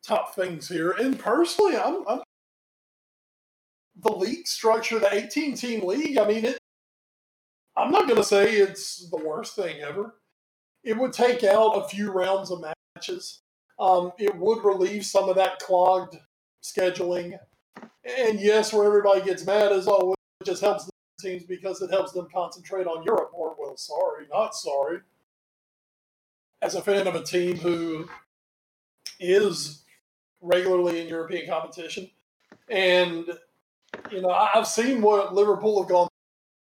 top 0.04 0.34
things 0.34 0.68
here. 0.68 0.92
And 0.92 1.18
personally, 1.18 1.76
I'm, 1.76 2.06
I'm 2.06 2.20
the 3.96 4.12
league 4.12 4.46
structure, 4.46 4.98
the 4.98 5.12
18 5.12 5.56
team 5.56 5.86
league. 5.86 6.18
I 6.18 6.26
mean, 6.26 6.44
it. 6.44 6.58
I'm 7.76 7.90
not 7.90 8.06
going 8.06 8.18
to 8.18 8.24
say 8.24 8.52
it's 8.52 9.10
the 9.10 9.16
worst 9.16 9.56
thing 9.56 9.80
ever. 9.80 10.14
It 10.84 10.96
would 10.98 11.12
take 11.12 11.44
out 11.44 11.72
a 11.72 11.88
few 11.88 12.12
rounds 12.12 12.50
of 12.50 12.64
matches. 12.96 13.40
Um, 13.78 14.12
it 14.18 14.36
would 14.36 14.64
relieve 14.64 15.06
some 15.06 15.28
of 15.28 15.36
that 15.36 15.58
clogged 15.58 16.16
scheduling. 16.62 17.38
And 18.04 18.40
yes, 18.40 18.72
where 18.72 18.86
everybody 18.86 19.22
gets 19.22 19.46
mad 19.46 19.72
is 19.72 19.88
oh, 19.88 20.14
it 20.40 20.44
just 20.44 20.62
helps 20.62 20.84
the 20.86 20.92
teams 21.20 21.44
because 21.44 21.82
it 21.82 21.90
helps 21.90 22.12
them 22.12 22.28
concentrate 22.32 22.86
on 22.86 23.02
Europe 23.04 23.30
more. 23.32 23.56
Well, 23.58 23.76
sorry, 23.76 24.26
not 24.30 24.54
sorry. 24.54 25.00
As 26.62 26.74
a 26.74 26.82
fan 26.82 27.06
of 27.06 27.14
a 27.14 27.22
team 27.22 27.56
who 27.56 28.08
is 29.20 29.84
regularly 30.42 31.00
in 31.00 31.08
European 31.08 31.48
competition, 31.48 32.10
and 32.68 33.26
You 34.10 34.20
know, 34.22 34.30
I've 34.30 34.66
seen 34.66 35.00
what 35.02 35.34
Liverpool 35.34 35.80
have 35.82 35.88
gone 35.90 36.08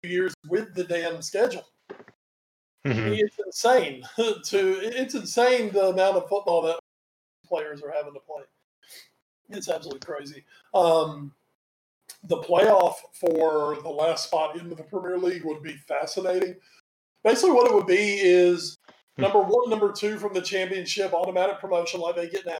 through 0.01 0.11
years 0.11 0.33
with 0.47 0.73
the 0.73 0.83
damn 0.83 1.21
schedule. 1.21 1.65
Mhm. 2.85 3.19
It's 3.19 3.37
insane 3.45 4.03
to 4.17 4.79
it's 4.81 5.15
insane 5.15 5.71
the 5.71 5.87
amount 5.87 6.17
of 6.17 6.29
football 6.29 6.61
that 6.63 6.79
players 7.45 7.81
are 7.81 7.91
having 7.91 8.13
to 8.13 8.19
play. 8.19 8.43
It's 9.49 9.67
absolutely 9.69 9.99
crazy. 10.05 10.45
Um, 10.73 11.33
the 12.23 12.37
playoff 12.37 12.95
for 13.13 13.75
the 13.81 13.89
last 13.89 14.25
spot 14.25 14.55
into 14.57 14.75
the 14.75 14.83
Premier 14.83 15.17
League 15.17 15.43
would 15.45 15.63
be 15.63 15.73
fascinating. 15.73 16.55
Basically, 17.23 17.51
what 17.51 17.69
it 17.69 17.73
would 17.73 17.87
be 17.87 18.19
is 18.19 18.77
number 19.17 19.39
one, 19.39 19.69
number 19.69 19.91
two 19.91 20.17
from 20.17 20.33
the 20.33 20.41
championship, 20.41 21.13
automatic 21.13 21.59
promotion 21.59 21.99
like 21.99 22.15
they 22.15 22.29
get 22.29 22.45
now. 22.45 22.57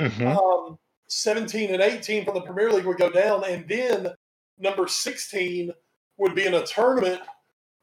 Mhm. 0.00 0.36
Um, 0.36 0.78
17 1.08 1.72
and 1.72 1.82
18 1.82 2.24
from 2.24 2.34
the 2.34 2.40
Premier 2.42 2.72
League 2.72 2.84
would 2.84 2.98
go 2.98 3.10
down, 3.10 3.44
and 3.44 3.68
then 3.68 4.14
number 4.58 4.86
16 4.86 5.72
would 6.16 6.34
be 6.34 6.46
in 6.46 6.54
a 6.54 6.66
tournament 6.66 7.22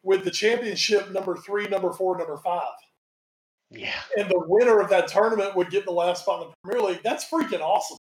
with 0.04 0.24
the 0.24 0.32
championship 0.32 1.12
number 1.12 1.36
three, 1.38 1.68
number 1.68 1.92
four, 1.94 2.18
number 2.18 2.38
five. 2.38 2.68
Yeah. 3.70 3.94
And 4.18 4.30
the 4.30 4.40
winner 4.48 4.80
of 4.82 4.90
that 4.90 5.08
tournament 5.08 5.56
would 5.56 5.70
get 5.70 5.86
the 5.86 5.92
last 5.92 6.24
spot 6.24 6.42
in 6.44 6.48
the 6.50 6.54
Premier 6.64 6.90
League. 6.90 7.02
That's 7.04 7.30
freaking 7.30 7.62
awesome. 7.62 7.98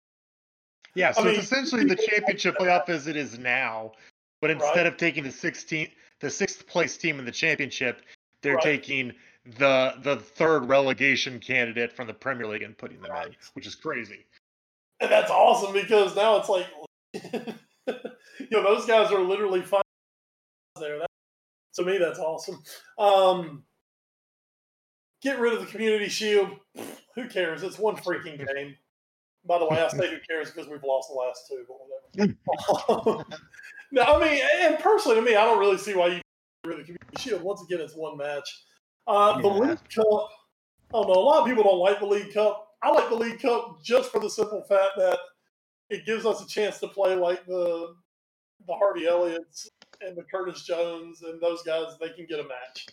Yeah, 0.94 1.12
so 1.12 1.22
mean- 1.22 1.34
it's 1.34 1.44
essentially 1.44 1.84
the 1.84 1.94
championship 1.96 2.56
playoff 2.58 2.88
as 2.88 3.06
it 3.06 3.14
is 3.16 3.38
now, 3.38 3.92
but 4.40 4.50
instead 4.50 4.76
Right. 4.78 4.86
of 4.86 4.96
taking 4.96 5.22
the 5.22 5.30
16th, 5.30 5.92
the 6.20 6.30
sixth 6.30 6.66
place 6.66 6.96
team 6.96 7.18
in 7.20 7.24
the 7.24 7.30
championship, 7.30 8.02
they're 8.42 8.54
Right. 8.56 8.62
taking 8.64 9.14
the 9.44 9.94
the 10.02 10.16
third 10.16 10.68
relegation 10.68 11.40
candidate 11.40 11.92
from 11.92 12.06
the 12.06 12.12
Premier 12.14 12.46
League 12.46 12.62
and 12.62 12.76
putting 12.76 13.00
them 13.00 13.10
in, 13.24 13.34
which 13.54 13.66
is 13.66 13.74
crazy. 13.74 14.26
And 15.00 15.10
that's 15.10 15.30
awesome 15.30 15.72
because 15.72 16.14
now 16.14 16.36
it's 16.36 16.48
like, 16.50 16.66
you 17.14 18.46
know, 18.50 18.62
those 18.62 18.84
guys 18.86 19.10
are 19.12 19.20
literally 19.22 19.62
fighting 19.62 19.82
there. 20.78 20.98
That, 20.98 21.09
to 21.74 21.84
me, 21.84 21.98
that's 21.98 22.18
awesome. 22.18 22.62
Um, 22.98 23.64
get 25.22 25.38
rid 25.38 25.54
of 25.54 25.60
the 25.60 25.66
community 25.66 26.08
shield. 26.08 26.50
Who 27.14 27.28
cares? 27.28 27.62
It's 27.62 27.78
one 27.78 27.96
freaking 27.96 28.38
game. 28.38 28.76
By 29.44 29.58
the 29.58 29.66
way, 29.66 29.80
I 29.80 29.88
say 29.88 30.10
who 30.10 30.18
cares 30.28 30.50
because 30.50 30.68
we've 30.68 30.84
lost 30.84 31.08
the 31.08 31.14
last 31.14 31.48
two, 31.48 31.64
but 31.66 32.36
whatever. 32.92 33.24
no, 33.92 34.02
I 34.02 34.20
mean, 34.20 34.42
and 34.60 34.78
personally, 34.78 35.16
to 35.16 35.22
me, 35.22 35.34
I 35.34 35.46
don't 35.46 35.58
really 35.58 35.78
see 35.78 35.94
why 35.94 36.08
you 36.08 36.14
get 36.14 36.22
rid 36.66 36.80
of 36.80 36.86
the 36.86 36.92
community 36.92 37.16
shield. 37.18 37.42
Once 37.42 37.62
again, 37.62 37.80
it's 37.80 37.96
one 37.96 38.18
match. 38.18 38.64
Uh, 39.06 39.40
The 39.40 39.48
League 39.48 39.78
Cup. 39.94 40.28
I 40.92 40.92
don't 40.92 41.08
know. 41.08 41.14
A 41.14 41.24
lot 41.24 41.40
of 41.40 41.46
people 41.46 41.64
don't 41.64 41.78
like 41.78 42.00
the 42.00 42.06
League 42.06 42.34
Cup. 42.34 42.68
I 42.82 42.90
like 42.90 43.08
the 43.08 43.16
League 43.16 43.40
Cup 43.40 43.82
just 43.82 44.10
for 44.12 44.20
the 44.20 44.28
simple 44.28 44.62
fact 44.62 44.92
that 44.98 45.18
it 45.88 46.04
gives 46.04 46.26
us 46.26 46.42
a 46.42 46.46
chance 46.46 46.78
to 46.80 46.88
play 46.88 47.14
like 47.14 47.46
the 47.46 47.94
the 48.66 48.74
Harvey 48.74 49.06
Elliott's 49.06 49.70
and 50.00 50.16
the 50.16 50.24
Curtis 50.24 50.62
Jones 50.62 51.22
and 51.22 51.40
those 51.40 51.62
guys. 51.62 51.96
They 52.00 52.10
can 52.10 52.26
get 52.26 52.40
a 52.40 52.44
match. 52.44 52.86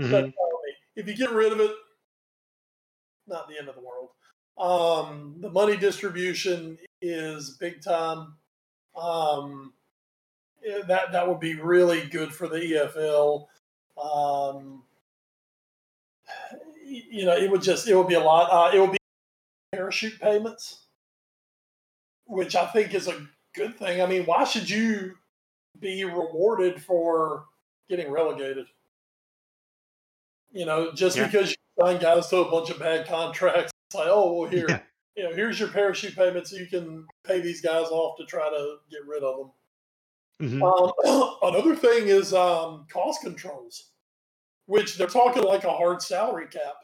Mhm. 0.00 0.10
But 0.10 0.24
uh, 0.24 0.58
if 0.96 1.06
you 1.06 1.16
get 1.16 1.30
rid 1.30 1.52
of 1.52 1.60
it, 1.60 1.72
not 3.26 3.48
the 3.48 3.58
end 3.58 3.68
of 3.68 3.74
the 3.74 3.80
world. 3.80 4.10
Um, 4.56 5.36
the 5.40 5.50
money 5.50 5.76
distribution 5.76 6.78
is 7.00 7.56
big 7.58 7.82
time. 7.82 8.34
Um, 8.96 9.74
that 10.86 11.12
that 11.12 11.28
would 11.28 11.40
be 11.40 11.54
really 11.56 12.06
good 12.06 12.32
for 12.32 12.48
the 12.48 12.58
EFL. 12.58 13.46
Um, 14.02 14.84
you 16.84 17.24
know, 17.24 17.36
it 17.36 17.50
would 17.50 17.62
just 17.62 17.88
it 17.88 17.96
would 17.96 18.08
be 18.08 18.14
a 18.14 18.20
lot. 18.20 18.48
Uh, 18.50 18.76
it 18.76 18.80
would 18.80 18.92
be 18.92 18.98
parachute 19.72 20.20
payments, 20.20 20.86
which 22.26 22.54
I 22.54 22.66
think 22.66 22.94
is 22.94 23.08
a 23.08 23.26
good 23.54 23.76
thing. 23.76 24.00
I 24.00 24.06
mean, 24.06 24.24
why 24.24 24.44
should 24.44 24.70
you 24.70 25.16
be 25.80 26.04
rewarded 26.04 26.82
for 26.82 27.46
getting 27.88 28.10
relegated? 28.10 28.66
You 30.52 30.66
know, 30.66 30.92
just 30.92 31.16
Yeah. 31.16 31.26
because 31.26 31.50
you 31.50 31.56
sign 31.80 31.98
guys 32.00 32.28
to 32.28 32.38
a 32.38 32.50
bunch 32.50 32.70
of 32.70 32.78
bad 32.78 33.06
contracts, 33.06 33.72
it's 33.88 33.96
like, 33.96 34.08
oh 34.08 34.32
well, 34.40 34.50
here, 34.50 34.66
Yeah. 34.68 34.82
you 35.16 35.24
know, 35.24 35.34
here's 35.34 35.58
your 35.58 35.68
parachute 35.68 36.14
payment, 36.14 36.46
so 36.46 36.56
you 36.56 36.66
can 36.66 37.06
pay 37.24 37.40
these 37.40 37.60
guys 37.60 37.88
off 37.88 38.16
to 38.18 38.24
try 38.24 38.48
to 38.48 38.76
get 38.90 39.04
rid 39.06 39.22
of 39.22 39.36
them. 39.38 39.52
Mhm. 40.40 40.62
Um, 40.62 41.38
another 41.54 41.76
thing 41.76 42.08
is 42.08 42.32
um, 42.32 42.86
cost 42.88 43.22
controls, 43.22 43.90
which 44.66 44.96
they're 44.96 45.06
talking 45.06 45.42
like 45.42 45.64
a 45.64 45.72
hard 45.72 46.02
salary 46.02 46.46
cap 46.48 46.74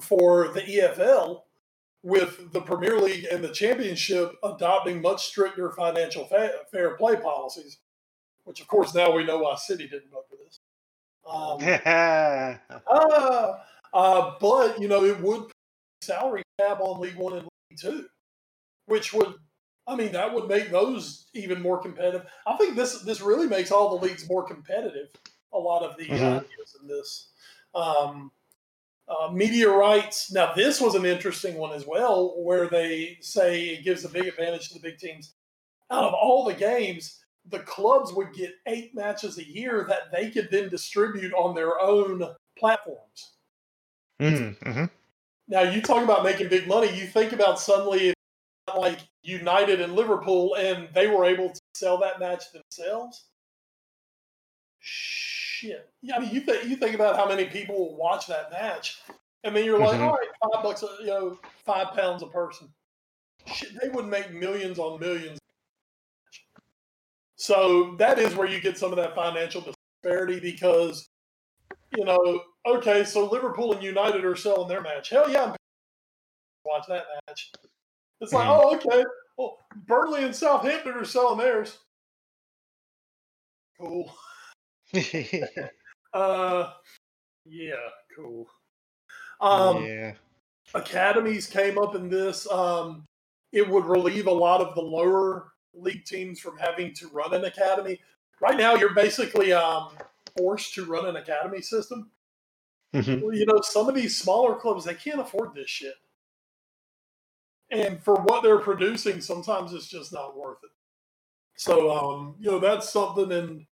for 0.00 0.48
the 0.48 0.62
EFL, 0.62 1.42
with 2.02 2.52
the 2.52 2.60
Premier 2.62 2.98
League 2.98 3.26
and 3.30 3.44
the 3.44 3.52
Championship 3.52 4.32
adopting 4.42 5.02
much 5.02 5.26
stricter 5.26 5.70
financial 5.72 6.24
fa- 6.26 6.52
fair 6.70 6.96
play 6.96 7.16
policies. 7.16 7.78
Which, 8.44 8.60
of 8.60 8.68
course, 8.68 8.94
now 8.94 9.12
we 9.14 9.24
know 9.24 9.38
why 9.38 9.54
City 9.56 9.86
didn't 9.86 10.10
vote 10.10 10.24
for 10.28 10.36
this. 10.36 10.58
Um, 11.26 11.60
Ah, 12.88 13.62
uh, 13.92 14.34
but 14.40 14.80
you 14.80 14.88
know, 14.88 15.04
it 15.04 15.20
would 15.20 15.50
salary 16.02 16.42
cap 16.58 16.80
on 16.80 17.00
League 17.00 17.16
One 17.16 17.34
and 17.34 17.42
League 17.70 17.78
Two, 17.78 18.06
which 18.86 19.12
would, 19.12 19.34
I 19.86 19.94
mean, 19.94 20.12
that 20.12 20.32
would 20.32 20.48
make 20.48 20.70
those 20.70 21.26
even 21.34 21.60
more 21.60 21.78
competitive. 21.80 22.26
I 22.46 22.56
think 22.56 22.76
this 22.76 23.02
this 23.02 23.20
really 23.20 23.46
makes 23.46 23.70
all 23.70 23.98
the 23.98 24.06
leagues 24.06 24.28
more 24.28 24.44
competitive. 24.44 25.08
A 25.52 25.58
lot 25.58 25.82
of 25.82 25.96
the 25.96 26.06
Mhm. 26.06 26.38
ideas 26.38 26.76
in 26.80 26.88
this. 26.88 27.28
Um, 27.74 28.32
uh, 29.10 29.30
media 29.32 29.68
rights. 29.68 30.30
Now, 30.32 30.52
this 30.54 30.80
was 30.80 30.94
an 30.94 31.04
interesting 31.04 31.56
one 31.56 31.72
as 31.72 31.86
well, 31.86 32.34
where 32.42 32.68
they 32.68 33.18
say 33.20 33.70
it 33.70 33.84
gives 33.84 34.04
a 34.04 34.08
big 34.08 34.26
advantage 34.26 34.68
to 34.68 34.74
the 34.74 34.80
big 34.80 34.98
teams. 34.98 35.34
Out 35.90 36.04
of 36.04 36.14
all 36.14 36.44
the 36.44 36.54
games, 36.54 37.24
the 37.46 37.58
clubs 37.60 38.12
would 38.12 38.32
get 38.32 38.54
eight 38.66 38.94
matches 38.94 39.38
a 39.38 39.46
year 39.46 39.84
that 39.88 40.12
they 40.12 40.30
could 40.30 40.48
then 40.50 40.68
distribute 40.68 41.32
on 41.34 41.54
their 41.54 41.80
own 41.80 42.22
platforms. 42.56 43.32
Mhm. 44.20 44.56
Mhm. 44.58 44.90
Now, 45.48 45.62
you 45.62 45.82
talk 45.82 46.04
about 46.04 46.22
making 46.22 46.48
big 46.48 46.68
money. 46.68 46.88
You 46.96 47.06
think 47.06 47.32
about 47.32 47.58
suddenly 47.58 48.14
like 48.76 49.00
United 49.22 49.80
and 49.80 49.96
Liverpool, 49.96 50.54
and 50.54 50.88
they 50.94 51.08
were 51.08 51.24
able 51.24 51.50
to 51.50 51.60
sell 51.74 51.98
that 51.98 52.20
match 52.20 52.44
themselves. 52.52 53.24
Shit. 55.60 55.90
Yeah, 56.00 56.16
I 56.16 56.20
mean, 56.20 56.30
you 56.30 56.40
think 56.40 56.64
you 56.64 56.76
think 56.76 56.94
about 56.94 57.16
how 57.16 57.28
many 57.28 57.44
people 57.44 57.74
will 57.74 57.94
watch 57.94 58.26
that 58.28 58.50
match, 58.50 59.02
and 59.44 59.54
then 59.54 59.62
you're 59.62 59.78
like, 59.78 59.98
Mhm. 59.98 60.04
all 60.06 60.12
right, 60.12 60.28
five 60.40 60.62
bucks, 60.62 60.82
a, 60.82 60.86
you 61.00 61.08
know, 61.08 61.38
five 61.66 61.88
pounds 61.88 62.22
a 62.22 62.28
person. 62.28 62.72
Shit, 63.46 63.78
they 63.78 63.90
would 63.90 64.06
make 64.06 64.30
millions 64.32 64.78
on 64.78 64.98
millions. 64.98 65.38
So 67.36 67.94
that 67.96 68.18
is 68.18 68.34
where 68.36 68.48
you 68.48 68.58
get 68.58 68.78
some 68.78 68.90
of 68.90 68.96
that 68.96 69.14
financial 69.14 69.60
disparity 69.60 70.40
because, 70.40 71.10
you 71.94 72.06
know, 72.06 72.42
okay, 72.64 73.04
so 73.04 73.26
Liverpool 73.28 73.74
and 73.74 73.82
United 73.82 74.24
are 74.24 74.36
selling 74.36 74.68
their 74.68 74.80
match. 74.80 75.10
Hell 75.10 75.30
yeah, 75.30 75.44
I'm 75.44 75.56
watch 76.64 76.86
that 76.88 77.04
match. 77.26 77.52
It's 78.22 78.32
like, 78.32 78.48
Mhm. 78.48 78.60
oh, 78.62 78.76
okay. 78.76 79.04
Well, 79.36 79.58
Burnley 79.76 80.24
and 80.24 80.34
Southampton 80.34 80.94
are 80.94 81.04
selling 81.04 81.38
theirs. 81.38 81.80
Cool. 83.78 84.10
Uh, 86.12 86.72
yeah, 87.46 87.74
cool. 88.16 88.48
Um, 89.40 89.84
yeah. 89.84 90.14
academies 90.74 91.46
came 91.46 91.78
up 91.78 91.94
in 91.94 92.08
this. 92.08 92.50
Um, 92.50 93.06
it 93.52 93.68
would 93.68 93.84
relieve 93.84 94.26
a 94.26 94.32
lot 94.32 94.60
of 94.60 94.74
the 94.74 94.82
lower 94.82 95.52
league 95.72 96.04
teams 96.04 96.40
from 96.40 96.56
having 96.58 96.92
to 96.94 97.08
run 97.08 97.32
an 97.34 97.44
academy. 97.44 98.00
Right 98.40 98.56
now, 98.58 98.74
you're 98.74 98.94
basically 98.94 99.52
um, 99.52 99.90
forced 100.36 100.74
to 100.74 100.84
run 100.84 101.06
an 101.06 101.16
academy 101.16 101.62
system. 101.62 102.10
Mhm. 102.94 103.22
Well, 103.22 103.34
you 103.34 103.46
know, 103.46 103.60
some 103.62 103.88
of 103.88 103.94
these 103.94 104.18
smaller 104.18 104.56
clubs 104.56 104.84
they 104.84 104.94
can't 104.94 105.20
afford 105.20 105.54
this 105.54 105.70
shit, 105.70 105.94
and 107.70 108.02
for 108.02 108.16
what 108.16 108.42
they're 108.42 108.58
producing, 108.58 109.20
sometimes 109.20 109.72
it's 109.72 109.86
just 109.88 110.12
not 110.12 110.36
worth 110.36 110.58
it. 110.64 110.70
So, 111.56 111.90
um, 111.90 112.36
you 112.40 112.50
know, 112.50 112.58
that's 112.58 112.90
something, 112.90 113.30
and 113.32 113.66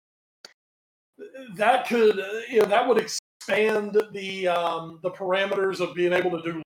that 1.56 1.88
could, 1.88 2.20
uh, 2.20 2.42
you 2.50 2.62
know, 2.62 2.68
that 2.68 2.88
would 2.88 2.98
expand 2.98 4.00
the 4.12 4.48
um, 4.48 5.00
the 5.04 5.12
parameters 5.12 5.80
of 5.80 5.96
being 5.96 6.14
able 6.14 6.32
to 6.32 6.42
do 6.42 6.62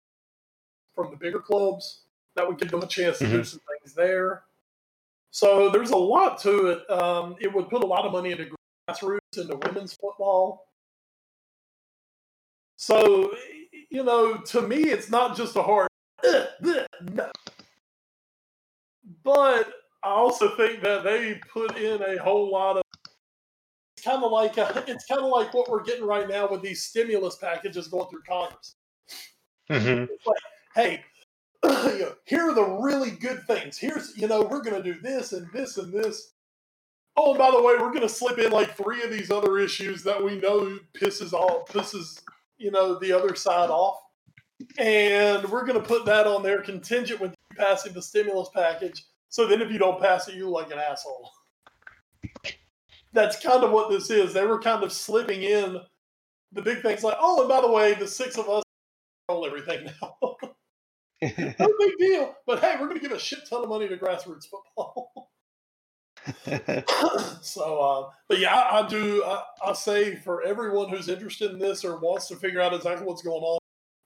from 0.96 1.12
the 1.12 1.18
bigger 1.18 1.40
clubs. 1.40 2.04
That 2.36 2.48
would 2.48 2.58
give 2.58 2.72
them 2.72 2.82
a 2.82 2.88
chance 2.88 3.20
to 3.20 3.28
do 3.28 3.42
Mhm. 3.42 3.46
some 3.46 3.60
things 3.80 3.94
there. 3.94 4.44
So 5.32 5.70
there's 5.70 5.92
a 5.92 5.98
lot 5.98 6.40
to 6.42 6.68
it. 6.68 6.90
Um, 6.90 7.36
it 7.40 7.54
would 7.54 7.70
put 7.70 7.84
a 7.84 7.88
lot 7.88 8.06
of 8.06 8.12
money 8.12 8.32
into 8.32 8.54
grassroots, 8.90 9.38
into 9.38 9.56
women's 9.56 9.94
football. 9.96 10.68
So, 12.78 13.36
you 13.90 14.04
know, 14.04 14.38
to 14.38 14.62
me, 14.62 14.84
it's 14.90 15.10
not 15.10 15.38
just 15.38 15.56
a 15.56 15.64
hard, 15.64 15.88
"Ugh, 16.26 16.48
bleh, 16.62 16.88
no. 17.14 17.32
But 19.24 19.72
I 20.04 20.10
also 20.10 20.56
think 20.56 20.82
that 20.84 21.04
they 21.04 21.36
put 21.54 21.78
in 21.78 22.02
a 22.02 22.18
whole 22.22 22.52
lot 22.52 22.78
of. 22.78 22.84
It's 24.02 24.08
kind 24.08 24.24
of 24.24 24.32
like 24.32 24.58
uh 24.58 24.82
it's 24.88 25.06
kind 25.06 25.22
of 25.22 25.30
like 25.30 25.54
what 25.54 25.70
we're 25.70 25.84
getting 25.84 26.06
right 26.06 26.28
now 26.28 26.50
with 26.50 26.64
these 26.64 26.82
stimulus 26.82 27.36
packages 27.36 27.88
going 27.88 28.10
through 28.10 28.24
Congress. 28.28 28.76
Mhm. 29.70 30.10
It's 30.10 30.26
like, 30.26 30.38
hey, 30.74 31.04
you 31.64 32.00
know, 32.00 32.14
here 32.26 32.50
are 32.50 32.54
the 32.56 32.80
really 32.82 33.12
good 33.12 33.46
things. 33.46 33.78
Here's, 33.78 34.18
you 34.18 34.28
know, 34.28 34.42
we're 34.42 34.64
going 34.64 34.82
to 34.82 34.94
do 34.94 35.00
this 35.00 35.34
and 35.34 35.48
this 35.54 35.78
and 35.78 35.94
this. 35.94 36.34
Oh, 37.16 37.30
and 37.32 37.38
by 37.38 37.52
the 37.52 37.62
way, 37.62 37.76
we're 37.76 37.92
going 37.92 38.02
to 38.02 38.10
slip 38.10 38.40
in 38.40 38.52
like 38.52 38.76
three 38.76 39.04
of 39.04 39.12
these 39.12 39.30
other 39.30 39.60
issues 39.60 40.02
that 40.04 40.22
we 40.22 40.40
know 40.40 40.80
pisses 40.94 41.32
off, 41.32 41.68
pisses, 41.68 42.24
you 42.58 42.72
know, 42.72 42.98
the 42.98 43.12
other 43.12 43.36
side 43.36 43.70
off. 43.70 44.02
And 44.80 45.48
we're 45.50 45.66
going 45.66 45.80
to 45.80 45.88
put 45.88 46.06
that 46.06 46.26
on 46.26 46.42
there 46.42 46.62
contingent 46.62 47.22
with 47.22 47.32
you 47.32 47.56
passing 47.56 47.94
the 47.94 48.02
stimulus 48.02 48.50
package. 48.54 49.04
So 49.30 49.46
then 49.46 49.62
if 49.62 49.72
you 49.72 49.78
don't 49.78 50.02
pass 50.02 50.28
it, 50.28 50.36
you 50.36 50.50
look 50.50 50.64
like 50.64 50.74
an 50.74 50.80
asshole. 50.80 51.30
That's 53.14 53.42
kind 53.42 53.64
of 53.64 53.72
what 53.72 53.90
this 53.90 54.10
is. 54.10 54.34
They 54.34 54.46
were 54.46 54.60
kind 54.60 54.84
of 54.84 54.92
slipping 54.92 55.44
in 55.44 55.78
the 56.52 56.62
big 56.62 56.82
things 56.82 57.04
like, 57.04 57.18
oh, 57.20 57.42
and 57.42 57.50
by 57.50 57.62
the 57.62 57.72
way, 57.72 57.94
the 57.94 58.08
six 58.08 58.38
of 58.38 58.50
us 58.50 58.64
control 59.28 59.46
everything 59.46 59.86
now. 59.86 60.16
no 61.22 61.70
big 61.80 61.98
deal. 61.98 62.36
But 62.46 62.60
hey, 62.60 62.76
we're 62.80 62.88
going 62.88 63.00
to 63.00 63.08
give 63.08 63.12
a 63.12 63.20
shit 63.20 63.40
ton 63.50 63.64
of 63.64 63.70
money 63.70 63.88
to 63.88 63.98
grassroots 63.98 64.48
football. 64.50 65.30
so, 67.42 67.80
uh, 67.80 68.10
but 68.28 68.40
yeah, 68.40 68.54
I, 68.54 68.82
I 68.82 68.88
do. 68.88 69.24
I, 69.24 69.42
I, 69.66 69.74
say 69.74 70.16
for 70.18 70.44
everyone 70.44 70.90
who's 70.90 71.10
interested 71.10 71.52
in 71.52 71.58
this 71.58 71.84
or 71.84 71.98
wants 71.98 72.28
to 72.28 72.36
figure 72.36 72.62
out 72.62 72.74
exactly 72.74 73.08
what's 73.08 73.24
going 73.24 73.42
on, 73.42 73.60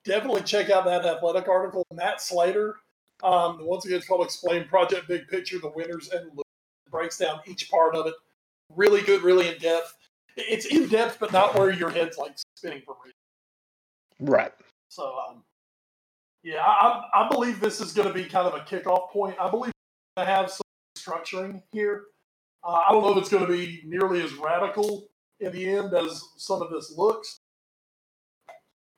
definitely 0.06 0.44
check 0.44 0.70
out 0.70 0.86
that 0.86 1.06
athletic 1.06 1.50
article. 1.50 1.86
Matt 1.94 2.22
Slater, 2.22 2.76
um, 3.22 3.58
once 3.66 3.86
again, 3.86 3.98
it's 3.98 4.08
called 4.08 4.24
"Explain 4.26 4.66
Project 4.66 5.10
Big 5.10 5.28
Picture: 5.28 5.60
The 5.60 5.72
Winners 5.76 6.10
and 6.10 6.26
Losers." 6.28 6.44
Breaks 6.90 7.18
down 7.18 7.42
each 7.46 7.70
part 7.70 7.96
of 7.96 8.08
it. 8.08 8.14
Really 8.74 9.02
good, 9.02 9.24
really 9.24 9.48
in 9.48 9.58
depth. 9.60 9.96
It's 10.38 10.66
in 10.66 10.88
depth, 10.88 11.18
but 11.20 11.32
not 11.32 11.56
where 11.58 11.72
your 11.72 11.90
head's 11.90 12.18
like 12.18 12.36
spinning 12.56 12.82
for 12.86 12.96
reason. 13.04 13.16
Right. 14.20 14.52
So, 14.90 15.18
um, 15.30 15.44
yeah, 16.44 16.62
I, 16.62 17.04
I 17.14 17.30
believe 17.30 17.60
this 17.60 17.82
is 17.82 17.94
going 17.94 18.08
to 18.08 18.14
be 18.14 18.26
kind 18.26 18.48
of 18.48 18.54
a 18.54 18.60
kickoff 18.60 19.10
point. 19.10 19.36
I 19.40 19.50
believe 19.50 19.72
to 20.18 20.26
have 20.26 20.50
some 20.50 20.62
structuring 20.98 21.62
here. 21.72 22.04
Uh, 22.64 22.80
I 22.88 22.92
don't 22.92 23.04
know 23.04 23.12
if 23.12 23.18
it's 23.18 23.30
going 23.30 23.46
to 23.46 23.52
be 23.52 23.82
nearly 23.86 24.22
as 24.22 24.34
radical 24.34 25.08
in 25.40 25.52
the 25.52 25.66
end 25.66 25.94
as 25.94 26.24
some 26.38 26.62
of 26.62 26.72
this 26.72 26.94
looks, 26.98 27.40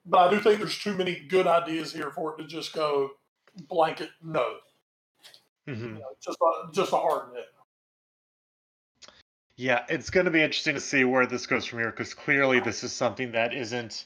but 0.05 0.20
I 0.20 0.30
do 0.30 0.39
think 0.39 0.59
there's 0.59 0.78
too 0.78 0.95
many 0.95 1.26
good 1.28 1.47
ideas 1.47 1.91
here 1.91 2.11
for 2.11 2.34
it 2.34 2.41
to 2.41 2.47
just 2.47 2.74
go 2.74 3.11
blanket 3.68 4.09
no. 4.22 4.55
Mm-hmm. 5.68 5.84
You 5.84 5.93
know, 5.93 6.09
just 6.24 6.38
a, 6.41 6.72
just 6.72 6.93
a 6.93 6.97
hard 6.97 7.34
no. 7.34 7.41
Yeah, 9.58 9.86
it's 9.89 10.12
going 10.12 10.26
to 10.26 10.32
be 10.32 10.43
interesting 10.43 10.76
to 10.76 10.80
see 10.80 11.03
where 11.03 11.26
this 11.26 11.47
goes 11.47 11.66
from 11.66 11.80
here 11.80 11.89
because 11.89 12.14
clearly 12.14 12.60
this 12.60 12.84
is 12.84 12.93
something 12.93 13.32
that 13.32 13.55
isn't 13.55 14.05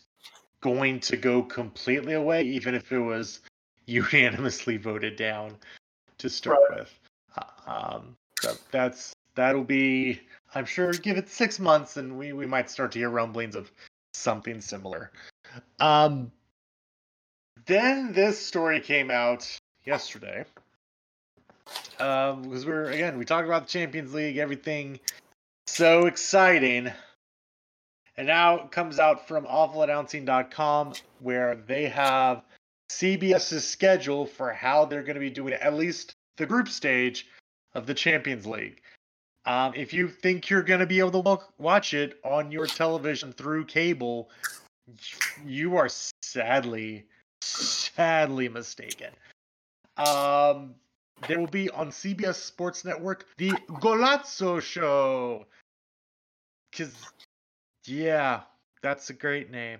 going 0.61 1.01
to 1.01 1.17
go 1.17 1.43
completely 1.43 2.13
away, 2.13 2.43
even 2.43 2.73
if 2.73 2.89
it 2.91 2.99
was 2.99 3.41
unanimously 3.85 4.77
voted 4.77 5.17
down 5.17 5.57
to 6.19 6.29
start 6.29 6.59
right. 6.69 6.79
with. 6.79 6.99
Um, 7.67 8.15
so 8.39 8.53
that's 8.71 9.13
that'll 9.35 9.65
be, 9.65 10.21
I'm 10.55 10.65
sure, 10.65 10.93
give 10.93 11.17
it 11.17 11.27
six 11.27 11.59
months, 11.59 11.97
and 11.97 12.17
we 12.17 12.31
we 12.31 12.45
might 12.45 12.69
start 12.69 12.93
to 12.93 12.99
hear 12.99 13.09
rumblings 13.09 13.55
of 13.55 13.69
something 14.13 14.61
similar. 14.61 15.11
Um, 15.81 16.31
then 17.65 18.13
this 18.13 18.39
story 18.39 18.79
came 18.79 19.11
out 19.11 19.45
yesterday. 19.83 20.45
Um, 21.99 22.43
because 22.43 22.65
we're 22.65 22.85
again 22.85 23.17
we 23.17 23.25
talked 23.25 23.47
about 23.47 23.67
the 23.67 23.71
Champions 23.71 24.13
League, 24.13 24.37
everything 24.37 24.99
so 25.73 26.05
exciting. 26.05 26.91
And 28.17 28.27
now 28.27 28.55
it 28.57 28.71
comes 28.71 28.99
out 28.99 29.27
from 29.27 29.45
awfulannouncing.com 29.45 30.93
where 31.19 31.55
they 31.55 31.87
have 31.87 32.43
CBS's 32.91 33.67
schedule 33.67 34.25
for 34.25 34.51
how 34.51 34.85
they're 34.85 35.03
going 35.03 35.15
to 35.15 35.21
be 35.21 35.29
doing 35.29 35.53
at 35.53 35.73
least 35.73 36.13
the 36.37 36.45
group 36.45 36.67
stage 36.67 37.27
of 37.73 37.85
the 37.87 37.93
Champions 37.93 38.45
League. 38.45 38.81
Um, 39.45 39.73
if 39.75 39.93
you 39.93 40.07
think 40.07 40.49
you're 40.49 40.61
going 40.61 40.81
to 40.81 40.85
be 40.85 40.99
able 40.99 41.23
to 41.23 41.39
watch 41.57 41.93
it 41.93 42.19
on 42.23 42.51
your 42.51 42.67
television 42.67 43.31
through 43.33 43.65
cable, 43.65 44.29
you 45.45 45.77
are 45.77 45.89
sadly, 46.21 47.05
sadly 47.41 48.49
mistaken. 48.49 49.11
Um, 49.97 50.75
there 51.27 51.39
will 51.39 51.47
be 51.47 51.69
on 51.69 51.89
CBS 51.91 52.35
Sports 52.35 52.83
Network 52.83 53.25
the 53.37 53.51
Golazo 53.51 54.61
Show. 54.61 55.45
Because, 56.71 56.95
yeah, 57.85 58.41
that's 58.81 59.09
a 59.09 59.13
great 59.13 59.51
name. 59.51 59.79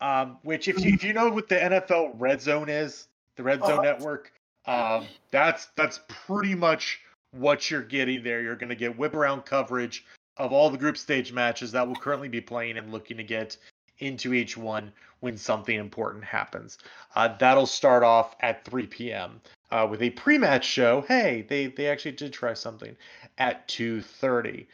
Um, 0.00 0.38
which, 0.42 0.68
if 0.68 0.84
you 0.84 0.92
if 0.92 1.04
you 1.04 1.12
know 1.12 1.30
what 1.30 1.48
the 1.48 1.56
NFL 1.56 2.14
Red 2.18 2.40
Zone 2.42 2.68
is, 2.68 3.08
the 3.36 3.42
Red 3.42 3.60
Zone 3.60 3.72
uh-huh. 3.72 3.82
Network, 3.82 4.32
um, 4.66 5.06
that's 5.30 5.68
that's 5.76 6.00
pretty 6.08 6.54
much 6.54 7.00
what 7.30 7.70
you're 7.70 7.82
getting 7.82 8.22
there. 8.22 8.42
You're 8.42 8.56
going 8.56 8.70
to 8.70 8.74
get 8.74 8.98
whip 8.98 9.14
around 9.14 9.44
coverage 9.44 10.04
of 10.36 10.52
all 10.52 10.70
the 10.70 10.78
group 10.78 10.96
stage 10.96 11.32
matches 11.32 11.72
that 11.72 11.86
will 11.86 11.96
currently 11.96 12.28
be 12.28 12.40
playing 12.40 12.76
and 12.76 12.92
looking 12.92 13.16
to 13.16 13.22
get 13.22 13.56
into 13.98 14.34
each 14.34 14.56
one 14.56 14.92
when 15.20 15.36
something 15.36 15.76
important 15.76 16.24
happens. 16.24 16.78
Uh, 17.14 17.34
that'll 17.38 17.66
start 17.66 18.02
off 18.02 18.34
at 18.40 18.64
3 18.64 18.86
p.m. 18.88 19.40
Uh, 19.70 19.86
with 19.88 20.02
a 20.02 20.10
pre-match 20.10 20.64
show. 20.64 21.02
Hey, 21.02 21.46
they 21.48 21.66
they 21.66 21.86
actually 21.86 22.12
did 22.12 22.32
try 22.32 22.54
something 22.54 22.96
at 23.38 23.66
2:30. 23.68 24.66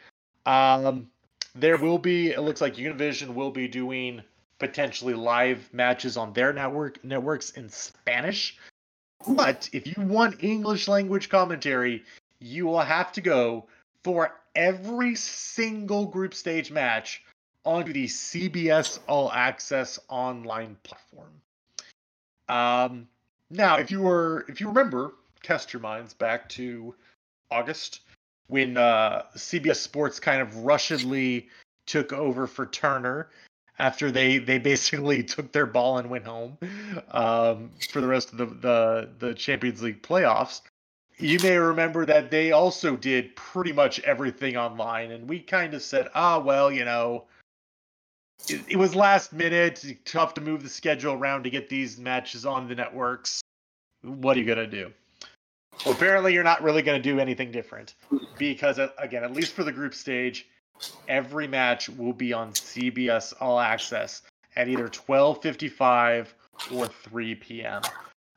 Um, 0.45 1.07
there 1.55 1.77
will 1.77 1.97
be. 1.97 2.31
It 2.31 2.41
looks 2.41 2.61
like 2.61 2.75
Univision 2.75 3.33
will 3.33 3.51
be 3.51 3.67
doing 3.67 4.21
potentially 4.59 5.13
live 5.13 5.69
matches 5.73 6.17
on 6.17 6.33
their 6.33 6.53
network 6.53 7.03
networks 7.03 7.51
in 7.51 7.69
Spanish. 7.69 8.57
But 9.27 9.69
if 9.73 9.85
you 9.85 10.03
want 10.03 10.43
English 10.43 10.87
language 10.87 11.29
commentary, 11.29 12.03
you 12.39 12.65
will 12.65 12.79
have 12.81 13.11
to 13.13 13.21
go 13.21 13.67
for 14.03 14.33
every 14.55 15.15
single 15.15 16.05
group 16.05 16.33
stage 16.33 16.71
match 16.71 17.23
onto 17.65 17.93
the 17.93 18.05
CBS 18.05 18.99
All 19.07 19.31
Access 19.31 19.99
online 20.09 20.77
platform. 20.83 21.41
Um, 22.49 23.07
now, 23.49 23.77
if 23.77 23.91
you 23.91 24.01
were, 24.01 24.45
if 24.47 24.59
you 24.59 24.67
remember, 24.67 25.13
test 25.43 25.73
your 25.73 25.81
minds 25.81 26.13
back 26.13 26.49
to 26.49 26.95
August 27.49 28.01
when 28.51 28.75
uh, 28.75 29.23
CBS 29.35 29.77
Sports 29.77 30.19
kind 30.19 30.41
of 30.41 30.57
rushedly 30.57 31.47
took 31.87 32.11
over 32.11 32.47
for 32.47 32.65
Turner 32.65 33.29
after 33.79 34.11
they 34.11 34.37
they 34.37 34.59
basically 34.59 35.23
took 35.35 35.51
their 35.53 35.65
ball 35.65 35.97
and 35.97 36.09
went 36.09 36.25
home 36.25 36.57
um, 37.11 37.71
for 37.89 38.01
the 38.01 38.07
rest 38.07 38.33
of 38.33 38.37
the, 38.37 38.45
the 38.45 39.09
the 39.19 39.33
Champions 39.33 39.81
League 39.81 40.01
playoffs. 40.03 40.61
You 41.17 41.39
may 41.39 41.55
remember 41.55 42.05
that 42.05 42.29
they 42.29 42.51
also 42.51 42.97
did 42.97 43.35
pretty 43.35 43.71
much 43.71 43.99
everything 44.01 44.57
online, 44.57 45.11
and 45.11 45.29
we 45.29 45.39
kind 45.39 45.73
of 45.73 45.81
said, 45.81 46.09
ah, 46.13 46.39
well, 46.39 46.71
you 46.71 46.83
know, 46.83 47.25
it, 48.49 48.61
it 48.67 48.75
was 48.75 48.95
last 48.95 49.31
minute, 49.31 49.85
tough 50.03 50.33
to 50.33 50.41
move 50.41 50.63
the 50.63 50.69
schedule 50.69 51.13
around 51.13 51.43
to 51.43 51.49
get 51.49 51.69
these 51.69 51.97
matches 51.97 52.45
on 52.45 52.67
the 52.67 52.75
networks. 52.75 53.39
What 54.01 54.35
are 54.35 54.39
you 54.41 54.45
gonna 54.45 54.67
do? 54.67 54.91
Well, 55.85 55.95
apparently, 55.95 56.33
you're 56.33 56.43
not 56.43 56.61
really 56.61 56.81
going 56.83 57.01
to 57.01 57.09
do 57.09 57.19
anything 57.19 57.51
different 57.51 57.95
because, 58.37 58.79
again, 58.97 59.23
at 59.23 59.33
least 59.33 59.53
for 59.53 59.63
the 59.63 59.71
group 59.71 59.93
stage, 59.93 60.47
every 61.07 61.47
match 61.47 61.89
will 61.89 62.13
be 62.13 62.33
on 62.33 62.51
CBS 62.53 63.33
All 63.39 63.59
Access 63.59 64.21
at 64.55 64.67
either 64.67 64.87
12:55 64.87 66.27
or 66.73 66.87
3 66.87 67.35
p.m. 67.35 67.81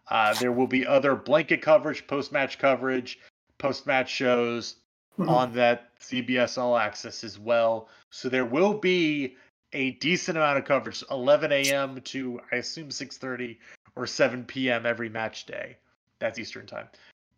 Uh, 0.09 0.35
there 0.35 0.53
will 0.53 0.67
be 0.67 0.87
other 0.87 1.15
blanket 1.15 1.61
coverage, 1.61 2.07
post-match 2.07 2.59
coverage, 2.59 3.19
post-match 3.59 4.11
shows 4.11 4.77
mm-hmm. 5.19 5.29
on 5.29 5.53
that 5.53 5.91
CBS 6.01 6.57
All 6.57 6.77
Access 6.77 7.25
as 7.25 7.39
well. 7.39 7.89
So 8.11 8.29
there 8.29 8.45
will 8.45 8.75
be 8.75 9.37
a 9.73 9.93
decent 9.93 10.39
amount 10.39 10.59
of 10.59 10.65
coverage, 10.65 11.03
11 11.11 11.53
a.m. 11.53 12.01
to 12.01 12.41
I 12.53 12.57
assume 12.57 12.89
6:30 12.89 13.59
or 13.97 14.07
7 14.07 14.45
p.m. 14.45 14.87
every 14.87 15.09
match 15.09 15.47
day. 15.47 15.77
That's 16.21 16.39
Eastern 16.39 16.67
time. 16.67 16.89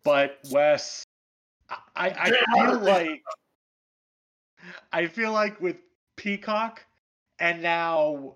But 0.07 0.39
Wes, 0.51 1.03
I, 1.69 2.09
I 2.17 2.29
feel 2.55 2.79
like 2.79 3.23
I 4.93 5.07
feel 5.07 5.33
like 5.33 5.59
with 5.59 5.75
Peacock 6.15 6.81
and 7.39 7.61
now 7.61 8.35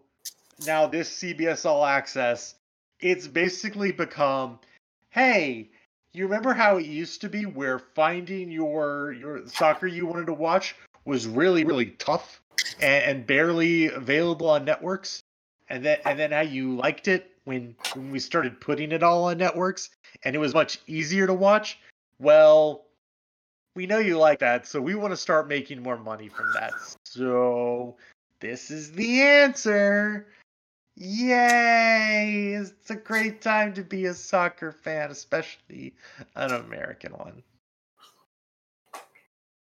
now 0.67 0.87
this 0.87 1.09
CBS 1.09 1.65
All 1.65 1.85
Access, 1.85 2.55
it's 2.99 3.25
basically 3.25 3.93
become, 3.93 4.59
hey, 5.11 5.69
you 6.11 6.25
remember 6.25 6.51
how 6.51 6.75
it 6.75 6.87
used 6.87 7.21
to 7.21 7.29
be 7.29 7.45
where 7.45 7.79
finding 7.79 8.51
your 8.51 9.13
your 9.13 9.47
soccer 9.47 9.87
you 9.87 10.05
wanted 10.05 10.25
to 10.25 10.33
watch 10.33 10.75
was 11.05 11.25
really 11.25 11.63
really 11.63 11.91
tough 11.91 12.41
and, 12.81 13.05
and 13.05 13.25
barely 13.25 13.85
available 13.85 14.49
on 14.49 14.65
networks, 14.65 15.23
and 15.69 15.85
then 15.85 15.99
and 16.03 16.19
then 16.19 16.33
how 16.33 16.41
you 16.41 16.75
liked 16.75 17.07
it 17.07 17.30
when 17.45 17.75
when 17.93 18.11
we 18.11 18.19
started 18.19 18.61
putting 18.61 18.91
it 18.91 19.03
all 19.03 19.25
on 19.25 19.37
networks 19.37 19.89
and 20.23 20.35
it 20.35 20.39
was 20.39 20.53
much 20.53 20.79
easier 20.87 21.27
to 21.27 21.33
watch. 21.33 21.79
Well, 22.19 22.85
we 23.75 23.87
know 23.87 23.99
you 23.99 24.17
like 24.17 24.39
that, 24.39 24.67
so 24.67 24.81
we 24.81 24.95
want 24.95 25.11
to 25.11 25.17
start 25.17 25.47
making 25.47 25.81
more 25.81 25.97
money 25.97 26.27
from 26.27 26.51
that. 26.53 26.73
So 27.05 27.95
this 28.39 28.69
is 28.69 28.91
the 28.91 29.21
answer. 29.21 30.27
Yay! 30.97 32.53
It's 32.59 32.89
a 32.89 32.95
great 32.95 33.41
time 33.41 33.73
to 33.73 33.81
be 33.81 34.05
a 34.05 34.13
soccer 34.13 34.71
fan, 34.71 35.09
especially 35.09 35.93
an 36.35 36.51
American 36.51 37.13
one. 37.13 37.41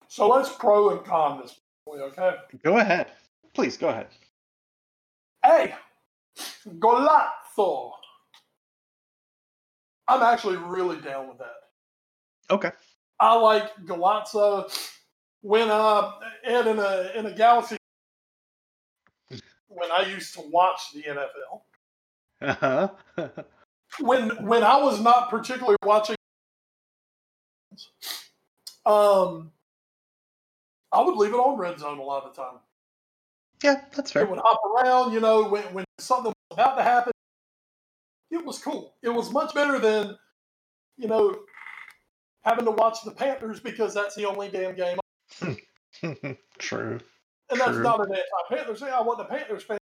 So 0.09 0.29
let's 0.29 0.51
pro 0.51 0.97
and 0.97 1.05
con 1.05 1.43
this, 1.43 1.61
okay? 1.89 2.37
Go 2.63 2.79
ahead. 2.79 3.09
Please 3.53 3.77
go 3.77 3.89
ahead. 3.89 4.07
Hey, 5.45 5.75
Golazo. 7.57 7.93
I'm 10.09 10.23
actually 10.23 10.57
really 10.57 11.01
down 11.01 11.29
with 11.29 11.39
that. 11.39 11.55
Okay. 12.51 12.71
I 13.19 13.35
like 13.35 13.75
Golazo. 13.85 14.71
When 15.43 15.71
uh, 15.71 16.13
Ed 16.45 16.67
in 16.67 16.79
a 16.79 17.13
in 17.15 17.27
a 17.27 17.33
galaxy 17.33 17.77
when 19.69 19.91
I 19.93 20.09
used 20.11 20.35
to 20.35 20.41
watch 20.51 20.93
the 20.93 21.03
NFL. 21.03 21.63
Uh-huh. 22.41 22.89
when 24.01 24.31
when 24.45 24.65
I 24.65 24.81
was 24.83 25.01
not 25.01 25.31
particularly 25.31 25.77
watching, 25.85 26.17
um, 28.85 29.53
I 30.93 31.03
would 31.03 31.17
leave 31.17 31.33
it 31.33 31.37
on 31.37 31.59
red 31.59 31.79
zone 31.79 31.99
a 31.99 32.03
lot 32.03 32.25
of 32.25 32.35
the 32.35 32.43
time. 32.43 32.59
yeah, 33.63 33.83
that's 33.95 34.15
right. 34.15 34.23
It 34.23 34.27
fair. 34.27 34.35
would 34.35 34.41
hop 34.43 34.61
around, 34.65 35.13
you 35.13 35.21
know, 35.21 35.49
when 35.49 35.63
when 35.73 35.85
something 35.99 36.33
was 36.51 36.59
about 36.59 36.77
to 36.77 36.83
happen. 36.83 37.13
It 38.31 38.45
was 38.45 38.59
cool. 38.59 38.95
It 39.03 39.09
was 39.09 39.33
much 39.33 39.55
better 39.55 39.79
than, 39.79 40.17
you 40.97 41.09
know, 41.09 41.37
having 42.45 42.65
to 42.65 42.71
watch 42.71 42.99
the 43.05 43.13
Panthers 43.13 43.61
because 43.61 43.95
that's 43.95 44.15
the 44.15 44.25
only 44.25 44.49
damn 44.49 44.75
game. 44.75 44.99
True. 46.59 47.01
And 47.51 47.61
that's 47.61 47.73
True. 47.73 47.83
not 47.83 48.01
an 48.01 48.13
anti-Panthers 48.13 48.81
thing. 48.81 48.89
I 48.89 49.01
want 49.03 49.19
the 49.19 49.25
Panthers 49.25 49.63
fans 49.63 49.81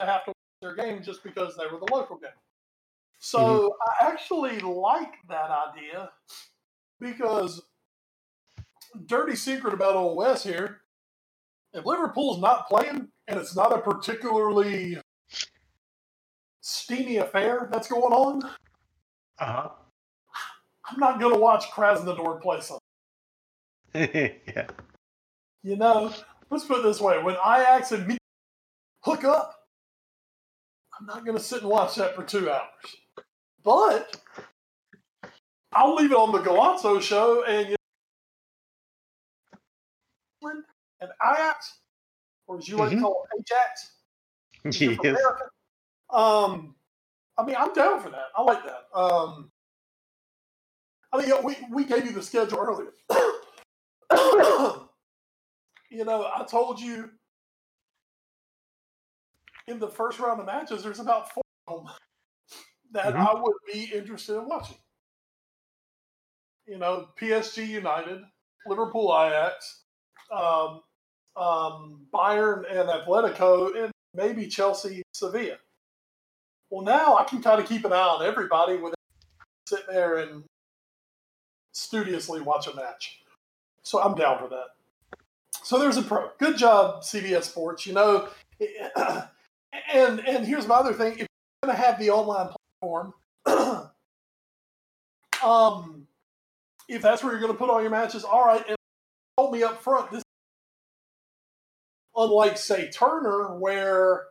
to 0.00 0.06
have 0.06 0.24
to 0.24 0.30
watch 0.30 0.36
their 0.62 0.74
game 0.74 1.02
just 1.02 1.22
because 1.22 1.56
they 1.56 1.66
were 1.66 1.78
the 1.78 1.92
local 1.92 2.16
game. 2.16 2.30
So 3.18 3.38
mm-hmm. 3.38 4.06
I 4.06 4.10
actually 4.10 4.58
like 4.60 5.14
that 5.28 5.50
idea 5.50 6.10
because 7.00 7.62
dirty 9.06 9.36
secret 9.36 9.74
about 9.74 9.96
Old 9.96 10.16
West 10.16 10.44
here. 10.44 10.80
If 11.72 11.84
Liverpool's 11.84 12.40
not 12.40 12.68
playing 12.68 13.08
and 13.26 13.38
it's 13.38 13.54
not 13.54 13.72
a 13.72 13.78
particularly 13.78 14.98
steamy 16.68 17.16
affair 17.18 17.68
that's 17.72 17.88
going 17.88 18.12
on, 18.12 18.42
Uh-huh. 19.38 19.70
I'm 20.86 21.00
not 21.00 21.20
going 21.20 21.34
to 21.34 21.40
watch 21.40 21.66
Krasnodar 21.70 22.40
play 22.42 22.60
something. 22.60 22.80
yeah. 23.94 24.66
You 25.62 25.76
know, 25.76 26.12
let's 26.50 26.64
put 26.64 26.80
it 26.80 26.82
this 26.84 27.00
way: 27.00 27.22
when 27.22 27.34
Ajax 27.36 27.92
and 27.92 28.06
me 28.06 28.18
hook 29.04 29.24
up, 29.24 29.54
I'm 30.98 31.06
not 31.06 31.24
going 31.24 31.36
to 31.36 31.42
sit 31.42 31.62
and 31.62 31.70
watch 31.70 31.96
that 31.96 32.14
for 32.16 32.24
two 32.24 32.50
hours. 32.50 32.62
But 33.64 34.16
I'll 35.72 35.94
leave 35.96 36.12
it 36.12 36.16
on 36.18 36.32
the 36.32 36.38
Golazo 36.40 37.00
show 37.02 37.44
and 37.44 37.68
you 37.70 37.76
know, 40.42 40.50
and 41.00 41.10
Ajax, 41.24 41.78
or 42.48 42.58
as 42.58 42.68
you 42.68 42.76
like 42.78 42.90
to 42.90 42.96
Mhm. 42.96 43.02
call 43.02 43.26
it, 43.32 43.40
Ajax. 43.40 43.92
Yes. 44.80 45.00
America. 45.00 45.50
Um, 46.10 46.74
I 47.36 47.44
mean, 47.44 47.56
I'm 47.58 47.72
down 47.72 48.00
for 48.00 48.10
that. 48.10 48.26
I 48.36 48.42
like 48.42 48.64
that. 48.64 48.84
Um, 48.98 49.50
I 51.12 51.18
mean, 51.24 51.32
we 51.44 51.56
we 51.70 51.84
gave 51.84 52.04
you 52.04 52.12
the 52.12 52.22
schedule 52.22 52.58
earlier. 52.58 52.92
you 55.90 56.04
know, 56.04 56.30
I 56.34 56.44
told 56.44 56.80
you 56.80 57.10
in 59.66 59.78
the 59.78 59.88
first 59.88 60.18
round 60.18 60.40
of 60.40 60.46
matches, 60.46 60.82
there's 60.82 61.00
about 61.00 61.32
four 61.32 61.42
of 61.66 61.84
them 61.84 61.94
that 62.90 63.14
Mhm. 63.14 63.26
I 63.26 63.34
would 63.40 63.56
be 63.72 63.84
interested 63.84 64.36
in 64.36 64.46
watching. 64.48 64.78
You 66.66 66.78
know, 66.78 67.08
PSG 67.16 67.64
United, 67.66 68.22
Liverpool 68.66 69.14
Ajax, 69.18 69.84
um, 70.30 70.82
um, 71.36 72.06
Bayern 72.12 72.64
and 72.70 72.88
Atletico, 72.88 73.74
and 73.84 73.92
maybe 74.14 74.48
Chelsea 74.48 75.02
Sevilla. 75.12 75.58
Well, 76.70 76.84
now 76.84 77.16
I 77.16 77.24
can 77.24 77.42
kind 77.42 77.60
of 77.60 77.68
keep 77.68 77.84
an 77.84 77.92
eye 77.92 77.96
on 77.96 78.24
everybody 78.24 78.76
without 78.76 78.94
sitting 79.66 79.86
there 79.88 80.16
and 80.18 80.44
studiously 81.72 82.40
watch 82.40 82.66
a 82.66 82.74
match. 82.74 83.20
So 83.82 84.02
I'm 84.02 84.14
down 84.14 84.38
for 84.38 84.48
that. 84.48 84.74
So 85.62 85.78
there's 85.78 85.96
a 85.96 86.02
pro. 86.02 86.30
Good 86.38 86.56
job, 86.56 87.02
CBS 87.02 87.44
Sports. 87.44 87.86
You 87.86 87.94
know, 87.94 88.28
and 89.92 90.20
and 90.26 90.46
here's 90.46 90.66
my 90.66 90.76
other 90.76 90.92
thing: 90.92 91.12
if 91.12 91.18
you're 91.20 91.26
going 91.64 91.76
to 91.76 91.82
have 91.82 91.98
the 91.98 92.10
online 92.10 92.50
platform, 92.80 93.14
um, 95.44 96.06
if 96.88 97.00
that's 97.02 97.22
where 97.22 97.32
you're 97.32 97.40
going 97.40 97.52
to 97.52 97.58
put 97.58 97.70
all 97.70 97.80
your 97.80 97.90
matches, 97.90 98.24
all 98.24 98.44
right. 98.44 98.64
And 98.68 98.76
told 99.36 99.52
me 99.52 99.62
up 99.62 99.80
front 99.80 100.10
this, 100.10 100.22
unlike 102.16 102.58
say 102.58 102.90
Turner, 102.90 103.54
where 103.56 104.24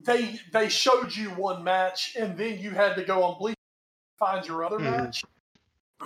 they 0.00 0.38
they 0.52 0.68
showed 0.68 1.14
you 1.14 1.30
one 1.30 1.64
match 1.64 2.16
and 2.18 2.36
then 2.36 2.58
you 2.58 2.70
had 2.70 2.94
to 2.96 3.04
go 3.04 3.22
on 3.22 3.38
Bleach 3.38 3.56
find 4.18 4.46
your 4.46 4.64
other 4.64 4.78
Mhm. 4.78 4.82
match. 5.04 5.24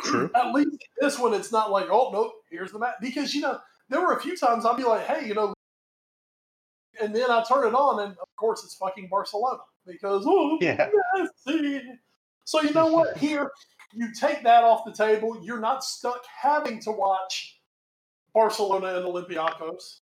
True. 0.02 0.30
At 0.34 0.52
least 0.52 0.76
this 1.00 1.18
one, 1.18 1.34
it's 1.34 1.52
not 1.52 1.70
like, 1.70 1.88
oh 1.90 2.10
no, 2.12 2.32
here's 2.50 2.72
the 2.72 2.78
match. 2.78 2.94
Because 3.00 3.34
you 3.34 3.40
know, 3.42 3.60
there 3.88 4.00
were 4.00 4.14
a 4.14 4.20
few 4.20 4.36
times 4.36 4.64
I'd 4.64 4.76
be 4.76 4.84
like, 4.84 5.06
hey, 5.06 5.26
you 5.26 5.34
know, 5.34 5.52
and 7.00 7.14
then 7.14 7.30
I 7.30 7.42
turn 7.44 7.66
it 7.66 7.74
on, 7.74 8.00
and 8.00 8.12
of 8.18 8.28
course 8.36 8.64
it's 8.64 8.74
fucking 8.74 9.08
Barcelona 9.08 9.60
because 9.86 10.24
oh 10.26 10.58
Yeah. 10.60 10.88
So 12.44 12.62
you 12.62 12.72
know 12.72 12.86
what? 12.86 13.16
Here, 13.16 13.50
you 13.92 14.12
take 14.12 14.42
that 14.44 14.64
off 14.64 14.84
the 14.84 14.92
table. 14.92 15.40
You're 15.44 15.60
not 15.60 15.84
stuck 15.84 16.24
having 16.26 16.80
to 16.82 16.90
watch 16.92 17.60
Barcelona 18.34 18.96
and 18.96 19.04
Olympiacos 19.06 20.00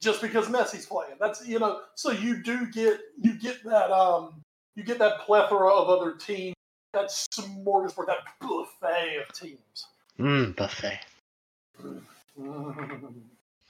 just 0.00 0.20
because 0.22 0.46
Messi's 0.46 0.86
playing. 0.86 1.16
That's 1.20 1.46
you 1.46 1.58
know. 1.58 1.80
So 1.94 2.10
you 2.10 2.42
do 2.42 2.66
get 2.66 3.00
you 3.20 3.34
get 3.38 3.62
that 3.64 3.90
um 3.90 4.42
you 4.76 4.84
get 4.84 4.98
that 4.98 5.20
plethora 5.20 5.72
of 5.72 5.88
other 5.88 6.14
teams. 6.16 6.54
That 6.94 7.08
smorgasbord, 7.10 8.06
that 8.06 8.18
buffet 8.40 9.18
of 9.28 9.32
teams. 9.34 9.86
Mm, 10.18 10.56
buffet. 10.56 11.00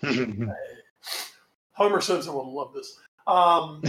Homer 1.72 2.00
Simpson 2.00 2.34
would 2.34 2.46
love 2.46 2.72
this. 2.72 2.98
Um, 3.26 3.82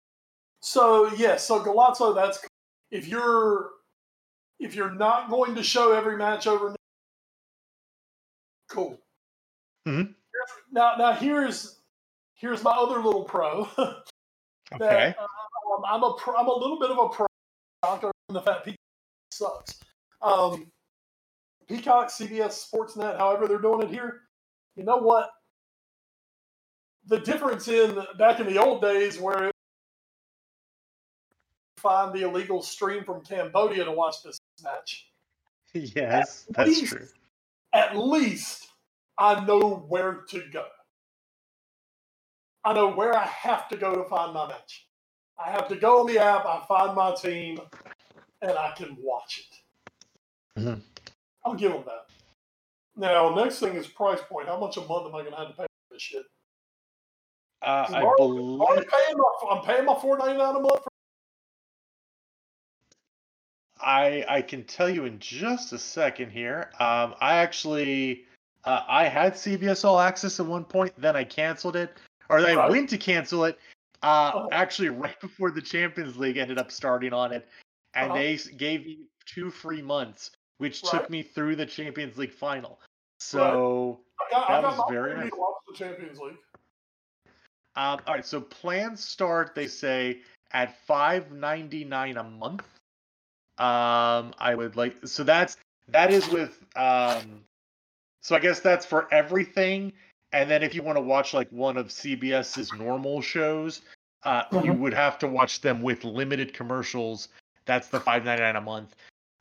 so 0.60 1.12
yes, 1.14 1.46
so 1.46 1.60
Golazo, 1.60 2.14
that's 2.14 2.38
cool. 2.38 2.48
if 2.90 3.08
you're 3.08 3.70
if 4.58 4.74
you're 4.74 4.94
not 4.94 5.30
going 5.30 5.54
to 5.56 5.62
show 5.62 5.92
every 5.92 6.16
match 6.16 6.46
over, 6.46 6.74
cool. 8.68 8.98
Mhm. 9.88 10.14
Now, 10.72 10.94
now 10.96 11.12
here's 11.12 11.78
here's 12.34 12.62
my 12.62 12.70
other 12.72 13.02
little 13.02 13.24
pro. 13.24 13.68
that, 13.76 13.94
okay. 14.80 15.14
um, 15.18 15.84
I'm 15.88 16.02
a 16.02 16.14
pro, 16.14 16.36
I'm 16.36 16.46
a 16.46 16.54
little 16.54 16.78
bit 16.78 16.90
of 16.90 16.98
a 16.98 17.08
pro 17.08 17.26
on 17.82 18.12
the 18.28 18.42
fact 18.42 18.64
Peacock 18.64 18.78
sucks. 19.32 19.80
Um, 20.22 20.66
Peacock, 21.68 22.08
CBS, 22.08 22.68
Sportsnet, 22.68 23.16
however 23.18 23.46
they're 23.48 23.58
doing 23.58 23.82
it 23.82 23.90
here. 23.90 24.22
You 24.76 24.84
know 24.84 24.98
what? 24.98 25.30
The 27.06 27.18
difference 27.20 27.68
in 27.68 27.98
back 28.18 28.40
in 28.40 28.46
the 28.46 28.58
old 28.58 28.82
days 28.82 29.18
where 29.18 29.46
it, 29.48 29.54
find 31.78 32.12
the 32.14 32.22
illegal 32.28 32.62
stream 32.62 33.04
from 33.04 33.22
Cambodia 33.24 33.84
to 33.84 33.92
watch 33.92 34.22
this 34.22 34.38
match. 34.62 35.06
Yes, 35.72 36.46
At 36.48 36.56
that's 36.56 36.68
least- 36.68 36.86
true. 36.86 37.06
At 37.72 37.96
least 37.96 38.69
I 39.20 39.44
know 39.44 39.84
where 39.88 40.22
to 40.30 40.42
go. 40.50 40.64
I 42.64 42.72
know 42.72 42.90
where 42.92 43.14
I 43.16 43.24
have 43.26 43.68
to 43.68 43.76
go 43.76 43.94
to 43.94 44.08
find 44.08 44.32
my 44.34 44.48
match. 44.48 44.86
I 45.38 45.50
have 45.50 45.68
to 45.68 45.76
go 45.76 46.00
on 46.00 46.06
the 46.06 46.18
app, 46.18 46.44
I 46.46 46.64
find 46.66 46.94
my 46.96 47.14
team, 47.14 47.60
and 48.42 48.52
I 48.52 48.72
can 48.76 48.96
watch 49.00 49.38
it. 50.56 50.60
Mhm. 50.60 50.82
I'll 51.44 51.54
give 51.54 51.72
them 51.72 51.84
that. 51.86 52.06
Now, 52.96 53.34
next 53.34 53.60
thing 53.60 53.76
is 53.76 53.86
price 53.86 54.20
point. 54.28 54.48
How 54.48 54.58
much 54.58 54.76
a 54.76 54.80
month 54.80 55.06
am 55.06 55.14
I 55.14 55.20
going 55.20 55.30
to 55.32 55.36
have 55.38 55.48
to 55.48 55.54
pay 55.54 55.62
for 55.64 55.94
this 55.94 56.02
shit? 56.02 56.26
Uh, 57.62 57.86
I'm 57.88 57.94
I 57.94 58.02
already- 58.02 58.22
believe. 58.22 58.60
already 58.60 58.86
paying 58.86 59.16
my, 59.18 59.50
I'm 59.50 59.64
paying 59.64 59.84
my 59.84 59.94
four 60.00 60.16
ninety 60.18 60.38
nine 60.38 60.56
a 60.56 60.60
month. 60.60 60.82
For, 60.82 60.90
I 63.80 64.24
I 64.28 64.42
can 64.42 64.64
tell 64.64 64.88
you 64.90 65.04
in 65.04 65.18
just 65.18 65.72
a 65.72 65.78
second 65.78 66.30
here. 66.30 66.70
Um, 66.78 67.14
I 67.20 67.36
actually 67.36 68.26
uh, 68.64 68.84
I 68.88 69.04
had 69.08 69.34
CBS 69.34 69.84
All 69.84 69.98
Access 70.00 70.40
at 70.40 70.46
one 70.46 70.64
point, 70.64 70.92
then 70.98 71.16
I 71.16 71.24
canceled 71.24 71.76
it, 71.76 71.96
or 72.28 72.38
I 72.38 72.54
Right. 72.54 72.70
went 72.70 72.88
to 72.90 72.98
cancel 72.98 73.44
it. 73.44 73.58
Uh, 74.02 74.32
Oh. 74.34 74.48
actually, 74.52 74.88
right 74.90 75.18
before 75.20 75.50
the 75.50 75.62
Champions 75.62 76.16
League 76.16 76.36
ended 76.36 76.58
up 76.58 76.70
starting 76.70 77.12
on 77.12 77.32
it, 77.32 77.48
and 77.94 78.10
Uh-huh. 78.10 78.18
they 78.18 78.36
gave 78.36 78.86
me 78.86 79.06
two 79.26 79.50
free 79.50 79.82
months, 79.82 80.30
which 80.58 80.82
Right. 80.82 80.90
took 80.90 81.10
me 81.10 81.22
through 81.22 81.56
the 81.56 81.66
Champions 81.66 82.18
League 82.18 82.32
final. 82.32 82.80
So 83.18 84.00
I 84.18 84.30
got, 84.30 84.48
That 84.48 84.62
was 84.62 84.82
very 84.88 85.14
nice. 85.14 85.30
to 85.30 85.36
watch 85.36 85.56
the 85.68 85.74
Champions 85.74 86.18
League. 86.18 86.38
Um, 87.76 88.00
all 88.06 88.14
right, 88.14 88.26
so 88.26 88.40
plans 88.40 89.02
start. 89.04 89.54
They 89.54 89.66
say 89.68 90.22
at 90.50 90.76
five 90.86 91.30
ninety 91.30 91.84
nine 91.84 92.16
a 92.16 92.24
month. 92.24 92.64
Um, 93.58 94.34
I 94.38 94.54
would 94.56 94.74
like 94.76 94.96
so 95.06 95.22
that's 95.22 95.56
that 95.88 96.10
is 96.10 96.28
with 96.28 96.58
um, 96.76 97.44
so 98.20 98.36
I 98.36 98.38
guess 98.38 98.60
that's 98.60 98.86
for 98.86 99.12
everything. 99.12 99.92
And 100.32 100.48
then 100.50 100.62
if 100.62 100.74
you 100.74 100.82
want 100.82 100.96
to 100.96 101.02
watch 101.02 101.34
like 101.34 101.50
one 101.50 101.76
of 101.76 101.86
CBS's 101.88 102.72
normal 102.72 103.20
shows, 103.20 103.82
uh, 104.22 104.44
you 104.52 104.72
Mhm. 104.72 104.78
would 104.78 104.94
have 104.94 105.18
to 105.20 105.26
watch 105.26 105.60
them 105.60 105.82
with 105.82 106.04
limited 106.04 106.52
commercials. 106.54 107.28
That's 107.64 107.88
the 107.88 108.00
five 108.00 108.24
ninety 108.24 108.42
nine 108.42 108.56
a 108.56 108.60
month. 108.60 108.94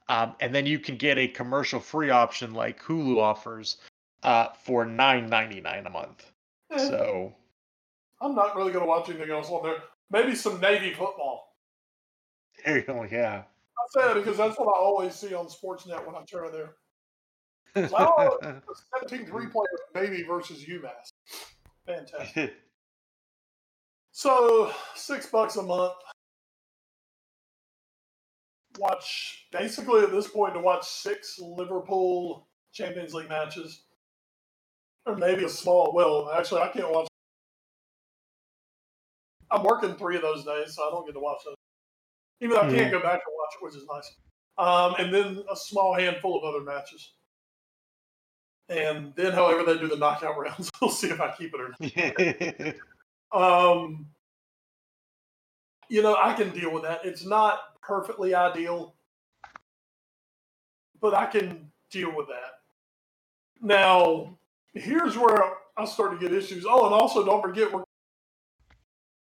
Um, 0.07 0.35
and 0.39 0.55
then 0.55 0.65
you 0.65 0.79
can 0.79 0.97
get 0.97 1.17
a 1.19 1.27
commercial 1.27 1.79
free 1.79 2.09
option 2.09 2.53
like 2.53 2.81
Hulu 2.81 3.17
offers 3.21 3.77
uh, 4.23 4.49
for 4.53 4.85
nine 4.85 5.29
ninety 5.29 5.61
nine 5.61 5.85
a 5.85 5.89
month. 5.89 6.31
Eh, 6.71 6.77
So 6.77 7.33
I'm 8.21 8.35
not 8.35 8.55
really 8.55 8.71
going 8.71 8.83
to 8.83 8.89
watch 8.89 9.09
anything 9.09 9.29
else 9.29 9.49
on 9.49 9.63
there. 9.63 9.83
Maybe 10.09 10.35
some 10.35 10.59
Navy 10.59 10.93
football. 10.93 11.55
there 12.65 12.77
you 12.79 12.83
go. 12.83 13.03
Yeah. 13.03 13.43
I 13.77 13.81
say 13.91 14.07
that 14.07 14.15
because 14.15 14.35
that's 14.37 14.57
what 14.59 14.67
I 14.67 14.77
always 14.79 15.15
see 15.15 15.33
on 15.33 15.47
Sportsnet 15.47 16.05
when 16.05 16.15
I 16.15 16.23
turn 16.25 16.51
there. 16.51 16.75
Oh, 17.75 18.37
17 18.99 19.27
3 19.27 19.47
player 19.47 19.65
Baby 19.93 20.23
versus 20.23 20.65
UMass. 20.65 21.11
Fantastic. 21.85 22.53
So, 24.11 24.73
six 24.95 25.27
bucks 25.27 25.55
a 25.55 25.63
month. 25.63 25.93
Watch, 28.77 29.47
basically 29.53 30.01
at 30.01 30.11
this 30.11 30.27
point, 30.27 30.55
to 30.55 30.59
watch 30.59 30.85
six 30.85 31.39
Liverpool 31.39 32.49
Champions 32.73 33.13
League 33.13 33.29
matches. 33.29 33.83
Or 35.05 35.15
maybe 35.15 35.45
a 35.45 35.49
small, 35.49 35.93
well, 35.93 36.29
actually, 36.37 36.59
I 36.61 36.67
can't 36.67 36.91
watch. 36.91 37.07
I'm 39.51 39.63
working 39.63 39.95
three 39.95 40.17
of 40.17 40.21
those 40.21 40.43
days, 40.43 40.75
so 40.75 40.85
I 40.85 40.91
don't 40.91 41.05
get 41.05 41.13
to 41.13 41.21
watch 41.21 41.39
those. 41.45 41.55
Even 42.41 42.55
though 42.55 42.63
I 42.63 42.69
can't 42.69 42.91
go 42.91 42.99
back 42.99 43.21
and 43.25 43.35
watch 43.37 43.55
it, 43.55 43.63
which 43.63 43.75
is 43.75 43.87
nice. 43.89 44.15
Um, 44.57 44.95
and 44.99 45.13
then 45.13 45.43
a 45.49 45.55
small 45.55 45.93
handful 45.93 46.37
of 46.37 46.43
other 46.43 46.65
matches. 46.65 47.13
And 48.69 49.13
then, 49.15 49.33
however, 49.33 49.63
they 49.63 49.79
do 49.79 49.87
the 49.87 49.97
knockout 49.97 50.37
rounds, 50.39 50.69
we'll 50.79 50.91
see 50.91 51.09
if 51.09 51.19
I 51.19 51.31
keep 51.35 51.53
it 51.53 51.61
or 51.61 51.73
not. 51.79 52.75
Um, 53.31 54.07
you 55.87 56.01
know, 56.01 56.17
I 56.19 56.33
can 56.33 56.49
deal 56.49 56.71
with 56.73 56.81
that. 56.81 57.01
It's 57.05 57.23
not 57.23 57.59
perfectly 57.83 58.33
ideal, 58.33 58.95
but 60.99 61.13
I 61.13 61.27
can 61.27 61.69
deal 61.91 62.15
with 62.15 62.27
that. 62.29 62.61
Now, 63.61 64.35
here's 64.73 65.15
where 65.15 65.43
I 65.77 65.85
start 65.85 66.11
to 66.11 66.17
get 66.17 66.35
issues. 66.35 66.65
Oh, 66.67 66.85
and 66.85 66.93
also 66.95 67.23
don't 67.23 67.41
forget 67.41 67.71
we're 67.71 67.83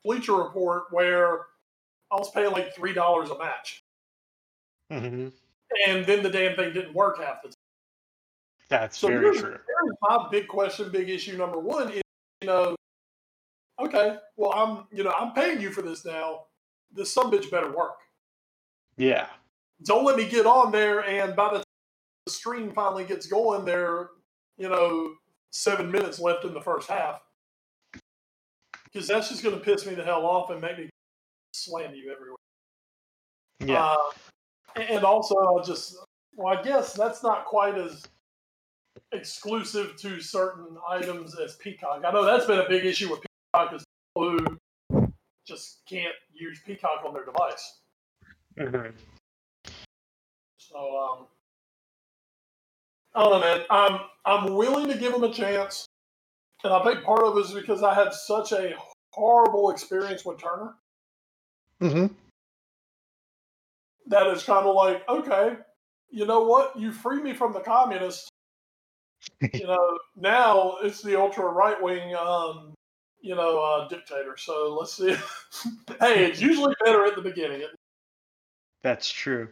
Bleacher 0.05 0.35
Report 0.37 0.85
where 0.93 1.47
I 2.13 2.17
was 2.17 2.31
paying 2.31 2.53
like 2.53 2.77
three 2.77 2.93
dollars 2.93 3.31
a 3.31 3.39
match, 3.39 3.83
Mhm. 4.93 5.33
and 5.89 6.07
then 6.07 6.23
the 6.23 6.31
damn 6.31 6.55
thing 6.55 6.73
didn't 6.73 6.95
work 6.95 7.19
half 7.19 7.43
the 7.43 7.49
time. 7.49 7.56
That's 8.69 8.99
So 8.99 9.09
very 9.09 9.37
true. 9.37 9.59
my 10.03 10.29
big 10.31 10.49
question, 10.49 10.91
big 10.91 11.09
issue 11.09 11.37
number 11.37 11.59
one 11.59 11.91
is, 11.93 12.03
you 12.41 12.49
know, 12.49 12.77
okay, 13.81 14.17
well, 14.37 14.53
I'm, 14.53 14.87
you 14.93 15.05
know, 15.05 15.13
I'm 15.19 15.33
paying 15.33 15.61
you 15.61 15.71
for 15.71 15.83
this 15.83 16.05
now. 16.05 16.45
This 16.93 17.13
some 17.13 17.31
bitch 17.31 17.51
better 17.51 17.71
work. 17.71 17.99
Yeah. 18.97 19.27
Don't 19.85 20.05
let 20.05 20.17
me 20.17 20.27
get 20.27 20.47
on 20.47 20.73
there, 20.73 21.01
and 21.01 21.37
by 21.37 21.49
the 21.49 21.57
time 21.57 21.65
the 22.25 22.33
stream 22.33 22.73
finally 22.73 23.05
gets 23.05 23.27
going, 23.27 23.65
there, 23.65 24.11
you 24.57 24.69
know, 24.69 25.13
seven 25.53 25.91
minutes 25.91 26.19
left 26.19 26.45
in 26.45 26.55
the 26.55 26.61
first 26.61 26.89
half, 26.89 27.21
because 28.85 29.07
that's 29.07 29.29
just 29.29 29.43
going 29.43 29.55
to 29.57 29.61
piss 29.63 29.87
me 29.87 29.95
the 29.95 30.03
hell 30.03 30.25
off 30.25 30.51
and 30.51 30.61
make 30.61 30.79
me 30.79 30.89
slam 31.53 31.95
you 31.95 32.11
everywhere. 32.11 32.37
Yeah. 33.61 33.85
Uh, 33.85 34.81
and 34.81 35.05
also, 35.05 35.37
I'll 35.37 35.63
just 35.63 35.97
well, 36.37 36.57
I 36.57 36.63
guess 36.63 36.93
that's 36.93 37.23
not 37.23 37.45
quite 37.45 37.77
as 37.77 38.03
exclusive 39.13 39.97
to 39.97 40.21
certain 40.21 40.77
items 40.89 41.39
as 41.39 41.57
Peacock. 41.57 42.03
I 42.07 42.11
know 42.11 42.25
that's 42.25 42.47
been 42.47 42.59
a 42.59 42.69
big 42.69 42.85
issue 42.85 43.11
with 43.11 43.21
Peacock 43.21 43.75
is 43.75 43.85
people 44.15 44.39
who 44.91 45.13
just 45.47 45.83
can't 45.89 46.15
use 46.35 46.61
Peacock 46.67 47.03
on 47.07 47.15
their 47.15 47.25
device. 47.25 47.81
Mhm. 48.59 48.95
So 50.59 50.99
um, 50.99 51.27
I 53.15 53.23
don't 53.23 53.33
know, 53.33 53.41
man. 53.41 53.65
I'm 53.71 54.01
I'm 54.25 54.55
willing 54.55 54.89
to 54.89 54.99
give 54.99 55.13
them 55.13 55.25
a 55.25 55.33
chance, 55.33 55.87
and 56.65 56.73
I 56.73 56.83
think 56.85 57.05
part 57.05 57.23
of 57.23 57.37
it 57.37 57.47
is 57.47 57.53
because 57.53 57.83
I 57.83 57.95
had 57.95 58.13
such 58.13 58.53
a 58.53 58.75
horrible 59.13 59.71
experience 59.71 60.25
with 60.25 60.39
Turner. 60.39 60.75
Mhm. 61.81 62.15
that 64.09 64.29
is 64.29 64.45
kind 64.45 64.65
of 64.67 64.75
like, 64.75 65.07
okay, 65.09 65.57
you 66.11 66.27
know 66.27 66.45
what? 66.45 66.79
You 66.79 66.93
free 66.93 67.21
me 67.21 67.33
from 67.35 67.53
the 67.53 67.61
communists. 67.61 68.29
You 69.53 69.67
know, 69.67 69.99
now 70.17 70.77
it's 70.83 71.03
the 71.03 71.19
ultra 71.19 71.47
right 71.47 71.81
wing, 71.83 72.15
um, 72.15 72.75
you 73.21 73.35
know, 73.35 73.59
uh, 73.59 73.89
dictator. 73.89 74.37
So 74.37 74.77
let's 74.79 74.95
see. 74.95 75.11
hey, 76.01 76.27
it's 76.27 76.41
usually 76.41 76.75
better 76.85 77.05
at 77.07 77.17
the 77.17 77.23
beginning. 77.23 77.63
That's 78.83 79.11
true. 79.11 79.49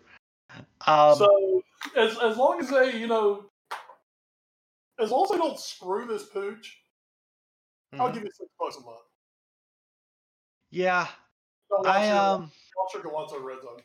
Um, 0.86 1.16
so 1.16 1.62
as 1.96 2.18
as 2.18 2.36
long 2.36 2.60
as 2.60 2.68
they, 2.68 2.96
you 2.96 3.06
know, 3.06 3.46
as 5.00 5.10
long 5.10 5.24
as 5.24 5.30
they 5.30 5.38
don't 5.38 5.58
screw 5.58 6.06
this 6.06 6.24
pooch, 6.24 6.78
I'll 7.94 8.10
mhm. 8.10 8.14
give 8.14 8.22
you 8.22 8.30
six 8.30 8.50
bucks 8.58 8.76
a 8.76 8.80
month. 8.80 8.98
yeah, 10.70 11.08
I 11.84 12.10
um, 12.10 12.50
watch 12.76 12.94
Red 13.42 13.62
Zone. 13.62 13.80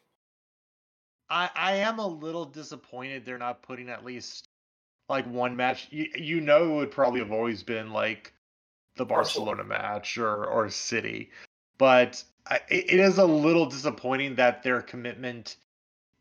I 1.29 1.49
I 1.55 1.75
am 1.75 1.99
a 1.99 2.07
little 2.07 2.45
disappointed 2.45 3.25
they're 3.25 3.37
not 3.37 3.61
putting 3.61 3.89
at 3.89 4.05
least 4.05 4.48
like 5.09 5.25
one 5.27 5.55
match. 5.55 5.87
You 5.91 6.07
you 6.15 6.39
know 6.41 6.71
it 6.73 6.75
would 6.75 6.91
probably 6.91 7.19
have 7.19 7.31
always 7.31 7.63
been 7.63 7.91
like 7.91 8.33
the 8.95 9.05
Barcelona. 9.05 9.63
Match 9.63 10.17
or 10.17 10.45
or 10.45 10.69
City, 10.69 11.31
but 11.77 12.23
I, 12.47 12.61
it 12.69 12.93
it 12.93 12.99
is 12.99 13.17
a 13.17 13.25
little 13.25 13.65
disappointing 13.65 14.35
that 14.35 14.63
their 14.63 14.81
commitment 14.81 15.57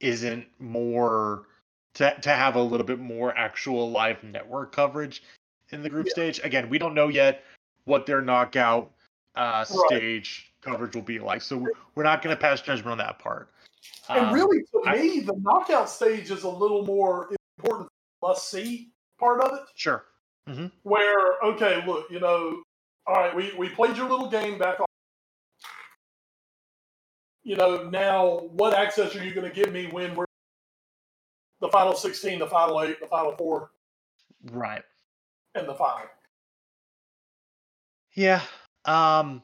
isn't 0.01 0.47
more 0.59 1.47
to 1.95 2.15
to 2.21 2.31
have 2.31 2.57
a 2.57 2.63
little 2.63 2.87
bit 2.87 2.99
more 2.99 3.37
actual 3.37 3.91
live 3.91 4.23
network 4.25 4.73
coverage 4.73 5.23
in 5.71 5.83
the 5.83 5.91
group 5.91 6.07
Yeah. 6.07 6.13
stage. 6.13 6.41
Again, 6.43 6.69
we 6.71 6.79
don't 6.79 6.95
know 6.95 7.09
yet 7.09 7.45
what 7.85 8.07
their 8.07 8.23
knockout 8.23 8.93
uh, 9.35 9.65
Right. 9.69 9.87
stage 9.87 10.53
coverage 10.61 10.95
will 10.95 11.03
be 11.03 11.19
like, 11.19 11.43
so 11.43 11.67
we're 11.95 12.03
not 12.03 12.23
going 12.23 12.35
to 12.35 12.41
pass 12.41 12.61
judgment 12.61 12.89
on 12.93 12.99
that 12.99 13.19
part. 13.19 13.51
And 14.09 14.27
Um, 14.27 14.33
really, 14.35 14.63
to 14.73 14.83
I- 14.87 14.97
me, 15.01 15.21
the 15.21 15.37
knockout 15.41 15.89
stage 15.89 16.31
is 16.31 16.43
a 16.43 16.49
little 16.49 16.85
more 16.85 17.31
important 17.59 17.88
must 18.23 18.51
see 18.51 18.91
part 19.19 19.41
of 19.43 19.55
it. 19.55 19.63
sure. 19.75 20.05
Mm-hmm. 20.49 20.67
Where, 20.83 21.43
okay, 21.45 21.85
look, 21.87 22.07
you 22.11 22.21
know, 22.21 22.63
all 23.07 23.15
right, 23.15 23.35
we, 23.35 23.53
we 23.59 23.69
played 23.69 23.97
your 23.97 24.09
little 24.09 24.31
game 24.31 24.59
back 24.59 24.81
on. 24.81 24.87
You 27.43 27.57
know, 27.57 27.89
now 27.89 28.41
what 28.53 28.75
access 28.75 29.15
are 29.17 29.25
you 29.25 29.33
going 29.35 29.49
to 29.49 29.55
give 29.55 29.73
me 29.73 29.87
when 29.87 30.15
we're 30.15 30.25
the 31.61 31.69
final 31.69 31.95
16, 31.95 32.39
the 32.39 32.47
final 32.47 32.83
eight, 32.83 33.01
the 33.01 33.07
final 33.07 33.33
four, 33.33 33.71
Right. 34.53 34.83
and 35.55 35.67
the 35.69 35.75
final? 35.75 36.07
Yeah. 38.15 38.41
Um 38.85 39.43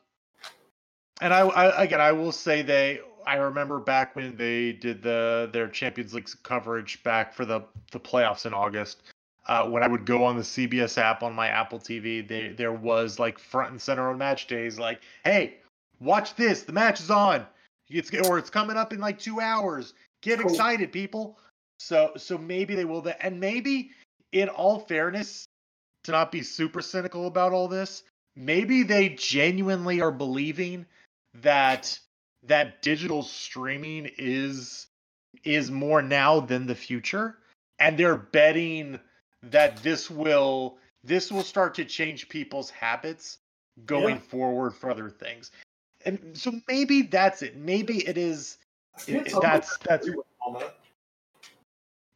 and 1.20 1.32
I, 1.32 1.40
I 1.40 1.82
again 1.84 2.00
I 2.00 2.12
will 2.12 2.32
say 2.32 2.62
they 2.62 3.00
I 3.26 3.36
remember 3.36 3.80
back 3.80 4.14
when 4.16 4.36
they 4.36 4.72
did 4.72 5.02
the 5.02 5.48
their 5.52 5.68
Champions 5.68 6.14
League 6.14 6.28
coverage 6.42 7.02
back 7.02 7.32
for 7.32 7.44
the 7.44 7.62
the 7.92 8.00
playoffs 8.00 8.46
in 8.46 8.54
August. 8.54 9.02
Uh, 9.46 9.68
when 9.68 9.82
I 9.82 9.88
would 9.88 10.06
go 10.06 10.24
on 10.24 10.36
the 10.36 10.42
CBS 10.42 10.96
app 10.96 11.22
on 11.22 11.34
my 11.34 11.48
Apple 11.48 11.78
TV, 11.78 12.26
they, 12.26 12.48
there 12.48 12.72
was 12.72 13.18
like 13.18 13.38
front 13.38 13.72
and 13.72 13.80
center 13.80 14.08
on 14.08 14.16
match 14.16 14.46
days, 14.46 14.78
like, 14.78 15.02
"Hey, 15.22 15.58
watch 16.00 16.34
this! 16.34 16.62
The 16.62 16.72
match 16.72 17.00
is 17.00 17.10
on. 17.10 17.46
It's 17.90 18.10
or 18.26 18.38
it's 18.38 18.48
coming 18.48 18.76
up 18.78 18.94
in 18.94 19.00
like 19.00 19.18
two 19.18 19.40
hours. 19.40 19.92
Get 20.22 20.40
Cool. 20.40 20.50
excited, 20.50 20.92
people!" 20.92 21.38
So 21.78 22.12
so 22.16 22.38
maybe 22.38 22.74
they 22.74 22.86
will. 22.86 23.02
That 23.02 23.18
and 23.24 23.38
maybe, 23.38 23.90
in 24.32 24.48
all 24.48 24.78
fairness, 24.78 25.46
to 26.04 26.12
not 26.12 26.32
be 26.32 26.42
super 26.42 26.80
cynical 26.80 27.26
about 27.26 27.52
all 27.52 27.68
this, 27.68 28.04
maybe 28.36 28.82
they 28.82 29.10
genuinely 29.10 30.00
are 30.00 30.12
believing 30.12 30.86
that 31.34 31.98
that 32.46 32.82
digital 32.82 33.22
streaming 33.22 34.10
is 34.18 34.86
is 35.44 35.70
more 35.70 36.00
now 36.02 36.40
than 36.40 36.66
the 36.66 36.74
future 36.74 37.38
and 37.78 37.98
they're 37.98 38.16
betting 38.16 38.98
that 39.42 39.76
this 39.82 40.10
will 40.10 40.78
this 41.02 41.30
will 41.30 41.42
start 41.42 41.74
to 41.74 41.84
change 41.84 42.28
people's 42.28 42.70
habits 42.70 43.38
going 43.86 44.16
Yeah. 44.16 44.20
forward 44.22 44.72
for 44.74 44.90
other 44.90 45.10
things 45.10 45.50
and 46.04 46.36
so 46.36 46.52
maybe 46.68 47.02
that's 47.02 47.42
it 47.42 47.56
maybe 47.56 48.06
it 48.06 48.16
is 48.16 48.58
it- 49.06 49.12
can't 49.12 49.26
it- 49.26 49.30
tell 49.30 49.42
you 49.42 49.48
that's 49.48 49.76
that's 49.78 50.06
do 50.06 50.16
with 50.18 50.26
all 50.40 50.58
that. 50.58 50.78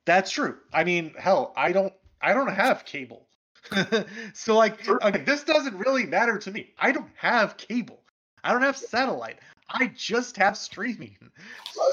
that's 0.04 0.30
true 0.30 0.58
i 0.72 0.84
mean 0.84 1.12
hell 1.18 1.52
i 1.56 1.72
don't 1.72 1.92
i 2.20 2.32
don't 2.32 2.52
have 2.52 2.84
cable 2.84 3.26
so 4.32 4.56
like 4.56 4.88
okay, 4.88 5.22
this 5.24 5.42
doesn't 5.44 5.76
really 5.76 6.06
matter 6.06 6.38
to 6.38 6.50
me. 6.50 6.72
I 6.78 6.90
don't 6.92 7.10
have 7.16 7.56
cable. 7.58 8.00
I 8.42 8.52
don't 8.52 8.62
have 8.62 8.76
satellite. 8.78 9.40
I 9.68 9.88
just 9.88 10.36
have 10.36 10.56
streaming. 10.56 11.16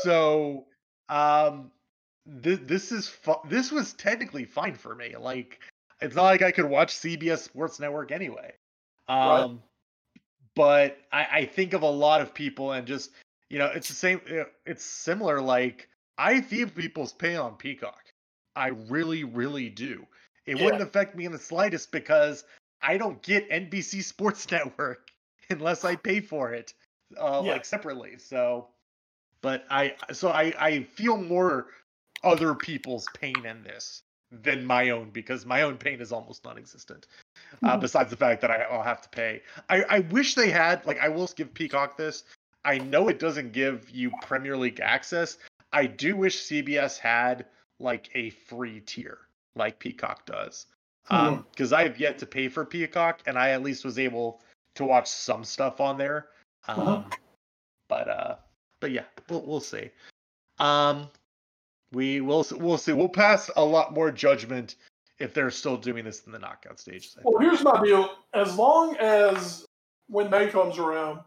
So 0.01 0.65
um 1.09 1.71
this 2.26 2.59
this 2.63 2.91
is 2.91 3.07
fu- 3.07 3.41
this 3.49 3.71
was 3.71 3.93
technically 3.93 4.45
fine 4.45 4.76
for 4.76 4.95
me. 4.95 5.15
Like 5.15 5.59
it's 6.01 6.15
not 6.15 6.23
like 6.23 6.41
I 6.41 6.51
could 6.51 6.65
watch 6.65 6.93
CBS 6.95 7.43
Sports 7.43 7.80
Network 7.80 8.11
anyway. 8.11 8.53
Um 9.07 9.28
Right. 9.28 9.59
but 10.55 10.97
I, 11.11 11.28
I 11.32 11.45
think 11.45 11.73
of 11.73 11.82
a 11.84 11.89
lot 11.89 12.21
of 12.21 12.34
people 12.34 12.71
and 12.73 12.88
just 12.88 13.11
you 13.49 13.59
know 13.59 13.67
it's 13.67 13.88
the 13.88 13.93
same 13.93 14.21
uh, 14.32 14.45
it's 14.65 14.84
similar 14.84 15.39
like 15.41 15.88
i 16.17 16.41
feel 16.41 16.67
people's 16.69 17.13
pay 17.13 17.36
on 17.36 17.55
peacock 17.57 18.01
i 18.55 18.67
really 18.89 19.23
really 19.23 19.69
do 19.69 20.05
it 20.47 20.57
Yeah. 20.57 20.63
wouldn't 20.65 20.82
affect 20.82 21.15
me 21.15 21.26
in 21.26 21.32
the 21.32 21.38
slightest 21.38 21.91
because 21.91 22.43
i 22.82 22.97
don't 22.97 23.21
get 23.21 23.49
nbc 23.49 24.03
sports 24.03 24.49
network 24.51 25.09
unless 25.49 25.86
i 25.86 25.95
pay 25.95 26.21
for 26.21 26.53
it 26.53 26.73
uh, 27.20 27.41
Yeah. 27.43 27.53
like 27.53 27.66
separately 27.66 28.18
so 28.18 28.68
but 29.41 29.66
i 29.70 29.95
so 30.12 30.30
i 30.30 30.53
i 30.60 30.84
feel 30.84 31.18
more 31.18 31.68
other 32.24 32.56
people's 32.56 33.08
pain 33.14 33.45
in 33.45 33.64
this 33.64 34.01
than 34.32 34.66
my 34.66 34.89
own 34.89 35.12
because 35.12 35.45
my 35.45 35.62
own 35.62 35.78
pain 35.78 36.01
is 36.01 36.12
almost 36.12 36.43
non-existent 36.43 37.08
uh, 37.64 37.78
Mhm. 37.78 37.82
besides 37.82 38.10
the 38.10 38.18
fact 38.18 38.41
that 38.41 38.49
I, 38.51 38.64
i'll 38.64 38.82
have 38.84 39.01
to 39.01 39.10
pay 39.10 39.41
I, 39.70 39.84
I 39.84 39.99
wish 39.99 40.36
they 40.36 40.49
had 40.49 40.86
like 40.86 40.99
I 40.99 41.10
will 41.10 41.28
give 41.36 41.53
Peacock 41.53 41.95
this. 41.97 42.24
I 42.64 42.80
know 42.80 43.08
it 43.10 43.20
doesn't 43.20 43.51
give 43.53 43.89
you 43.91 44.12
Premier 44.24 44.58
League 44.58 44.80
access. 44.80 45.38
I 45.72 45.86
do 45.86 46.16
wish 46.16 46.43
CBS 46.47 46.97
had 46.97 47.45
like 47.80 48.10
a 48.16 48.32
free 48.32 48.80
tier 48.80 49.20
like 49.56 49.78
Peacock 49.78 50.26
does. 50.26 50.66
Um 51.12 51.45
because 51.51 51.72
I 51.72 51.84
have 51.84 51.99
yet 51.99 52.18
to 52.20 52.26
pay 52.26 52.47
for 52.47 52.66
Peacock 52.66 53.22
and 53.28 53.38
I 53.38 53.51
at 53.51 53.62
least 53.62 53.86
was 53.86 53.99
able 53.99 54.41
to 54.76 54.86
watch 54.86 55.08
some 55.08 55.43
stuff 55.43 55.80
on 55.80 55.97
there. 55.97 56.30
Um 56.68 56.80
Uh-huh. 56.80 57.03
but 57.88 58.07
uh 58.09 58.36
but 58.80 58.91
yeah, 58.91 59.03
we'll 59.30 59.45
we'll 59.45 59.59
see. 59.59 59.89
Um 60.59 61.09
we 61.91 62.20
will 62.22 62.45
we'll 62.53 62.78
see. 62.78 62.93
We'll 62.93 63.07
pass 63.09 63.49
a 63.55 63.63
lot 63.63 63.93
more 63.93 64.11
judgment 64.11 64.76
if 65.20 65.34
they're 65.34 65.51
still 65.51 65.78
doing 65.78 66.03
this 66.03 66.26
in 66.26 66.32
the 66.32 66.39
knockout 66.39 66.80
stages. 66.80 67.16
I 67.18 67.22
Well, 67.24 67.39
think. 67.39 67.51
here's 67.51 67.63
my 67.63 67.82
deal. 67.84 68.09
As 68.34 68.57
long 68.57 68.97
as 68.97 69.66
when 70.07 70.30
May 70.30 70.49
comes 70.49 70.78
around, 70.78 71.22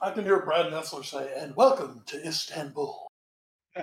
I 0.00 0.10
can 0.10 0.24
hear 0.24 0.40
Brad 0.40 0.66
Nessler 0.72 1.04
say, 1.04 1.32
"And 1.36 1.56
welcome 1.56 2.02
to 2.06 2.26
Istanbul." 2.26 3.06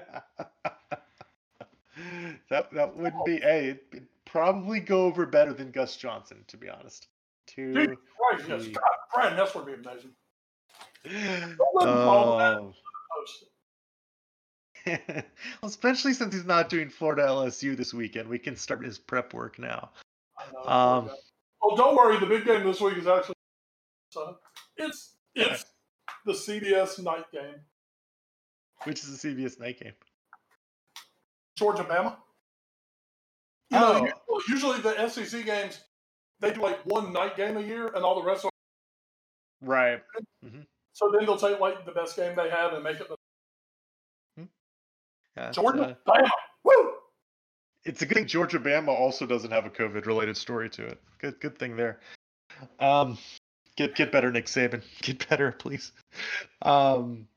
that 2.49 2.71
that 2.71 2.95
wouldn't 2.95 3.25
be 3.25 3.37
hey, 3.37 3.69
it'd, 3.69 3.79
it'd 3.91 4.07
probably 4.25 4.79
go 4.79 5.05
over 5.05 5.25
better 5.25 5.53
than 5.53 5.71
Gus 5.71 5.95
Johnson, 5.97 6.43
to 6.47 6.57
be 6.57 6.69
honest. 6.69 7.07
Two. 7.47 7.73
Dude, 7.73 7.89
Right? 8.31 8.41
Yes. 8.49 8.67
God, 8.67 8.83
Brad 9.13 9.37
Nessler 9.37 9.65
would 9.65 9.83
be 9.83 9.89
amazing. 9.89 10.11
Don't 11.57 11.75
let 11.75 11.87
him 11.89 11.95
follow 11.95 12.39
that 12.39 12.57
Oh. 12.57 12.73
well, 14.87 15.23
especially 15.63 16.13
since 16.13 16.33
he's 16.33 16.45
not 16.45 16.69
doing 16.69 16.89
Florida 16.89 17.23
LSU 17.23 17.75
this 17.75 17.93
weekend, 17.93 18.29
we 18.29 18.37
can 18.37 18.55
start 18.55 18.83
his 18.85 18.99
prep 18.99 19.33
work 19.33 19.57
now. 19.57 19.89
Know. 20.53 20.59
Um, 20.71 21.09
oh, 21.63 21.75
don't 21.75 21.95
worry. 21.95 22.19
The 22.19 22.25
big 22.27 22.45
game 22.45 22.63
this 22.63 22.79
week 22.81 22.97
is 22.97 23.07
actually 23.07 23.35
so 24.09 24.37
it's 24.77 25.15
it's 25.33 25.65
the 26.25 26.33
CBS 26.33 27.01
night 27.03 27.25
game. 27.31 27.55
Which 28.83 29.03
is 29.03 29.23
a 29.23 29.27
CBS 29.27 29.59
night 29.59 29.79
game. 29.79 29.93
Georgia 31.57 31.83
Bama. 31.83 32.15
You 33.71 33.77
Oh. 33.79 34.07
usually, 34.49 34.77
usually 34.77 34.79
the 34.81 35.07
SEC 35.09 35.45
games 35.45 35.79
they 36.39 36.51
do 36.51 36.61
like 36.61 36.79
one 36.85 37.13
night 37.13 37.37
game 37.37 37.57
a 37.57 37.61
year, 37.61 37.87
and 37.87 38.03
all 38.03 38.15
the 38.19 38.27
rest 38.27 38.45
of 38.45 38.51
Right. 39.61 40.01
So 40.93 41.11
then 41.11 41.25
they'll 41.25 41.37
take 41.37 41.59
like 41.59 41.85
the 41.85 41.91
best 41.91 42.15
game 42.15 42.35
they 42.35 42.49
have 42.49 42.73
and 42.73 42.83
make 42.83 42.99
it 42.99 43.09
the 43.09 44.47
Yeah, 45.35 45.47
it's, 45.49 45.57
Georgia 45.57 45.97
uh, 46.07 46.11
Bama. 46.11 46.29
Woo! 46.63 46.93
it's 47.83 48.01
a 48.01 48.05
good 48.05 48.15
thing 48.15 48.27
Georgia 48.27 48.59
Bama 48.59 48.89
also 48.89 49.25
doesn't 49.25 49.51
have 49.51 49.65
a 49.65 49.69
COVID 49.69 50.05
related 50.05 50.35
story 50.37 50.69
to 50.71 50.85
it. 50.85 51.01
Good 51.19 51.39
good 51.39 51.57
thing 51.57 51.75
there. 51.75 51.99
Um 52.79 53.17
get 53.75 53.95
get 53.95 54.11
better, 54.11 54.31
Nick 54.31 54.45
Saban. 54.45 54.81
Get 55.01 55.27
better, 55.29 55.51
please. 55.51 55.91
Um 56.61 57.27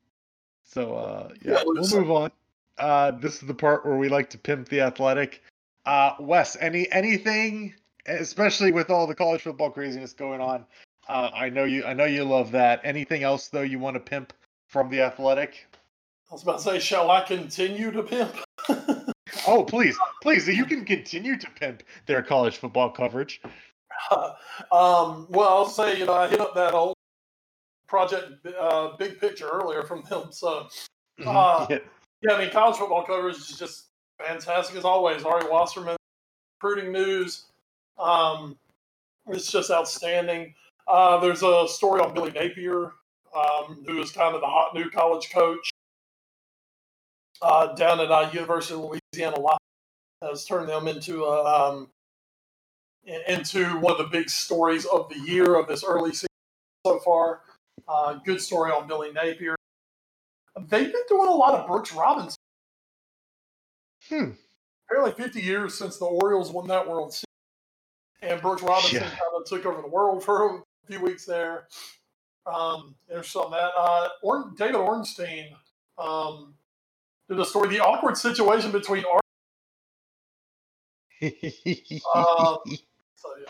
so 0.65 0.95
uh 0.95 1.29
yeah, 1.43 1.53
Yeah, 1.53 1.63
we'll 1.67 2.01
move 2.01 2.11
on. 2.11 2.31
Uh 2.79 3.11
this 3.13 3.35
is 3.35 3.41
the 3.41 3.55
part 3.55 3.85
where 3.85 3.97
we 3.97 4.09
like 4.09 4.31
to 4.31 4.39
pimp 4.39 4.69
the 4.69 4.81
athletic. 4.81 5.43
Uh 5.85 6.15
Wes, 6.21 6.57
any 6.61 6.91
anything 6.93 7.75
especially 8.09 8.73
with 8.73 8.91
all 8.91 9.07
the 9.07 9.15
college 9.15 9.43
football 9.43 9.71
craziness 9.71 10.13
going 10.13 10.41
on. 10.41 10.65
Uh 11.09 11.31
I 11.35 11.49
know 11.49 11.65
you 11.65 11.85
I 11.85 11.93
know 11.95 12.05
you 12.05 12.25
love 12.25 12.51
that. 12.53 12.81
Anything 12.85 13.23
else 13.23 13.49
though 13.49 13.63
you 13.63 13.79
want 13.79 13.95
to 13.95 14.01
pimp 14.01 14.33
from 14.67 14.91
the 14.91 15.01
athletic? 15.01 15.67
I 16.31 16.35
was 16.35 16.43
about 16.43 16.59
to 16.59 16.65
say, 16.65 16.79
shall 16.79 17.11
I 17.11 17.23
continue 17.23 17.91
to 17.91 18.03
pimp? 18.03 18.35
Oh, 19.47 19.63
please, 19.65 19.97
please, 20.23 20.49
you 20.49 20.65
can 20.65 20.85
continue 20.85 21.37
to 21.39 21.51
pimp 21.51 21.83
their 22.07 22.23
college 22.23 22.57
football 22.57 22.91
coverage. 22.91 23.41
um, 24.11 25.27
well, 25.31 25.49
I'll 25.49 25.69
say, 25.69 25.99
you 25.99 26.07
know, 26.07 26.15
I 26.15 26.29
hit 26.29 26.41
up 26.41 26.55
that 26.55 26.75
old 26.75 26.95
project, 27.87 28.47
uh, 28.47 28.97
big 28.97 29.21
picture 29.21 29.49
earlier 29.49 29.83
from 29.83 30.03
them. 30.03 30.29
So, 30.33 30.69
Uh, 31.27 31.67
Yeah. 31.69 31.79
yeah, 32.23 32.33
I 32.35 32.39
mean, 32.39 32.51
college 32.51 32.77
football 32.77 33.05
coverage 33.05 33.37
is 33.37 33.59
just 33.59 33.87
fantastic 34.19 34.77
as 34.77 34.85
always. 34.85 35.25
Ari 35.25 35.49
Wasserman, 35.51 35.97
recruiting 36.61 36.93
news. 36.93 37.47
Um, 37.99 38.57
it's 39.29 39.51
just 39.51 39.71
outstanding. 39.71 40.55
Uh, 40.87 41.19
there's 41.19 41.43
a 41.43 41.67
story 41.69 42.01
on 42.01 42.15
Billy 42.15 42.31
Napier, 42.31 42.93
um, 43.37 43.85
who 43.87 44.01
is 44.01 44.11
kind 44.11 44.35
of 44.35 44.41
the 44.41 44.47
hot 44.47 44.75
new 44.75 44.89
college 44.91 45.31
coach 45.31 45.71
uh, 47.43 47.75
down 47.75 48.01
at 48.01 48.11
uh, 48.11 48.31
University 48.33 48.75
of 48.75 48.99
Louisiana. 49.15 49.37
Has 50.23 50.45
turned 50.45 50.69
them 50.69 50.89
into 50.89 51.25
a, 51.25 51.45
um, 51.45 51.89
into 53.29 53.65
one 53.79 53.93
of 53.93 53.99
the 53.99 54.09
big 54.11 54.29
stories 54.29 54.85
of 54.85 55.09
the 55.09 55.19
year 55.21 55.55
of 55.55 55.69
this 55.69 55.85
early 55.85 56.11
season 56.11 56.27
so 56.85 56.99
far. 56.99 57.43
Uh, 57.87 58.15
good 58.25 58.41
story 58.41 58.73
on 58.73 58.89
Billy 58.89 59.13
Napier. 59.13 59.55
They've 60.57 60.93
been 60.93 61.03
doing 61.09 61.29
a 61.29 61.35
lot 61.35 61.55
of 61.55 61.69
Brooks 61.69 61.93
Robinson. 61.93 62.37
Hmm. 64.09 64.31
Apparently, 64.91 65.13
50 65.23 65.41
years 65.41 65.75
since 65.75 65.99
the 65.99 66.07
Orioles 66.07 66.51
won 66.51 66.67
that 66.69 66.89
World 66.89 67.13
Series, 67.13 67.28
and 68.23 68.41
Brooks 68.41 68.63
Robinson 68.63 69.03
Yeah. 69.03 69.09
kind 69.09 69.21
of 69.37 69.45
took 69.47 69.67
over 69.67 69.83
the 69.83 69.89
world 69.89 70.23
for 70.25 70.57
a 70.57 70.63
few 70.87 71.01
weeks 71.01 71.25
there. 71.25 71.69
Um, 72.47 72.95
there's 73.09 73.29
some 73.29 73.51
that. 73.51 73.73
Uh, 73.77 74.09
Orn, 74.23 74.55
David 74.57 74.77
Ornstein 74.77 75.55
um, 75.99 76.55
did 77.29 77.39
a 77.39 77.45
story, 77.45 77.69
the 77.69 77.81
awkward 77.81 78.17
situation 78.17 78.73
between 78.73 79.05
Ar- 79.05 79.21
so 81.21 82.63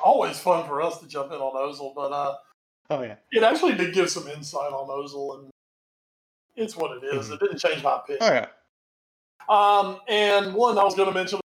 always 0.02 0.38
fun 0.38 0.66
for 0.66 0.80
us 0.82 0.98
to 1.00 1.06
jump 1.06 1.32
in 1.32 1.38
on 1.38 1.54
Ozil, 1.54 1.94
but 1.94 2.12
uh, 2.12 2.36
oh 2.90 3.02
yeah. 3.02 3.16
it 3.30 3.42
actually 3.42 3.74
did 3.74 3.94
give 3.94 4.10
some 4.10 4.26
insight 4.28 4.72
on 4.72 4.88
Ozil, 4.88 5.38
and 5.38 5.50
it's 6.56 6.76
what 6.76 6.96
it 6.96 7.04
is. 7.14 7.28
Mhm. 7.28 7.34
It 7.34 7.40
didn't 7.40 7.58
change 7.58 7.82
my 7.82 8.00
pick. 8.06 8.18
Oh 8.20 8.32
yeah. 8.32 8.46
Um, 9.48 10.00
and 10.08 10.54
one 10.54 10.78
I 10.78 10.84
was 10.84 10.94
going 10.94 11.08
to 11.08 11.14
mention, 11.14 11.40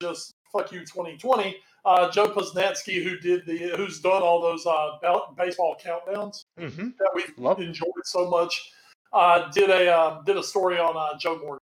just 0.00 0.32
fuck 0.52 0.72
you 0.72 0.80
2020. 0.80 1.56
Uh, 1.86 2.10
Joe 2.10 2.26
Posnanski, 2.26 3.00
who 3.02 3.16
did 3.18 3.46
the, 3.46 3.56
who's 3.76 4.00
done 4.00 4.20
all 4.20 4.42
those 4.42 4.66
uh, 4.66 4.98
ba- 5.00 5.20
baseball 5.38 5.76
countdowns 5.80 6.42
Mm-hmm. 6.58 6.88
that 6.98 7.10
we've 7.14 7.32
Love. 7.38 7.60
enjoyed 7.60 7.86
so 8.04 8.28
much, 8.28 8.72
uh, 9.12 9.48
did 9.52 9.70
a 9.70 9.88
um, 9.96 10.24
did 10.24 10.36
a 10.36 10.42
story 10.42 10.78
on 10.80 10.96
uh, 10.96 11.16
Joe 11.16 11.38
Morgan, 11.38 11.60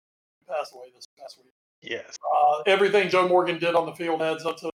who 0.48 0.54
passed 0.54 0.74
away 0.74 0.86
this 0.96 1.06
past 1.20 1.38
week. 1.40 1.52
Yes. 1.82 2.16
Uh, 2.24 2.62
everything 2.68 3.10
Joe 3.10 3.28
Morgan 3.28 3.60
did 3.60 3.76
on 3.76 3.86
the 3.86 3.92
field 3.94 4.22
adds 4.22 4.46
up 4.46 4.56
to 4.60 4.70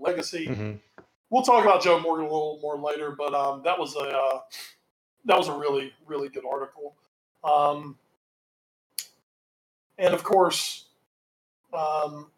legacy. 0.00 0.48
Mm-hmm. 0.48 0.72
We'll 1.30 1.42
talk 1.42 1.64
about 1.64 1.80
Joe 1.80 2.00
Morgan 2.00 2.26
a 2.26 2.28
little 2.28 2.58
more 2.60 2.76
later, 2.76 3.14
but 3.16 3.32
um, 3.34 3.62
that 3.62 3.78
was 3.78 3.94
a 3.94 4.00
uh, 4.00 4.40
that 5.26 5.38
was 5.38 5.46
a 5.46 5.54
really 5.54 5.92
really 6.06 6.28
good 6.28 6.44
article. 6.44 6.96
Um, 7.44 7.96
and 9.96 10.12
of 10.12 10.24
course, 10.24 10.86
um, 11.72 12.32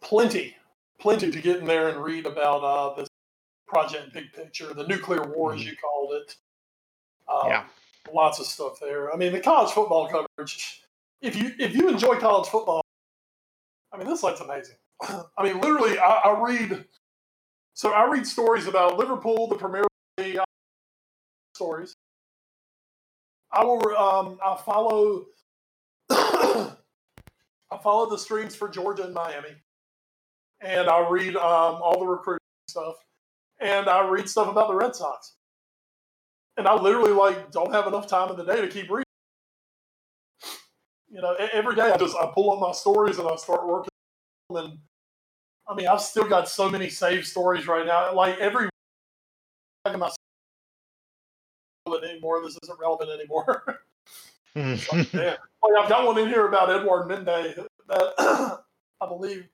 plenty 0.00 0.54
plenty 1.00 1.30
to 1.30 1.40
get 1.40 1.58
in 1.58 1.66
there 1.66 1.88
and 1.88 2.02
read 2.02 2.26
about 2.26 2.62
uh, 2.62 2.94
this 2.96 3.08
project 3.66 4.12
big 4.12 4.32
picture, 4.32 4.72
the 4.74 4.86
nuclear 4.86 5.22
war 5.28 5.54
as 5.54 5.64
you 5.64 5.76
called 5.76 6.12
it. 6.14 6.36
Um, 7.28 7.48
Yeah. 7.48 7.64
lots 8.12 8.38
of 8.40 8.46
stuff 8.46 8.80
there. 8.80 9.12
I 9.12 9.16
mean, 9.16 9.32
the 9.32 9.40
college 9.40 9.72
football 9.72 10.08
coverage. 10.08 10.82
If 11.22 11.36
you 11.36 11.52
if 11.58 11.74
you 11.74 11.88
enjoy 11.88 12.18
college 12.18 12.48
football, 12.48 12.82
I 13.92 13.98
mean, 13.98 14.08
this 14.08 14.20
site's 14.20 14.40
amazing. 14.40 14.76
I 15.02 15.42
mean, 15.42 15.60
literally, 15.60 15.98
I, 15.98 16.20
I 16.24 16.40
read. 16.40 16.84
So 17.74 17.92
I 17.92 18.10
read 18.10 18.26
stories 18.26 18.66
about 18.66 18.98
Liverpool, 18.98 19.46
the 19.48 19.56
Premier 19.56 19.84
League 20.18 20.36
uh, 20.38 20.44
stories. 21.54 21.94
I 23.52 23.64
will. 23.64 23.96
Um, 23.96 24.38
I 24.44 24.56
follow. 24.56 25.26
I 26.10 27.78
follow 27.82 28.10
the 28.10 28.18
streams 28.18 28.54
for 28.56 28.68
Georgia 28.68 29.04
and 29.04 29.14
Miami, 29.14 29.50
and 30.60 30.88
I 30.88 31.08
read 31.08 31.36
um, 31.36 31.80
all 31.82 31.98
the 31.98 32.06
recruiting 32.06 32.40
stuff, 32.68 32.96
and 33.60 33.88
I 33.88 34.06
read 34.08 34.28
stuff 34.28 34.48
about 34.48 34.68
the 34.68 34.74
Red 34.74 34.94
Sox. 34.94 35.34
And 36.56 36.66
I 36.68 36.74
literally 36.74 37.12
like 37.12 37.50
don't 37.50 37.72
have 37.72 37.86
enough 37.86 38.06
time 38.06 38.30
in 38.30 38.36
the 38.36 38.44
day 38.44 38.60
to 38.60 38.68
keep 38.68 38.90
reading. 38.90 39.04
You 41.10 41.22
know, 41.22 41.34
every 41.52 41.74
day 41.74 41.90
I 41.90 41.96
just 41.96 42.16
I 42.16 42.30
pull 42.34 42.52
up 42.52 42.60
my 42.60 42.72
stories 42.72 43.18
and 43.18 43.26
I 43.26 43.36
start 43.36 43.66
working. 43.66 43.88
And 44.50 44.78
I 45.68 45.74
mean, 45.74 45.86
I've 45.86 46.00
still 46.00 46.28
got 46.28 46.48
so 46.48 46.68
many 46.68 46.88
saved 46.88 47.26
stories 47.26 47.66
right 47.66 47.86
now. 47.86 48.14
Like 48.14 48.38
every 48.38 48.68
my 49.86 50.10
anymore. 52.04 52.42
This 52.42 52.58
isn't 52.62 52.78
relevant 52.78 53.10
anymore. 53.10 53.80
like, 54.54 55.14
I've 55.14 55.88
got 55.88 56.06
one 56.06 56.18
in 56.18 56.28
here 56.28 56.48
about 56.48 56.70
Edouard 56.70 57.08
Mendy 57.08 57.54
that 57.88 58.14
I 59.00 59.06
believe 59.06 59.48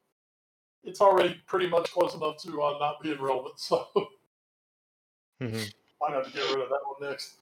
it's 0.86 1.00
already 1.00 1.40
pretty 1.46 1.68
much 1.68 1.90
close 1.90 2.14
enough 2.14 2.38
to 2.42 2.62
uh, 2.62 2.78
not 2.78 3.02
being 3.02 3.20
relevant. 3.20 3.54
So 5.38 5.48
mm-hmm. 5.48 5.64
might 6.00 6.14
have 6.14 6.24
to 6.24 6.32
get 6.32 6.48
rid 6.54 6.62
of 6.62 6.70
that 6.70 6.80
one 6.86 7.10
next. 7.10 7.34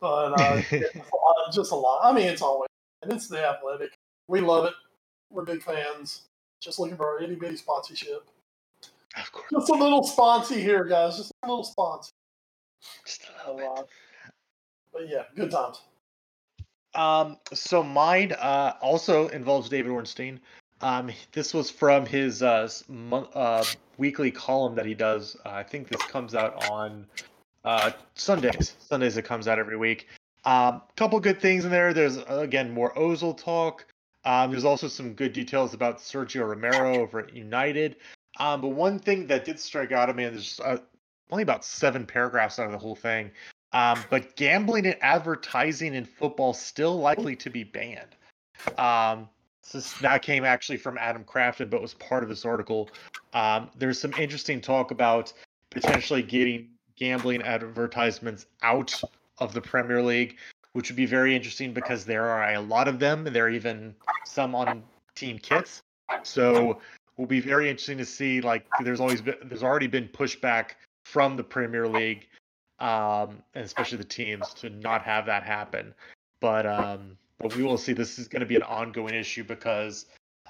But 0.00 0.40
uh, 0.40 0.62
just 1.52 1.72
a 1.72 1.74
lot. 1.74 2.00
I 2.04 2.12
mean, 2.12 2.28
it's 2.28 2.42
always 2.42 2.68
and 3.02 3.12
it's 3.12 3.26
the 3.26 3.44
athletic. 3.44 3.96
We 4.28 4.40
love 4.40 4.66
it. 4.66 4.74
We're 5.30 5.44
big 5.44 5.62
fans. 5.62 6.22
Just 6.60 6.78
looking 6.78 6.96
for 6.96 7.08
our 7.08 7.22
itty 7.22 7.34
bitty 7.34 7.56
sponsorship. 7.56 8.28
Of 9.16 9.32
course. 9.32 9.46
Just 9.50 9.70
a 9.70 9.74
little 9.74 10.02
sponsy 10.02 10.60
here, 10.60 10.84
guys. 10.84 11.16
Just 11.16 11.32
a 11.42 11.48
little 11.48 11.64
sponsy. 11.64 12.10
Just 13.04 13.26
a 13.46 13.52
little 13.52 13.74
bit. 13.74 13.86
But 14.92 15.08
yeah, 15.08 15.24
good 15.34 15.50
times. 15.50 15.80
Um, 16.94 17.38
so 17.52 17.82
mine 17.82 18.32
uh, 18.32 18.74
also 18.80 19.28
involves 19.28 19.68
David 19.68 19.90
Ornstein. 19.90 20.40
Um, 20.82 21.10
this 21.32 21.52
was 21.52 21.70
from 21.70 22.06
his 22.06 22.42
uh, 22.42 22.68
uh, 23.34 23.64
weekly 23.98 24.30
column 24.30 24.74
that 24.76 24.86
he 24.86 24.94
does. 24.94 25.36
Uh, 25.44 25.50
I 25.50 25.62
think 25.62 25.88
this 25.88 26.02
comes 26.02 26.34
out 26.34 26.70
on 26.70 27.06
uh, 27.64 27.90
Sundays. 28.14 28.76
Sundays 28.78 29.16
it 29.16 29.24
comes 29.24 29.46
out 29.46 29.58
every 29.58 29.76
week. 29.76 30.08
A 30.46 30.50
um, 30.50 30.82
couple 30.96 31.20
good 31.20 31.40
things 31.40 31.66
in 31.66 31.70
there. 31.70 31.92
There's 31.92 32.16
again 32.28 32.70
more 32.72 32.94
Ozil 32.94 33.36
talk. 33.36 33.86
Um, 34.24 34.50
there's 34.50 34.64
also 34.64 34.88
some 34.88 35.14
good 35.14 35.32
details 35.32 35.74
about 35.74 35.98
Sergio 35.98 36.48
Romero 36.48 36.98
over 36.98 37.20
at 37.20 37.34
United. 37.34 37.96
Um, 38.38 38.60
but 38.60 38.68
one 38.68 38.98
thing 38.98 39.26
that 39.26 39.44
did 39.44 39.58
strike 39.58 39.92
out 39.92 40.08
at 40.08 40.16
me, 40.16 40.24
and 40.24 40.36
there's 40.36 40.60
uh, 40.60 40.78
only 41.30 41.42
about 41.42 41.64
seven 41.64 42.06
paragraphs 42.06 42.58
out 42.58 42.66
of 42.66 42.72
the 42.72 42.78
whole 42.78 42.96
thing, 42.96 43.30
um, 43.72 44.02
but 44.08 44.34
gambling 44.36 44.86
and 44.86 44.96
advertising 45.02 45.94
in 45.94 46.04
football 46.04 46.52
still 46.54 46.98
likely 46.98 47.36
to 47.36 47.50
be 47.50 47.64
banned. 47.64 48.16
Um, 48.78 49.28
this, 49.72 49.92
that 49.94 50.22
came 50.22 50.44
actually 50.44 50.78
from 50.78 50.98
Adam 50.98 51.24
Crafton, 51.24 51.70
but 51.70 51.80
was 51.80 51.94
part 51.94 52.22
of 52.22 52.28
this 52.28 52.44
article. 52.44 52.90
Um, 53.32 53.70
there's 53.76 54.00
some 54.00 54.12
interesting 54.14 54.60
talk 54.60 54.90
about 54.90 55.32
potentially 55.70 56.22
getting 56.22 56.68
gambling 56.96 57.42
advertisements 57.42 58.46
out 58.62 59.00
of 59.38 59.52
the 59.54 59.60
Premier 59.60 60.02
League, 60.02 60.36
which 60.72 60.90
would 60.90 60.96
be 60.96 61.06
very 61.06 61.34
interesting 61.34 61.72
because 61.72 62.04
there 62.04 62.26
are 62.26 62.54
a 62.54 62.60
lot 62.60 62.88
of 62.88 62.98
them, 62.98 63.24
there 63.24 63.46
are 63.46 63.50
even 63.50 63.94
some 64.24 64.54
on 64.54 64.82
team 65.14 65.38
kits. 65.38 65.82
So 66.22 66.80
will 67.16 67.26
be 67.26 67.40
very 67.40 67.68
interesting 67.68 67.98
to 67.98 68.04
see. 68.04 68.40
Like, 68.40 68.66
there's 68.82 69.00
always 69.00 69.20
been, 69.20 69.36
there's 69.44 69.62
already 69.62 69.86
been 69.86 70.08
pushback 70.08 70.72
from 71.04 71.36
the 71.36 71.44
Premier 71.44 71.86
League 71.86 72.26
um, 72.80 73.42
and 73.54 73.64
especially 73.64 73.98
the 73.98 74.04
teams 74.04 74.54
to 74.54 74.70
not 74.70 75.02
have 75.02 75.26
that 75.26 75.42
happen. 75.42 75.94
But 76.40 76.66
um, 76.66 77.16
but 77.40 77.56
we 77.56 77.62
will 77.62 77.78
see. 77.78 77.92
This 77.92 78.18
is 78.18 78.28
going 78.28 78.40
to 78.40 78.46
be 78.46 78.56
an 78.56 78.62
ongoing 78.62 79.14
issue 79.14 79.44
because 79.44 80.06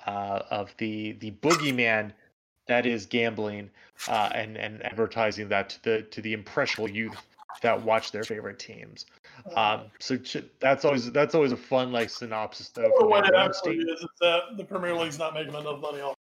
uh, 0.07 0.43
of 0.51 0.75
the 0.79 1.13
the 1.13 1.31
boogeyman 1.31 2.13
that 2.67 2.87
is 2.87 3.07
gambling 3.07 3.71
uh, 4.09 4.31
and 4.35 4.57
and 4.57 4.85
advertising 4.85 5.49
that 5.49 5.71
to 5.71 5.83
the 5.85 6.03
to 6.03 6.21
the 6.21 6.33
impressionable 6.33 6.91
youth 6.91 7.17
that 7.63 7.83
watch 7.83 8.13
their 8.13 8.25
favorite 8.25 8.59
teams. 8.59 9.07
Um, 9.55 9.83
so 9.99 10.19
that's 10.61 10.85
always 10.85 11.11
that's 11.13 11.35
always 11.35 11.53
a 11.53 11.57
fun 11.57 11.93
like 11.93 12.11
synopsis 12.11 12.69
though. 12.71 12.91
Well, 12.99 13.09
what 13.09 13.29
it 13.29 13.35
actually 13.35 13.79
is 13.79 14.01
is 14.01 14.09
that 14.21 14.57
the 14.57 14.65
Premier 14.65 14.95
League's 14.95 15.19
not 15.19 15.35
making 15.35 15.55
enough 15.55 15.81
money 15.81 16.01
off. 16.01 16.17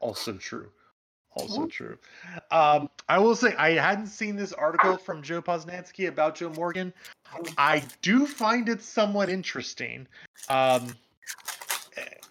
Also 0.00 0.34
true 0.34 0.70
also 1.34 1.66
true. 1.66 1.98
Um, 2.50 2.88
I 3.08 3.18
will 3.18 3.36
say 3.36 3.54
I 3.56 3.70
hadn't 3.70 4.08
seen 4.08 4.36
this 4.36 4.52
article 4.52 4.96
from 4.96 5.22
Joe 5.22 5.42
Posnanski 5.42 6.08
about 6.08 6.36
Joe 6.36 6.50
Morgan. 6.50 6.92
I 7.56 7.82
do 8.02 8.26
find 8.26 8.68
it 8.68 8.82
somewhat 8.82 9.28
interesting. 9.28 10.06
Um, 10.48 10.94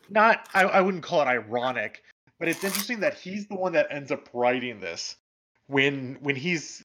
not, 0.09 0.47
I, 0.53 0.63
I 0.63 0.81
wouldn't 0.81 1.03
call 1.03 1.21
it 1.21 1.25
ironic, 1.25 2.03
but 2.39 2.47
it's 2.47 2.63
interesting 2.63 2.99
that 2.99 3.15
he's 3.15 3.47
the 3.47 3.55
one 3.55 3.73
that 3.73 3.87
ends 3.89 4.11
up 4.11 4.29
writing 4.33 4.79
this 4.79 5.15
when 5.67 6.17
when 6.21 6.35
he's 6.35 6.83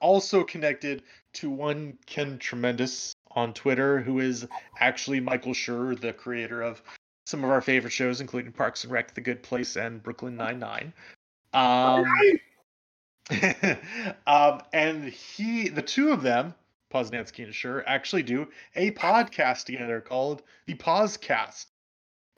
also 0.00 0.42
connected 0.42 1.02
to 1.34 1.50
one 1.50 1.98
Ken 2.06 2.38
Tremendous 2.38 3.14
on 3.32 3.52
Twitter, 3.54 4.00
who 4.00 4.20
is 4.20 4.46
actually 4.80 5.20
Michael 5.20 5.52
Schur, 5.52 5.98
the 5.98 6.12
creator 6.12 6.62
of 6.62 6.82
some 7.26 7.44
of 7.44 7.50
our 7.50 7.60
favorite 7.60 7.92
shows, 7.92 8.20
including 8.20 8.52
Parks 8.52 8.84
and 8.84 8.92
Rec, 8.92 9.14
The 9.14 9.20
Good 9.20 9.42
Place, 9.42 9.76
and 9.76 10.02
Brooklyn 10.02 10.36
Nine 10.36 10.58
Nine. 10.58 10.92
Um, 11.52 12.04
um, 14.26 14.62
and 14.72 15.04
he, 15.04 15.68
the 15.68 15.82
two 15.82 16.12
of 16.12 16.22
them, 16.22 16.54
Posnanski 16.92 17.44
and 17.44 17.52
Schur, 17.52 17.82
actually 17.86 18.22
do 18.22 18.48
a 18.76 18.90
podcast 18.92 19.64
together 19.64 20.00
called 20.00 20.42
the 20.66 20.74
Poscast. 20.74 21.66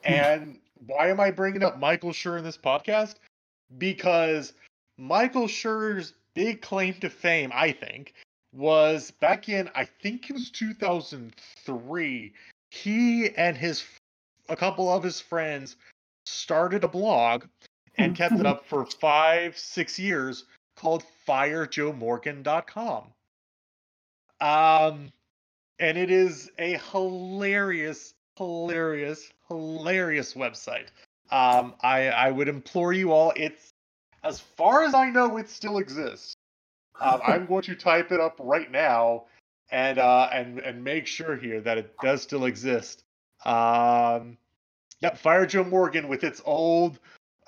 Hmm. 0.04 0.12
And 0.12 0.58
why 0.86 1.08
am 1.08 1.20
I 1.20 1.30
bringing 1.30 1.62
up 1.62 1.78
Michael 1.78 2.10
Schur 2.10 2.38
in 2.38 2.44
this 2.44 2.58
podcast? 2.58 3.16
Because 3.78 4.52
Michael 4.98 5.46
Schur's 5.48 6.14
big 6.34 6.60
claim 6.60 6.94
to 6.94 7.10
fame, 7.10 7.50
I 7.54 7.72
think, 7.72 8.14
was 8.52 9.10
back 9.12 9.48
in 9.48 9.68
I 9.74 9.84
think 9.84 10.30
it 10.30 10.34
was 10.34 10.50
2003. 10.50 12.32
He 12.70 13.30
and 13.36 13.56
his 13.56 13.84
a 14.48 14.56
couple 14.56 14.92
of 14.92 15.02
his 15.02 15.20
friends 15.20 15.76
started 16.26 16.84
a 16.84 16.88
blog 16.88 17.44
and 17.98 18.16
kept 18.16 18.34
it 18.34 18.46
up 18.46 18.66
for 18.66 18.86
five, 18.86 19.58
six 19.58 19.98
years 19.98 20.44
called 20.76 21.04
firejoemorgan.com. 21.26 23.04
Um, 24.40 25.12
and 25.78 25.98
it 25.98 26.10
is 26.10 26.50
a 26.58 26.78
hilarious, 26.92 28.14
hilarious, 28.36 29.30
hilarious 29.48 30.34
website. 30.34 30.86
Um, 31.30 31.74
I, 31.80 32.08
I 32.08 32.30
would 32.30 32.48
implore 32.48 32.92
you 32.92 33.12
all, 33.12 33.32
it's 33.36 33.70
as 34.22 34.40
far 34.40 34.84
as 34.84 34.94
I 34.94 35.10
know, 35.10 35.36
it 35.36 35.48
still 35.48 35.78
exists. 35.78 36.34
Um, 37.00 37.20
I'm 37.26 37.46
going 37.46 37.62
to 37.62 37.74
type 37.74 38.12
it 38.12 38.20
up 38.20 38.36
right 38.38 38.70
now 38.70 39.24
and 39.70 39.98
uh, 39.98 40.28
and 40.32 40.58
and 40.60 40.84
make 40.84 41.06
sure 41.06 41.36
here 41.36 41.60
that 41.60 41.78
it 41.78 41.94
does 42.02 42.22
still 42.22 42.44
exist. 42.44 43.02
Um, 43.44 44.36
yep, 45.00 45.18
Fire 45.18 45.46
Joe 45.46 45.64
Morgan 45.64 46.08
with 46.08 46.24
its 46.24 46.40
old 46.44 46.98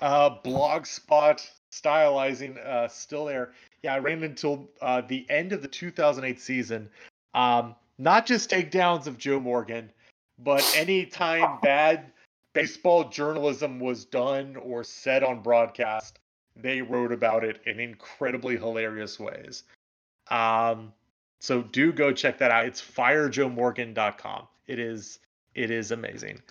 uh, 0.01 0.41
Blogspot 0.43 1.47
stylizing 1.71 2.57
uh, 2.65 2.87
still 2.87 3.25
there. 3.25 3.53
Yeah, 3.83 3.93
I 3.93 3.99
ran 3.99 4.23
until 4.23 4.69
uh, 4.81 5.01
the 5.01 5.25
end 5.29 5.53
of 5.53 5.61
the 5.61 5.67
2008 5.67 6.39
season. 6.41 6.89
Um, 7.33 7.75
not 7.97 8.25
just 8.25 8.49
takedowns 8.49 9.07
of 9.07 9.17
Joe 9.17 9.39
Morgan, 9.39 9.91
but 10.39 10.63
any 10.75 11.05
time 11.05 11.59
bad 11.63 12.11
baseball 12.53 13.09
journalism 13.09 13.79
was 13.79 14.05
done 14.05 14.55
or 14.55 14.83
said 14.83 15.23
on 15.23 15.41
broadcast, 15.41 16.19
they 16.55 16.81
wrote 16.81 17.11
about 17.11 17.43
it 17.43 17.61
in 17.65 17.79
incredibly 17.79 18.57
hilarious 18.57 19.19
ways. 19.19 19.63
Um, 20.29 20.91
so 21.39 21.61
do 21.61 21.91
go 21.91 22.11
check 22.11 22.39
that 22.39 22.51
out. 22.51 22.65
It's 22.65 22.81
firejoemorgan.com. 22.81 24.47
It 24.67 24.79
is 24.79 25.19
it 25.53 25.71
is 25.71 25.91
amazing. 25.91 26.41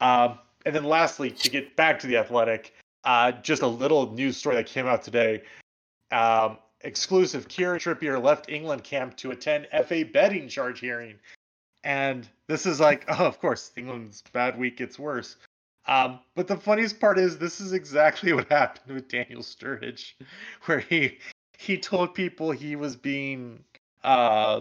Um, 0.00 0.38
and 0.66 0.74
then 0.74 0.84
lastly, 0.84 1.30
to 1.30 1.50
get 1.50 1.76
back 1.76 1.98
to 2.00 2.06
the 2.06 2.16
athletic, 2.16 2.74
uh, 3.08 3.32
just 3.32 3.62
a 3.62 3.66
little 3.66 4.12
news 4.12 4.36
story 4.36 4.56
that 4.56 4.66
came 4.66 4.86
out 4.86 5.02
today. 5.02 5.42
Um, 6.12 6.58
exclusive 6.82 7.48
Kieran 7.48 7.80
Trippier 7.80 8.22
left 8.22 8.50
England 8.50 8.84
camp 8.84 9.16
to 9.16 9.30
attend 9.30 9.66
FA 9.86 10.04
betting 10.04 10.46
charge 10.46 10.80
hearing. 10.80 11.14
And 11.84 12.28
this 12.48 12.66
is 12.66 12.80
like, 12.80 13.06
oh, 13.08 13.24
of 13.24 13.40
course, 13.40 13.72
England's 13.76 14.22
bad 14.34 14.58
week 14.58 14.76
gets 14.76 14.98
worse. 14.98 15.36
Um, 15.86 16.20
but 16.34 16.48
the 16.48 16.58
funniest 16.58 17.00
part 17.00 17.18
is 17.18 17.38
this 17.38 17.62
is 17.62 17.72
exactly 17.72 18.32
what 18.34 18.46
happened 18.50 18.94
with 18.94 19.08
Daniel 19.08 19.40
Sturridge, 19.40 20.12
where 20.66 20.80
he 20.80 21.16
he 21.56 21.78
told 21.78 22.14
people 22.14 22.50
he 22.50 22.76
was 22.76 22.94
being 22.94 23.64
uh, 24.04 24.60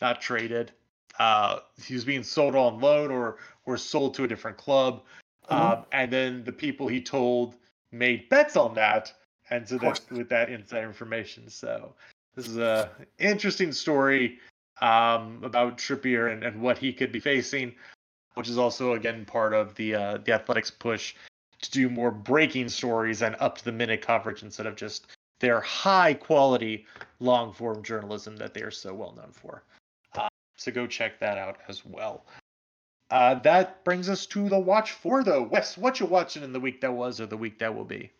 not 0.00 0.20
traded. 0.20 0.72
Uh, 1.20 1.60
he 1.80 1.94
was 1.94 2.04
being 2.04 2.24
sold 2.24 2.56
on 2.56 2.80
loan 2.80 3.12
or 3.12 3.36
or 3.64 3.76
sold 3.76 4.14
to 4.14 4.24
a 4.24 4.28
different 4.28 4.56
club. 4.56 5.04
Mm-hmm. 5.48 5.72
Um, 5.78 5.84
and 5.92 6.12
then 6.12 6.42
the 6.42 6.50
people 6.50 6.88
he 6.88 7.00
told 7.00 7.54
made 7.92 8.28
bets 8.28 8.56
on 8.56 8.74
that, 8.74 9.12
and 9.50 9.68
so 9.68 9.78
that's 9.78 10.08
with 10.10 10.28
that 10.28 10.50
inside 10.50 10.84
information. 10.84 11.48
So 11.48 11.94
this 12.34 12.48
is 12.48 12.58
a 12.58 12.90
interesting 13.18 13.72
story 13.72 14.38
um, 14.80 15.40
about 15.42 15.78
Trippier 15.78 16.32
and, 16.32 16.44
and 16.44 16.60
what 16.60 16.78
he 16.78 16.92
could 16.92 17.12
be 17.12 17.20
facing, 17.20 17.74
which 18.34 18.48
is 18.48 18.58
also 18.58 18.92
again 18.94 19.24
part 19.24 19.54
of 19.54 19.74
the 19.76 19.94
uh, 19.94 20.18
the 20.24 20.32
Athletics 20.32 20.70
push 20.70 21.14
to 21.62 21.70
do 21.70 21.88
more 21.88 22.10
breaking 22.10 22.68
stories 22.68 23.22
and 23.22 23.36
up 23.40 23.56
to 23.58 23.64
the 23.64 23.72
minute 23.72 24.02
coverage 24.02 24.42
instead 24.42 24.66
of 24.66 24.76
just 24.76 25.06
their 25.40 25.60
high 25.60 26.14
quality 26.14 26.84
long 27.20 27.52
form 27.52 27.82
journalism 27.82 28.36
that 28.36 28.54
they 28.54 28.62
are 28.62 28.70
so 28.70 28.94
well 28.94 29.14
known 29.16 29.32
for. 29.32 29.62
Uh, 30.14 30.28
so 30.56 30.70
go 30.70 30.86
check 30.86 31.18
that 31.20 31.38
out 31.38 31.58
as 31.68 31.84
well. 31.84 32.24
Uh, 33.10 33.36
that 33.36 33.84
brings 33.84 34.08
us 34.08 34.26
to 34.26 34.48
the 34.48 34.58
watch 34.58 34.92
for 34.92 35.22
though. 35.22 35.42
Wes, 35.42 35.78
what 35.78 36.00
you 36.00 36.06
watching 36.06 36.42
in 36.42 36.52
the 36.52 36.60
week 36.60 36.80
that 36.80 36.92
was 36.92 37.20
or 37.20 37.26
the 37.26 37.36
week 37.36 37.58
that 37.60 37.74
will 37.74 37.84
be? 37.84 38.10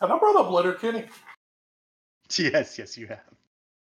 Have 0.00 0.10
I 0.10 0.18
brought 0.18 0.36
up 0.36 0.50
Letterkenny? 0.50 1.06
Yes, 2.38 2.78
yes, 2.78 2.96
you 2.96 3.08
have. 3.08 3.20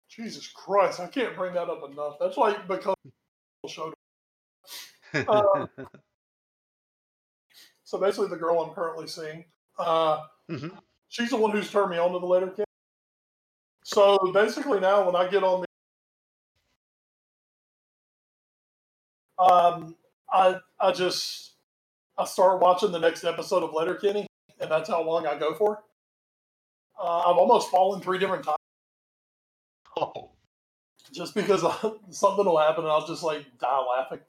Jesus 0.08 0.48
Christ, 0.48 1.00
I 1.00 1.06
can't 1.06 1.36
bring 1.36 1.52
that 1.52 1.68
up 1.68 1.82
enough. 1.90 2.16
That's 2.18 2.38
like 2.38 2.66
because 2.66 2.94
showed. 3.68 3.92
Uh, 5.12 5.66
so 7.84 7.98
basically, 7.98 8.28
the 8.28 8.36
girl 8.36 8.62
I'm 8.62 8.74
currently 8.74 9.06
seeing, 9.06 9.44
uh, 9.78 10.26
Mhm. 10.48 10.78
she's 11.08 11.28
the 11.28 11.36
one 11.36 11.50
who's 11.50 11.70
turned 11.70 11.90
me 11.90 11.98
on 11.98 12.12
to 12.12 12.18
the 12.18 12.26
letter 12.26 12.46
Letterkenny. 12.46 12.64
So 13.84 14.16
basically, 14.32 14.80
now 14.80 15.04
when 15.04 15.16
I 15.16 15.28
get 15.28 15.44
on 15.44 15.64
the, 19.36 19.42
um, 19.44 19.96
I 20.32 20.56
I 20.80 20.92
just 20.92 21.52
I 22.16 22.24
start 22.24 22.60
watching 22.60 22.92
the 22.92 22.98
next 22.98 23.24
episode 23.24 23.62
of 23.62 23.72
Letterkenny, 23.72 24.26
and 24.60 24.70
that's 24.70 24.88
how 24.88 25.02
long 25.02 25.26
I 25.26 25.38
go 25.38 25.54
for. 25.54 25.82
Uh, 27.00 27.18
I've 27.30 27.36
almost 27.36 27.70
fallen 27.70 28.00
three 28.00 28.18
different 28.18 28.44
times 28.44 28.56
Oh, 29.96 30.30
just 31.12 31.34
because 31.34 31.60
something 32.10 32.44
will 32.44 32.58
happen 32.58 32.84
and 32.84 32.92
I'll 32.92 33.06
just 33.06 33.22
like 33.22 33.46
die 33.58 33.84
laughing. 33.96 34.20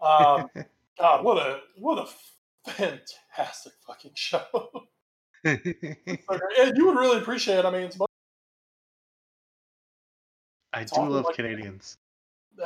Um, 0.00 0.64
God, 0.98 1.24
what 1.24 1.38
a 1.38 1.60
what 1.76 1.98
a 1.98 2.70
fantastic 2.70 3.72
fucking 3.86 4.12
show! 4.14 4.44
and 5.44 5.60
you 6.76 6.86
would 6.86 6.96
really 6.98 7.18
appreciate. 7.18 7.58
it. 7.58 7.64
I 7.64 7.70
mean, 7.70 7.82
it's. 7.82 7.98
I 10.72 10.84
do 10.84 11.00
love 11.08 11.24
like- 11.26 11.36
Canadians. 11.36 11.96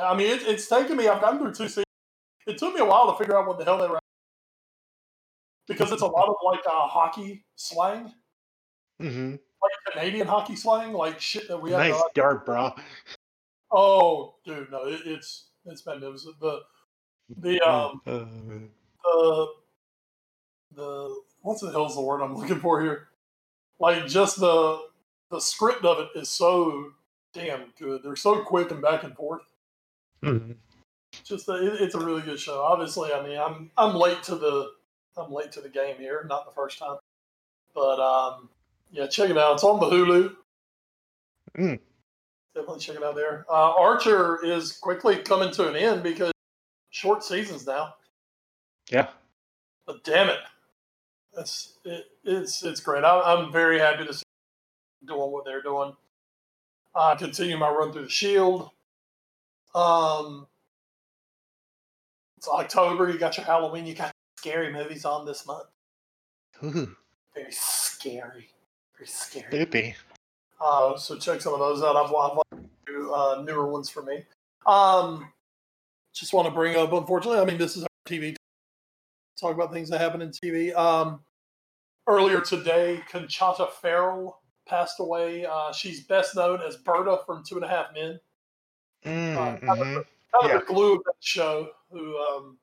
I 0.01 0.15
mean, 0.15 0.27
it, 0.27 0.43
it's 0.43 0.67
taken 0.67 0.95
me. 0.95 1.07
I've 1.07 1.19
gotten 1.21 1.39
through 1.39 1.53
two 1.53 1.67
seasons. 1.67 1.85
It 2.47 2.57
took 2.57 2.73
me 2.73 2.81
a 2.81 2.85
while 2.85 3.11
to 3.11 3.17
figure 3.17 3.37
out 3.37 3.47
what 3.47 3.57
the 3.57 3.65
hell 3.65 3.77
they 3.77 3.87
were. 3.87 3.99
Because 5.67 5.91
it's 5.91 6.01
a 6.01 6.07
lot 6.07 6.27
of 6.27 6.35
like 6.43 6.61
uh, 6.65 6.87
hockey 6.87 7.45
slang, 7.55 8.11
hmm 8.99 9.31
like 9.61 9.93
Canadian 9.93 10.27
hockey 10.27 10.55
slang, 10.55 10.91
like 10.93 11.19
shit 11.19 11.47
that 11.47 11.57
we 11.61 11.71
have. 11.71 11.79
Nice 11.79 12.01
dart, 12.15 12.45
bro. 12.45 12.73
Oh, 13.71 14.35
dude, 14.43 14.71
no, 14.71 14.85
it, 14.87 15.01
it's 15.05 15.45
it's 15.65 15.85
magnificent. 15.85 16.39
The 16.39 16.61
the 17.37 17.61
um 17.61 18.01
Uh, 18.05 18.25
the 19.03 19.47
the 20.73 21.21
what's 21.41 21.61
the 21.61 21.71
hell's 21.71 21.95
the 21.95 22.01
word 22.01 22.21
I'm 22.21 22.35
looking 22.35 22.59
for 22.59 22.81
here? 22.81 23.09
Like 23.79 24.07
just 24.07 24.39
the 24.39 24.87
the 25.29 25.39
script 25.39 25.85
of 25.85 25.99
it 25.99 26.09
is 26.19 26.27
so 26.29 26.91
damn 27.33 27.71
good. 27.79 28.03
They're 28.03 28.15
so 28.15 28.43
quick 28.43 28.71
and 28.71 28.81
back 28.81 29.03
and 29.03 29.15
forth. 29.15 29.43
mhm. 30.23 30.55
Just 31.23 31.49
a, 31.49 31.53
it, 31.53 31.81
it's 31.81 31.95
a 31.95 31.99
really 31.99 32.21
good 32.21 32.39
show. 32.39 32.61
Obviously, 32.61 33.11
I 33.13 33.25
mean, 33.25 33.37
I'm 33.37 33.71
I'm 33.77 33.95
late 33.95 34.23
to 34.23 34.35
the 34.35 34.71
I'm 35.17 35.31
late 35.31 35.51
to 35.53 35.61
the 35.61 35.69
game 35.69 35.97
here. 35.97 36.25
Not 36.29 36.45
the 36.45 36.51
first 36.51 36.79
time, 36.79 36.97
but 37.73 37.99
um, 37.99 38.49
yeah, 38.91 39.07
check 39.07 39.29
it 39.29 39.37
out. 39.37 39.55
It's 39.55 39.63
on 39.63 39.79
the 39.79 39.87
Hulu. 39.87 40.35
Mm. 41.57 41.79
Definitely 42.55 42.79
check 42.79 42.95
it 42.97 43.03
out 43.03 43.15
there. 43.15 43.45
Uh, 43.49 43.73
Archer 43.77 44.43
is 44.43 44.73
quickly 44.73 45.17
coming 45.17 45.51
to 45.51 45.69
an 45.69 45.75
end 45.75 46.03
because 46.03 46.31
short 46.89 47.23
seasons 47.23 47.65
now. 47.65 47.95
Yeah. 48.89 49.07
But 49.85 50.03
damn 50.03 50.29
it, 50.29 50.39
that's 51.33 51.73
it, 51.83 52.05
it's 52.23 52.63
it's 52.63 52.79
great. 52.79 53.03
I, 53.03 53.19
I'm 53.21 53.51
very 53.51 53.79
happy 53.79 54.05
to 54.05 54.13
see 54.13 54.23
them 55.01 55.17
doing 55.17 55.31
what 55.31 55.45
they're 55.45 55.61
doing. 55.61 55.93
Uh, 56.93 57.15
continue 57.15 57.57
my 57.57 57.69
run 57.69 57.91
through 57.91 58.03
the 58.03 58.09
Shield. 58.09 58.69
Um, 59.73 60.47
it's 62.41 62.47
October. 62.47 63.07
You 63.11 63.19
got 63.19 63.37
your 63.37 63.45
Halloween. 63.45 63.85
You 63.85 63.93
got 63.93 64.11
scary 64.37 64.73
movies 64.73 65.05
on 65.05 65.27
this 65.27 65.45
month. 65.45 65.67
Ooh, 66.63 66.95
Very 67.35 67.51
scary. 67.51 68.49
Very 68.97 69.05
scary. 69.07 69.51
spoopy. 69.65 69.93
Uh, 70.59 70.97
so 70.97 71.17
check 71.17 71.39
some 71.39 71.53
of 71.53 71.59
those 71.59 71.83
out. 71.83 71.95
I've, 71.95 72.05
I've 72.07 72.35
watched 72.37 73.13
uh, 73.13 73.43
newer 73.43 73.67
ones 73.67 73.91
for 73.91 74.01
me. 74.01 74.23
Um, 74.65 75.31
just 76.13 76.33
want 76.33 76.47
to 76.47 76.51
bring 76.53 76.75
up, 76.77 76.91
unfortunately, 76.93 77.39
I 77.39 77.45
mean, 77.45 77.59
this 77.59 77.77
is 77.77 77.83
our 77.83 77.89
TV. 78.07 78.35
Talk 79.39 79.53
about 79.53 79.71
things 79.71 79.89
that 79.89 80.01
happen 80.01 80.23
in 80.23 80.29
TV. 80.31 80.75
Um, 80.75 81.19
earlier 82.07 82.41
today, 82.41 83.01
Conchata 83.11 83.69
Farrell 83.71 84.41
passed 84.67 84.99
away. 84.99 85.45
Uh, 85.45 85.71
she's 85.73 86.05
best 86.07 86.35
known 86.35 86.59
as 86.61 86.75
Berta 86.77 87.19
from 87.23 87.43
Two 87.47 87.55
and 87.57 87.65
a 87.65 87.67
Half 87.67 87.93
Men. 87.93 88.19
Mm, 89.05 89.37
Uh, 89.37 89.57
mhm. 89.75 90.05
Kind 90.41 90.53
of 90.53 90.61
the 90.61 90.73
glue 90.73 90.95
of 90.95 91.03
that 91.05 91.13
show, 91.19 91.69
who 91.91 92.17
um, 92.17 92.57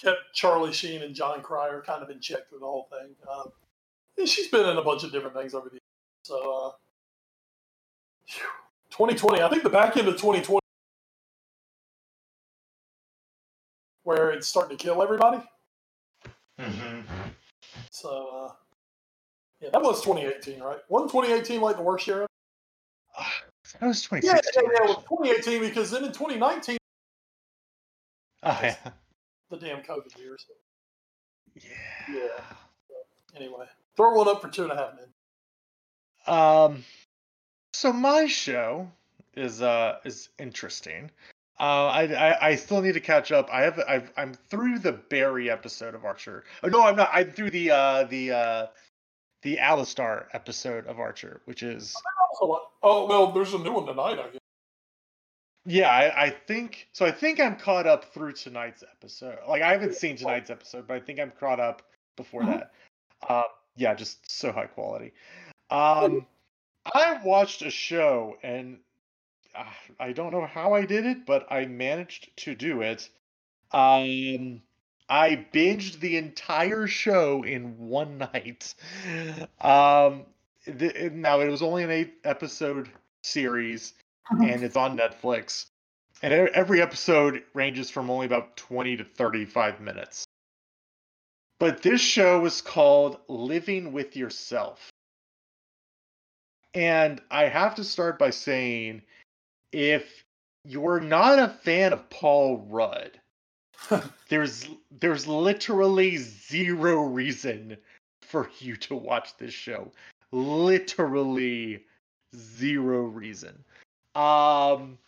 kept 0.00 0.18
Charlie 0.32 0.72
Sheen 0.72 1.02
and 1.02 1.14
Jon 1.14 1.42
Cryer 1.42 1.82
kind 1.86 2.02
of 2.02 2.10
in 2.10 2.20
check 2.20 2.48
through 2.48 2.60
the 2.60 2.66
whole 2.66 2.88
thing. 2.90 3.14
Um, 3.30 3.48
and 4.18 4.28
she's 4.28 4.48
been 4.48 4.68
in 4.68 4.76
a 4.76 4.82
bunch 4.82 5.04
of 5.04 5.12
different 5.12 5.34
things 5.34 5.54
over 5.54 5.68
the 5.68 5.74
years. 5.74 5.80
So, 6.24 6.36
uh, 6.66 6.70
2020, 8.90 9.42
I 9.42 9.48
think 9.48 9.62
the 9.62 9.70
back 9.70 9.96
end 9.96 10.08
of 10.08 10.14
2020, 10.14 10.60
where 14.04 14.30
it's 14.30 14.46
starting 14.46 14.76
to 14.76 14.82
kill 14.82 15.02
everybody. 15.02 15.42
Mhm. 16.58 17.04
So, 17.90 18.28
uh, 18.28 18.52
yeah, 19.60 19.70
that 19.70 19.82
was 19.82 20.02
2018, 20.02 20.60
right? 20.60 20.78
Wasn't 20.88 21.10
2018 21.10 21.60
like 21.60 21.76
the 21.76 21.82
worst 21.82 22.06
year? 22.06 22.22
ever? 22.22 22.28
That 23.80 23.86
was 23.88 24.06
Yeah, 24.12 24.18
yeah, 24.22 24.40
yeah, 24.56 24.84
it 24.84 24.88
was 24.88 25.04
2018 25.08 25.60
because 25.60 25.90
then 25.90 26.04
in 26.04 26.12
2019, 26.12 26.76
Oh, 28.44 28.60
yeah. 28.62 28.76
the 29.50 29.56
damn 29.56 29.82
COVID 29.82 30.18
years. 30.18 30.46
Yeah. 31.54 31.70
Yeah. 32.12 32.44
Anyway, 33.36 33.66
throw 33.96 34.14
one 34.14 34.28
up 34.28 34.42
for 34.42 34.48
two 34.48 34.64
and 34.64 34.72
a 34.72 34.76
half 34.76 34.94
minutes. 34.94 35.12
Um, 36.26 36.84
so 37.72 37.92
my 37.92 38.26
show 38.26 38.90
is 39.36 39.62
uh 39.62 39.98
is 40.04 40.28
interesting. 40.38 41.10
Uh, 41.58 41.86
I, 41.86 42.02
I 42.02 42.48
I 42.48 42.54
still 42.56 42.80
need 42.80 42.94
to 42.94 43.00
catch 43.00 43.30
up. 43.32 43.48
I 43.52 43.62
have 43.62 43.80
I've, 43.88 44.12
I'm 44.16 44.34
through 44.34 44.80
the 44.80 44.92
Barry 44.92 45.50
episode 45.50 45.94
of 45.94 46.04
Archer. 46.04 46.44
Oh 46.62 46.68
no, 46.68 46.82
I'm 46.82 46.96
not. 46.96 47.10
I'm 47.12 47.30
through 47.30 47.50
the 47.50 47.70
uh 47.70 48.04
the 48.04 48.32
uh 48.32 48.66
the 49.42 49.58
Alistar 49.58 50.26
episode 50.32 50.86
of 50.86 50.98
Archer, 50.98 51.42
which 51.44 51.62
is 51.62 51.94
oh 52.40 53.06
well, 53.06 53.32
there's 53.32 53.54
a 53.54 53.58
new 53.58 53.72
one 53.72 53.86
tonight. 53.86 54.18
I 54.18 54.30
guess. 54.30 54.40
Yeah. 55.66 55.88
I, 55.90 56.24
I 56.26 56.30
think 56.30 56.88
so. 56.92 57.04
I 57.06 57.10
think 57.12 57.40
I'm 57.40 57.56
caught 57.56 57.86
up 57.86 58.12
through 58.12 58.32
tonight's 58.32 58.82
episode. 58.82 59.38
Like 59.48 59.62
I 59.62 59.72
haven't 59.72 59.94
seen 59.94 60.16
tonight's 60.16 60.50
episode, 60.50 60.86
but 60.86 60.94
I 60.96 61.00
think 61.00 61.18
I'm 61.20 61.32
caught 61.38 61.60
up 61.60 61.82
before 62.16 62.42
Mhm. 62.42 62.46
that. 62.58 62.72
Um, 63.28 63.44
yeah, 63.76 63.94
just 63.94 64.30
so 64.30 64.52
high 64.52 64.66
quality. 64.66 65.12
Um, 65.70 66.26
I 66.94 67.18
watched 67.24 67.62
a 67.62 67.70
show 67.70 68.36
and 68.42 68.78
uh, 69.54 69.64
I 69.98 70.12
don't 70.12 70.32
know 70.32 70.46
how 70.46 70.74
I 70.74 70.84
did 70.84 71.06
it, 71.06 71.24
but 71.26 71.46
I 71.50 71.64
managed 71.66 72.36
to 72.38 72.54
do 72.54 72.82
it. 72.82 73.08
Um, 73.72 74.62
I 75.08 75.46
binged 75.52 76.00
the 76.00 76.16
entire 76.16 76.86
show 76.86 77.42
in 77.42 77.78
one 77.88 78.18
night. 78.34 78.74
Um, 79.60 80.26
the, 80.66 81.10
now 81.12 81.40
it 81.40 81.48
was 81.48 81.62
only 81.62 81.82
an 81.84 81.90
eight 81.90 82.14
episode 82.24 82.90
series, 83.22 83.94
Uh-huh. 84.30 84.44
and 84.44 84.62
it's 84.62 84.76
on 84.76 84.96
Netflix. 84.96 85.66
And 86.22 86.32
every 86.32 86.80
episode 86.80 87.42
ranges 87.52 87.90
from 87.90 88.08
only 88.08 88.26
about 88.26 88.56
20 88.56 88.96
to 88.96 89.04
35 89.04 89.80
minutes. 89.80 90.24
But 91.58 91.82
this 91.82 92.00
show 92.00 92.44
is 92.46 92.60
called 92.60 93.18
Living 93.28 93.92
with 93.92 94.16
Yourself. 94.16 94.90
And 96.72 97.20
I 97.30 97.44
have 97.44 97.74
to 97.76 97.84
start 97.84 98.18
by 98.18 98.30
saying 98.30 99.02
if 99.72 100.24
you're 100.64 101.00
not 101.00 101.38
a 101.38 101.48
fan 101.48 101.92
of 101.92 102.08
Paul 102.10 102.66
Rudd, 102.68 103.20
there's 104.28 104.66
there's 104.90 105.26
literally 105.26 106.16
zero 106.16 107.02
reason 107.02 107.76
for 108.22 108.50
you 108.58 108.76
to 108.76 108.96
watch 108.96 109.36
this 109.36 109.54
show. 109.54 109.92
Literally 110.32 111.84
zero 112.34 113.02
reason. 113.02 113.62
Um 114.14 114.98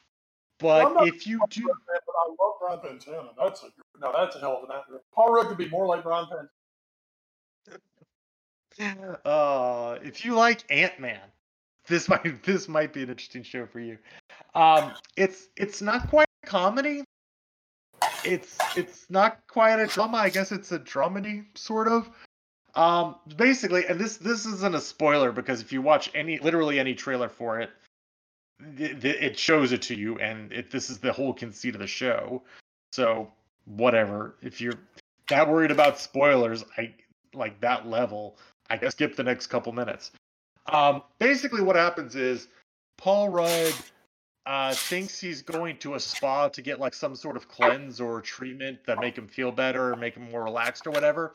but 0.58 0.98
I'm 0.98 1.08
if 1.08 1.26
you 1.26 1.40
do 1.50 1.62
that, 1.62 2.02
But 2.06 2.14
I 2.14 2.28
love 2.28 2.80
Brian 2.80 2.98
Fantana. 2.98 3.28
That's 3.38 3.62
a 3.62 3.66
no, 4.00 4.12
that's 4.16 4.36
a 4.36 4.40
hell 4.40 4.58
of 4.62 4.64
an 4.68 4.76
actor. 4.76 5.02
Paul 5.14 5.32
Rudd 5.32 5.48
could 5.48 5.58
be 5.58 5.68
more 5.68 5.86
like 5.86 6.02
Brian 6.02 6.26
Fantana. 6.26 6.48
uh, 9.24 9.98
if 10.02 10.24
you 10.24 10.34
like 10.34 10.64
Ant 10.70 10.98
Man, 10.98 11.20
this 11.86 12.08
might 12.10 12.42
this 12.42 12.68
might 12.68 12.92
be 12.92 13.02
an 13.02 13.10
interesting 13.10 13.42
show 13.42 13.66
for 13.66 13.80
you. 13.80 13.98
Um, 14.54 14.92
it's 15.16 15.48
it's 15.56 15.82
not 15.82 16.08
quite 16.08 16.28
a 16.42 16.46
comedy. 16.46 17.04
It's 18.24 18.56
it's 18.76 19.06
not 19.10 19.38
quite 19.48 19.78
a 19.78 19.86
drama. 19.86 20.18
I 20.18 20.30
guess 20.30 20.52
it's 20.52 20.72
a 20.72 20.78
dramedy 20.78 21.44
sort 21.56 21.88
of. 21.88 22.08
Um, 22.74 23.16
basically, 23.36 23.86
and 23.86 23.98
this 23.98 24.18
this 24.18 24.46
isn't 24.46 24.74
a 24.74 24.80
spoiler 24.80 25.32
because 25.32 25.60
if 25.60 25.72
you 25.72 25.80
watch 25.80 26.10
any 26.14 26.38
literally 26.38 26.78
any 26.78 26.94
trailer 26.94 27.28
for 27.28 27.60
it, 27.60 27.70
it 28.78 29.38
shows 29.38 29.72
it 29.72 29.82
to 29.82 29.94
you, 29.94 30.18
and 30.18 30.52
it, 30.52 30.70
this 30.70 30.90
is 30.90 30.98
the 30.98 31.12
whole 31.12 31.32
conceit 31.32 31.74
of 31.74 31.80
the 31.80 31.86
show. 31.86 32.42
So 32.92 33.30
whatever. 33.66 34.36
If 34.42 34.60
you're 34.60 34.78
that 35.28 35.48
worried 35.48 35.70
about 35.70 35.98
spoilers, 35.98 36.64
I 36.78 36.94
like 37.34 37.60
that 37.60 37.86
level. 37.86 38.38
I 38.70 38.76
guess 38.76 38.92
skip 38.92 39.16
the 39.16 39.22
next 39.22 39.48
couple 39.48 39.72
minutes. 39.72 40.10
Um, 40.72 41.02
basically, 41.18 41.62
what 41.62 41.76
happens 41.76 42.16
is 42.16 42.48
Paul 42.96 43.28
Rudd 43.28 43.74
uh, 44.46 44.74
thinks 44.74 45.20
he's 45.20 45.42
going 45.42 45.76
to 45.78 45.94
a 45.94 46.00
spa 46.00 46.48
to 46.48 46.62
get 46.62 46.80
like 46.80 46.94
some 46.94 47.14
sort 47.14 47.36
of 47.36 47.48
cleanse 47.48 48.00
or 48.00 48.20
treatment 48.20 48.78
that 48.86 49.00
make 49.00 49.16
him 49.16 49.28
feel 49.28 49.52
better 49.52 49.92
or 49.92 49.96
make 49.96 50.14
him 50.14 50.30
more 50.30 50.44
relaxed 50.44 50.86
or 50.86 50.90
whatever. 50.90 51.34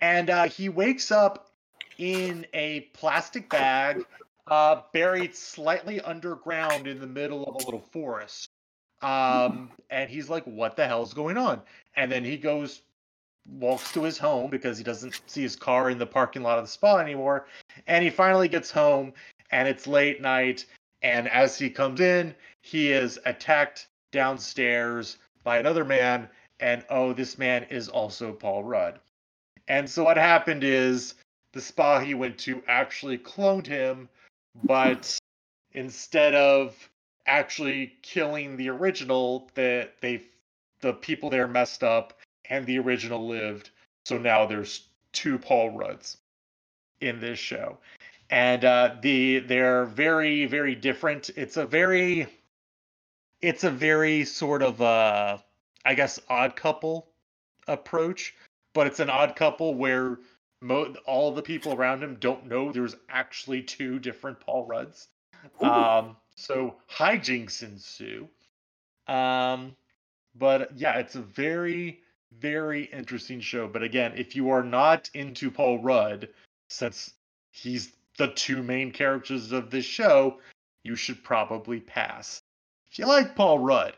And 0.00 0.30
uh, 0.30 0.44
he 0.44 0.68
wakes 0.68 1.10
up 1.10 1.50
in 1.98 2.46
a 2.54 2.80
plastic 2.94 3.50
bag, 3.50 4.04
uh, 4.50 4.82
buried 4.92 5.34
slightly 5.34 6.00
underground 6.00 6.86
in 6.86 7.00
the 7.00 7.06
middle 7.06 7.44
of 7.44 7.54
a 7.54 7.58
little 7.58 7.80
forest. 7.92 8.50
Um, 9.00 9.70
and 9.88 10.10
he's 10.10 10.28
like, 10.28 10.44
"What 10.44 10.76
the 10.76 10.86
hell's 10.86 11.14
going 11.14 11.38
on?" 11.38 11.62
And 11.94 12.12
then 12.12 12.24
he 12.24 12.36
goes 12.36 12.82
walks 13.46 13.92
to 13.92 14.02
his 14.02 14.18
home 14.18 14.50
because 14.50 14.78
he 14.78 14.84
doesn't 14.84 15.20
see 15.26 15.42
his 15.42 15.56
car 15.56 15.90
in 15.90 15.98
the 15.98 16.06
parking 16.06 16.42
lot 16.42 16.58
of 16.58 16.64
the 16.64 16.70
spa 16.70 16.98
anymore. 16.98 17.46
And 17.86 18.04
he 18.04 18.10
finally 18.10 18.48
gets 18.48 18.70
home 18.70 19.12
and 19.50 19.66
it's 19.66 19.86
late 19.86 20.20
night. 20.20 20.66
And 21.02 21.28
as 21.28 21.58
he 21.58 21.70
comes 21.70 22.00
in, 22.00 22.34
he 22.60 22.92
is 22.92 23.18
attacked 23.24 23.88
downstairs 24.12 25.18
by 25.42 25.58
another 25.58 25.84
man. 25.84 26.28
And 26.60 26.84
oh, 26.90 27.12
this 27.12 27.38
man 27.38 27.64
is 27.70 27.88
also 27.88 28.32
Paul 28.32 28.64
Rudd. 28.64 29.00
And 29.68 29.88
so 29.88 30.04
what 30.04 30.16
happened 30.16 30.64
is 30.64 31.14
the 31.52 31.60
spa 31.60 32.00
he 32.00 32.14
went 32.14 32.38
to 32.40 32.62
actually 32.68 33.18
cloned 33.18 33.66
him, 33.66 34.08
but 34.64 35.18
instead 35.72 36.34
of 36.34 36.76
actually 37.26 37.92
killing 38.02 38.56
the 38.56 38.68
original, 38.68 39.50
that 39.54 40.00
they 40.00 40.22
the 40.80 40.92
people 40.92 41.30
there 41.30 41.46
messed 41.46 41.82
up 41.82 42.18
and 42.48 42.66
the 42.66 42.78
original 42.78 43.26
lived. 43.26 43.70
So 44.06 44.18
now 44.18 44.46
there's 44.46 44.88
two 45.12 45.38
Paul 45.38 45.70
Rudds 45.70 46.16
in 47.00 47.20
this 47.20 47.38
show, 47.38 47.78
and 48.30 48.64
uh, 48.64 48.96
the 49.00 49.40
they're 49.40 49.84
very 49.86 50.46
very 50.46 50.74
different. 50.74 51.30
It's 51.36 51.56
a 51.56 51.66
very 51.66 52.26
it's 53.40 53.64
a 53.64 53.70
very 53.70 54.24
sort 54.24 54.62
of 54.62 54.80
uh 54.80 55.38
I 55.84 55.94
guess 55.94 56.20
odd 56.28 56.56
couple 56.56 57.08
approach, 57.66 58.34
but 58.74 58.86
it's 58.86 59.00
an 59.00 59.10
odd 59.10 59.36
couple 59.36 59.74
where 59.74 60.18
mo- 60.60 60.94
all 61.06 61.32
the 61.32 61.42
people 61.42 61.72
around 61.74 62.02
him 62.02 62.16
don't 62.20 62.46
know 62.46 62.72
there's 62.72 62.96
actually 63.08 63.62
two 63.62 63.98
different 63.98 64.40
Paul 64.40 64.66
Rudds. 64.66 65.08
Um, 65.60 66.16
so 66.36 66.76
hijinks 66.90 67.62
ensue. 67.62 68.28
Um, 69.06 69.74
but 70.34 70.76
yeah, 70.76 70.98
it's 70.98 71.14
a 71.14 71.22
very 71.22 72.00
very 72.38 72.84
interesting 72.84 73.40
show. 73.40 73.66
But 73.66 73.82
again, 73.82 74.12
if 74.16 74.36
you 74.36 74.50
are 74.50 74.62
not 74.62 75.10
into 75.14 75.50
Paul 75.50 75.78
Rudd, 75.80 76.28
since 76.68 77.12
he's 77.50 77.92
the 78.18 78.28
two 78.28 78.62
main 78.62 78.92
characters 78.92 79.52
of 79.52 79.70
this 79.70 79.84
show, 79.84 80.38
you 80.82 80.96
should 80.96 81.22
probably 81.24 81.80
pass. 81.80 82.40
If 82.90 82.98
you 82.98 83.06
like 83.06 83.34
Paul 83.34 83.58
Rudd, 83.58 83.94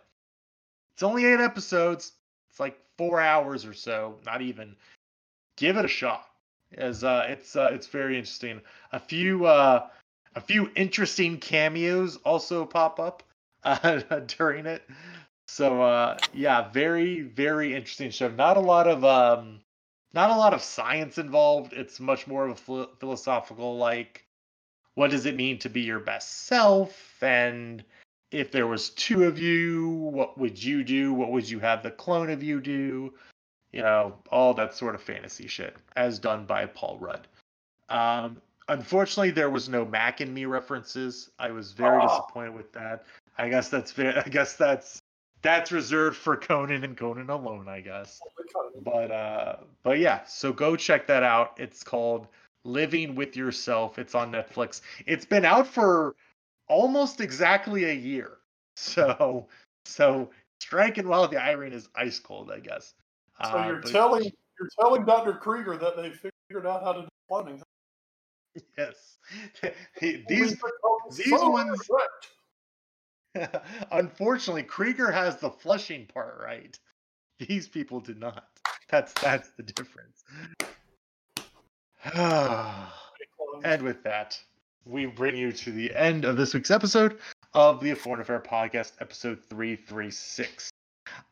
it's 0.94 1.02
only 1.02 1.24
eight 1.24 1.40
episodes. 1.40 2.12
It's 2.50 2.60
like 2.60 2.78
four 2.98 3.20
hours 3.20 3.64
or 3.64 3.74
so, 3.74 4.18
not 4.24 4.42
even. 4.42 4.76
Give 5.56 5.76
it 5.76 5.84
a 5.84 5.88
shot, 5.88 6.26
as 6.76 7.04
uh, 7.04 7.26
it's 7.28 7.56
uh, 7.56 7.70
it's 7.72 7.86
very 7.86 8.16
interesting. 8.18 8.60
A 8.92 9.00
few 9.00 9.46
uh, 9.46 9.86
a 10.34 10.40
few 10.40 10.70
interesting 10.74 11.38
cameos 11.38 12.16
also 12.24 12.64
pop 12.64 12.98
up 13.00 13.22
uh, 13.64 14.00
during 14.26 14.66
it. 14.66 14.82
So 15.48 15.82
uh, 15.82 16.18
yeah, 16.32 16.70
very 16.70 17.22
very 17.22 17.74
interesting 17.74 18.10
show. 18.10 18.28
Not 18.28 18.56
a 18.56 18.60
lot 18.60 18.86
of 18.86 19.04
um, 19.04 19.60
not 20.14 20.30
a 20.30 20.36
lot 20.36 20.54
of 20.54 20.62
science 20.62 21.18
involved. 21.18 21.72
It's 21.72 22.00
much 22.00 22.26
more 22.26 22.46
of 22.48 22.68
a 22.68 22.86
philosophical 22.98 23.76
like, 23.76 24.24
what 24.94 25.10
does 25.10 25.26
it 25.26 25.36
mean 25.36 25.58
to 25.60 25.68
be 25.68 25.82
your 25.82 26.00
best 26.00 26.46
self? 26.46 27.22
And 27.22 27.84
if 28.30 28.50
there 28.50 28.66
was 28.66 28.90
two 28.90 29.24
of 29.24 29.38
you, 29.38 29.90
what 29.90 30.38
would 30.38 30.62
you 30.62 30.84
do? 30.84 31.12
What 31.12 31.30
would 31.30 31.48
you 31.48 31.60
have 31.60 31.82
the 31.82 31.90
clone 31.90 32.30
of 32.30 32.42
you 32.42 32.60
do? 32.60 33.14
You 33.72 33.82
know, 33.82 34.14
all 34.30 34.54
that 34.54 34.74
sort 34.74 34.94
of 34.94 35.02
fantasy 35.02 35.46
shit, 35.46 35.76
as 35.96 36.18
done 36.18 36.44
by 36.44 36.66
Paul 36.66 36.98
Rudd. 36.98 37.26
Um, 37.88 38.40
unfortunately, 38.68 39.30
there 39.30 39.50
was 39.50 39.68
no 39.68 39.84
Mac 39.84 40.20
and 40.20 40.34
Me 40.34 40.44
references. 40.44 41.30
I 41.38 41.50
was 41.50 41.72
very 41.72 41.98
oh. 42.02 42.08
disappointed 42.08 42.54
with 42.54 42.72
that. 42.72 43.04
I 43.38 43.48
guess 43.48 43.68
that's 43.68 43.98
I 43.98 44.28
guess 44.28 44.56
that's 44.56 45.00
that's 45.42 45.72
reserved 45.72 46.16
for 46.16 46.36
Conan 46.36 46.84
and 46.84 46.96
Conan 46.96 47.28
alone, 47.30 47.68
I 47.68 47.80
guess. 47.80 48.20
But 48.82 49.10
uh, 49.10 49.56
but 49.82 49.98
yeah, 49.98 50.24
so 50.24 50.52
go 50.52 50.76
check 50.76 51.06
that 51.08 51.22
out. 51.22 51.58
It's 51.58 51.82
called 51.82 52.28
Living 52.64 53.14
with 53.14 53.36
Yourself. 53.36 53.98
It's 53.98 54.14
on 54.14 54.32
Netflix. 54.32 54.80
It's 55.06 55.24
been 55.24 55.44
out 55.44 55.66
for 55.66 56.14
almost 56.68 57.20
exactly 57.20 57.84
a 57.84 57.94
year. 57.94 58.32
So 58.74 59.48
so 59.84 60.30
striking 60.60 61.06
while 61.06 61.28
the 61.28 61.36
iron 61.36 61.74
is 61.74 61.90
ice 61.94 62.18
cold, 62.18 62.50
I 62.50 62.58
guess. 62.58 62.94
So 63.44 63.58
uh, 63.58 63.66
you're 63.66 63.80
but, 63.80 63.90
telling 63.90 64.24
you're 64.24 64.68
telling 64.80 65.04
Dr. 65.04 65.34
Krieger 65.34 65.76
that 65.76 65.96
they 65.96 66.10
figured 66.10 66.66
out 66.66 66.82
how 66.82 66.92
to 66.92 67.02
do 67.02 67.08
cloning. 67.30 67.62
Yes. 68.76 69.16
these 70.00 70.26
these 70.28 71.32
ones 71.32 71.88
Unfortunately, 73.92 74.62
Krieger 74.62 75.10
has 75.10 75.38
the 75.38 75.48
flushing 75.48 76.04
part 76.04 76.38
right. 76.38 76.78
These 77.38 77.66
people 77.66 77.98
did 77.98 78.20
not. 78.20 78.44
That's 78.90 79.14
that's 79.14 79.52
the 79.56 79.62
difference. 79.62 80.22
and 83.64 83.80
with 83.80 84.02
that, 84.02 84.38
we 84.84 85.06
bring 85.06 85.34
you 85.34 85.50
to 85.50 85.72
the 85.72 85.94
end 85.94 86.26
of 86.26 86.36
this 86.36 86.52
week's 86.52 86.70
episode 86.70 87.18
of 87.54 87.80
the 87.80 87.94
Foreign 87.94 88.20
Affair 88.20 88.40
Podcast, 88.40 88.92
episode 89.00 89.38
336. 89.48 90.70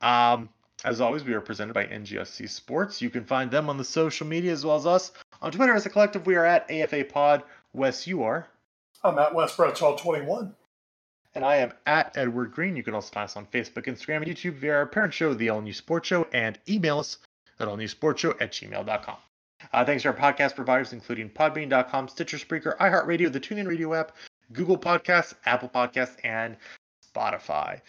Um, 0.01 0.49
as 0.85 1.01
always, 1.01 1.25
we 1.25 1.35
are 1.35 1.41
presented 1.41 1.75
by 1.75 1.87
NGSC 1.87 2.49
Sports. 2.49 3.03
You 3.03 3.11
can 3.11 3.25
find 3.25 3.51
them 3.51 3.69
on 3.69 3.77
the 3.77 3.85
social 3.85 4.27
media 4.27 4.53
as 4.53 4.65
well 4.65 4.77
as 4.77 4.87
us. 4.87 5.13
On 5.43 5.53
Twitter 5.53 5.75
as 5.75 5.87
a 5.87 5.91
collective, 5.91 6.27
we 6.27 6.37
are 6.37 6.45
at 6.45 6.71
AFA 6.71 7.05
Pod. 7.05 7.43
Wes, 7.73 8.07
you 8.07 8.23
are. 8.23 8.47
I'm 9.05 9.19
at 9.19 9.35
Wes 9.35 9.57
Bradshaw 9.57 9.97
21 9.97 10.55
and 11.35 11.45
I 11.45 11.57
am 11.57 11.73
at 11.87 12.17
Edward 12.17 12.53
Greene. 12.53 12.77
You 12.77 12.83
can 12.83 12.95
also 12.95 13.13
find 13.13 13.25
us 13.25 13.37
on 13.37 13.47
Facebook, 13.47 13.87
Instagram, 13.87 14.17
and 14.17 14.27
YouTube 14.27 14.55
via 14.55 14.75
our 14.75 14.87
parent 14.87 15.15
show, 15.15 15.35
The 15.35 15.49
All 15.51 15.61
New 15.61 15.73
Sports 15.73 16.09
Show, 16.09 16.27
and 16.33 16.59
email 16.69 16.99
us 16.99 17.19
at 17.59 17.69
allnewsportsshow 17.69 18.41
at 18.41 18.53
gmail.com. 18.53 19.17
Uh, 19.73 19.85
thanks 19.85 20.03
to 20.03 20.09
our 20.09 20.15
podcast 20.15 20.57
providers, 20.57 20.93
including 20.93 21.29
Podbean.com, 21.29 22.09
Stitcher 22.09 22.39
Spreaker, 22.39 22.77
iHeartRadio, 22.79 23.31
the 23.31 23.41
TuneIn 23.41 23.69
Radio 23.69 23.95
app, 23.95 24.17
Google 24.53 24.79
Podcasts, 24.79 25.35
Apple 25.45 25.69
Podcasts, 25.69 26.17
and 26.25 26.57
Spotify. 27.15 27.81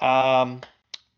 Um, 0.00 0.60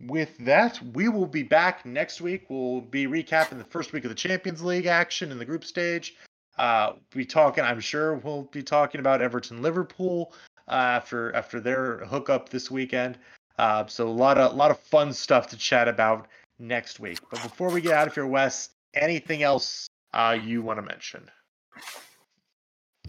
with 0.00 0.36
that, 0.38 0.80
we 0.94 1.08
will 1.08 1.26
be 1.26 1.42
back 1.42 1.86
next 1.86 2.20
week. 2.20 2.46
We'll 2.48 2.82
be 2.82 3.06
recapping 3.06 3.58
the 3.58 3.64
first 3.64 3.92
week 3.92 4.04
of 4.04 4.10
the 4.10 4.14
Champions 4.14 4.62
League 4.62 4.86
action 4.86 5.32
in 5.32 5.38
the 5.38 5.44
group 5.44 5.64
stage. 5.64 6.16
Uh, 6.58 6.94
be 7.10 7.24
talking, 7.24 7.64
I'm 7.64 7.80
sure 7.80 8.16
we'll 8.16 8.44
be 8.44 8.62
talking 8.62 9.00
about 9.00 9.22
Everton 9.22 9.62
Liverpool 9.62 10.32
uh, 10.68 10.72
after 10.72 11.34
after 11.34 11.60
their 11.60 11.98
hookup 12.06 12.48
this 12.48 12.70
weekend. 12.70 13.18
Uh, 13.58 13.86
so 13.86 14.08
a 14.08 14.10
lot 14.10 14.38
of 14.38 14.52
a 14.52 14.54
lot 14.54 14.70
of 14.70 14.78
fun 14.78 15.12
stuff 15.12 15.48
to 15.48 15.56
chat 15.56 15.88
about 15.88 16.28
next 16.58 17.00
week. 17.00 17.18
But 17.30 17.42
before 17.42 17.70
we 17.70 17.80
get 17.80 17.92
out 17.92 18.06
of 18.06 18.14
here, 18.14 18.26
Wes, 18.26 18.70
anything 18.94 19.42
else 19.42 19.88
uh, 20.12 20.36
you 20.42 20.62
want 20.62 20.78
to 20.78 20.82
mention? 20.82 21.30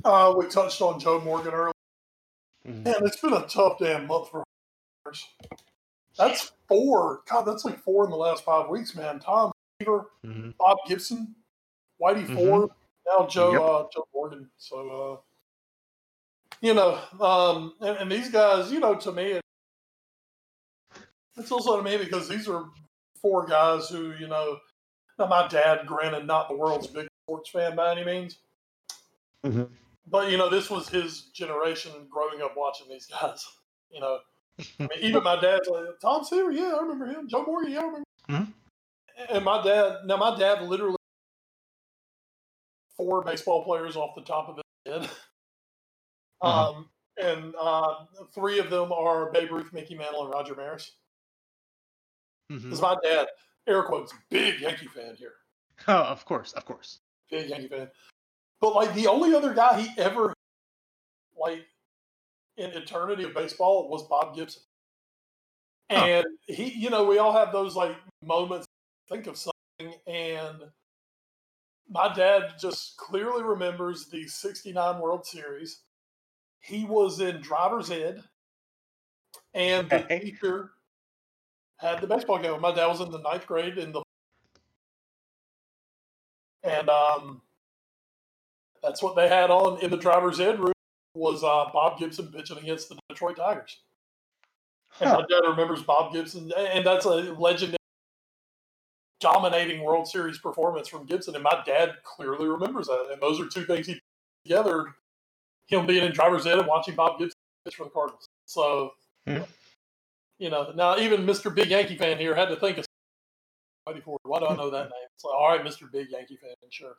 Uh, 0.03 0.33
we 0.37 0.47
touched 0.47 0.81
on 0.81 0.99
Joe 0.99 1.19
Morgan 1.19 1.53
earlier. 1.53 1.71
Mm-hmm. 2.67 2.83
Man, 2.83 2.95
it's 3.01 3.19
been 3.19 3.33
a 3.33 3.47
tough 3.47 3.79
damn 3.79 4.07
month 4.07 4.29
for 4.29 4.43
That's 6.17 6.51
four. 6.67 7.21
God, 7.29 7.43
that's 7.43 7.65
like 7.65 7.79
four 7.79 8.05
in 8.05 8.11
the 8.11 8.17
last 8.17 8.43
five 8.43 8.69
weeks, 8.69 8.95
man. 8.95 9.19
Tom 9.19 9.51
Seaver, 9.79 10.07
mm-hmm. 10.25 10.51
Bob 10.57 10.77
Gibson, 10.87 11.35
Whitey 12.01 12.25
mm-hmm. 12.25 12.35
Ford, 12.35 12.69
now 13.05 13.27
Joe 13.27 13.51
yep. 13.51 13.61
uh, 13.61 13.83
Joe 13.93 14.07
Morgan. 14.13 14.49
So 14.57 14.89
uh, 14.89 15.17
you 16.61 16.73
know, 16.73 16.99
um, 17.21 17.73
and, 17.81 17.97
and, 17.97 18.11
these 18.11 18.29
guys, 18.29 18.71
you 18.71 18.79
know, 18.79 18.95
to 18.95 19.11
me, 19.11 19.39
it's 21.37 21.51
also 21.51 21.77
to 21.77 21.83
me 21.83 21.97
because 21.97 22.27
these 22.27 22.47
are 22.47 22.65
four 23.21 23.45
guys 23.45 23.89
who, 23.89 24.13
you 24.19 24.27
know, 24.27 24.57
now 25.19 25.27
my 25.27 25.47
dad, 25.47 25.85
granted, 25.85 26.25
not 26.25 26.49
the 26.49 26.55
world's 26.55 26.87
biggest 26.87 27.11
sports 27.27 27.49
fan 27.49 27.75
by 27.75 27.91
any 27.91 28.03
means, 28.03 28.37
mm-hmm. 29.45 29.63
but 30.09 30.31
you 30.31 30.37
know, 30.37 30.49
this 30.49 30.69
was 30.69 30.89
his 30.89 31.29
generation 31.33 31.91
growing 32.09 32.41
up 32.41 32.55
watching 32.57 32.87
these 32.89 33.05
guys. 33.21 33.45
You 33.91 34.01
know, 34.01 34.19
I 34.59 34.63
mean, 34.79 34.89
even 35.01 35.23
my 35.23 35.39
dad's 35.39 35.67
like 35.67 35.99
Tom 36.01 36.23
Seaver, 36.23 36.51
yeah, 36.51 36.73
I 36.77 36.81
remember 36.81 37.05
him. 37.05 37.27
Joe 37.27 37.43
Morgan, 37.45 37.71
yeah, 37.71 37.79
I 37.79 37.83
remember. 37.83 38.03
Mm-hmm. 38.29 39.35
And 39.35 39.45
my 39.45 39.63
dad, 39.63 39.97
now 40.05 40.17
my 40.17 40.37
dad 40.37 40.63
literally 40.63 40.97
four 42.95 43.23
baseball 43.23 43.63
players 43.63 43.95
off 43.95 44.15
the 44.15 44.21
top 44.21 44.49
of 44.49 44.55
his 44.55 44.93
head. 44.93 45.09
Uh-huh. 46.39 46.69
Um, 46.69 46.89
and 47.19 47.55
uh, 47.59 48.05
three 48.31 48.59
of 48.59 48.69
them 48.69 48.91
are 48.91 49.31
Babe 49.31 49.51
Ruth, 49.51 49.73
Mickey 49.73 49.95
Mantle, 49.95 50.25
and 50.25 50.31
Roger 50.31 50.53
Maris. 50.53 50.91
Because 52.47 52.79
my 52.79 52.95
dad, 53.03 53.25
air 53.67 53.81
quotes, 53.81 54.13
big 54.29 54.59
Yankee 54.61 54.85
fan 54.87 55.15
here. 55.15 55.33
Oh, 55.87 55.93
of 55.93 56.25
course, 56.25 56.53
of 56.53 56.63
course. 56.63 56.99
big 57.31 57.49
Yankee 57.49 57.69
fan. 57.69 57.87
But 58.61 58.75
like 58.75 58.93
the 58.93 59.07
only 59.07 59.33
other 59.33 59.53
guy 59.53 59.81
he 59.81 60.01
ever 60.01 60.33
like 61.39 61.65
in 62.57 62.71
eternity 62.71 63.23
of 63.23 63.33
baseball 63.33 63.89
was 63.89 64.07
Bob 64.07 64.35
Gibson. 64.35 64.63
Huh. 65.91 66.09
And 66.09 66.25
he, 66.47 66.73
you 66.73 66.89
know, 66.89 67.05
we 67.05 67.17
all 67.19 67.33
have 67.33 67.51
those 67.51 67.75
like 67.75 67.95
moments, 68.23 68.65
think 69.09 69.27
of 69.27 69.37
something, 69.37 69.99
and 70.07 70.57
my 71.89 72.13
dad 72.13 72.55
just 72.59 72.97
clearly 72.97 73.43
remembers 73.43 74.07
the 74.07 74.27
69 74.27 74.99
World 74.99 75.25
Series. 75.25 75.81
He 76.59 76.85
was 76.85 77.19
in 77.21 77.41
driver's 77.41 77.91
ed, 77.91 78.23
and 79.53 79.89
the 79.89 80.03
Okay. 80.03 80.19
teacher 80.19 80.71
had 81.77 82.01
the 82.01 82.07
baseball 82.07 82.39
game. 82.39 82.59
My 82.59 82.73
dad 82.73 82.87
was 82.87 83.01
in 83.01 83.11
the 83.11 83.19
ninth 83.19 83.47
grade 83.47 83.77
in 83.77 83.91
the 83.91 84.03
and 86.63 86.89
um, 86.89 87.41
that's 88.83 89.01
what 89.01 89.15
they 89.15 89.29
had 89.29 89.49
on 89.51 89.79
in 89.81 89.89
the 89.91 89.97
driver's 89.97 90.39
ed 90.39 90.59
room 90.59 90.73
was 91.17 91.43
uh, 91.43 91.65
Bob 91.73 91.97
Gibson 91.99 92.27
pitching 92.31 92.57
against 92.57 92.89
the 92.89 92.97
Detroit 93.09 93.37
Tigers. 93.37 93.77
And 94.99 95.09
Huh. 95.09 95.19
my 95.19 95.25
dad 95.27 95.47
remembers 95.47 95.83
Bob 95.83 96.13
Gibson, 96.13 96.51
and 96.57 96.85
that's 96.85 97.05
a 97.05 97.09
legendary, 97.09 97.77
dominating 99.19 99.83
World 99.83 100.07
Series 100.07 100.37
performance 100.37 100.87
from 100.87 101.05
Gibson. 101.05 101.35
And 101.35 101.43
my 101.43 101.61
dad 101.65 101.95
clearly 102.03 102.47
remembers 102.47 102.87
that. 102.87 103.09
And 103.11 103.21
those 103.21 103.39
are 103.39 103.47
two 103.47 103.65
things 103.65 103.87
he 103.87 103.95
put 103.95 104.01
together: 104.45 104.95
him 105.67 105.85
being 105.85 106.03
in 106.05 106.11
driver's 106.13 106.45
ed 106.47 106.59
and 106.59 106.67
watching 106.67 106.95
Bob 106.95 107.19
Gibson 107.19 107.37
pitch 107.65 107.75
for 107.75 107.83
the 107.85 107.89
Cardinals. 107.89 108.25
So, 108.45 108.93
Hmm. 109.27 109.41
you 110.39 110.49
know, 110.49 110.71
now 110.75 110.97
even 110.97 111.25
Mr. 111.25 111.53
Big 111.53 111.69
Yankee 111.69 111.97
fan 111.97 112.17
here 112.17 112.33
had 112.35 112.49
to 112.49 112.55
think 112.55 112.77
of 112.77 112.85
somebody 113.85 114.01
for 114.03 114.15
it. 114.23 114.27
Why 114.27 114.39
do 114.39 114.47
I 114.47 114.55
know 114.55 114.69
that 114.69 114.83
name? 114.89 115.07
It's 115.15 115.23
like, 115.23 115.33
all 115.35 115.49
right, 115.49 115.63
Mr. 115.65 115.91
Big 115.91 116.09
Yankee 116.11 116.37
fan, 116.37 116.53
sure. 116.69 116.95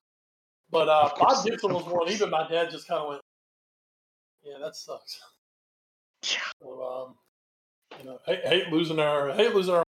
But 0.71 0.89
uh, 0.89 1.11
Bob 1.19 1.45
Gibson 1.45 1.73
was 1.73 1.85
one. 1.85 2.09
Even 2.11 2.29
my 2.31 2.47
dad 2.49 2.71
just 2.71 2.87
kind 2.87 3.01
of 3.01 3.09
went, 3.09 3.21
"Yeah, 4.49 4.59
that 4.59 4.77
sucks." 4.77 5.21
Yeah. 6.23 6.39
So, 6.61 6.83
um, 6.83 7.19
you 7.99 8.05
know, 8.05 8.19
hate, 8.27 8.47
hate 8.47 8.69
losing 8.69 8.99
our 8.99 9.33
hate 9.33 9.55
losing 9.55 9.75
our. 9.75 9.85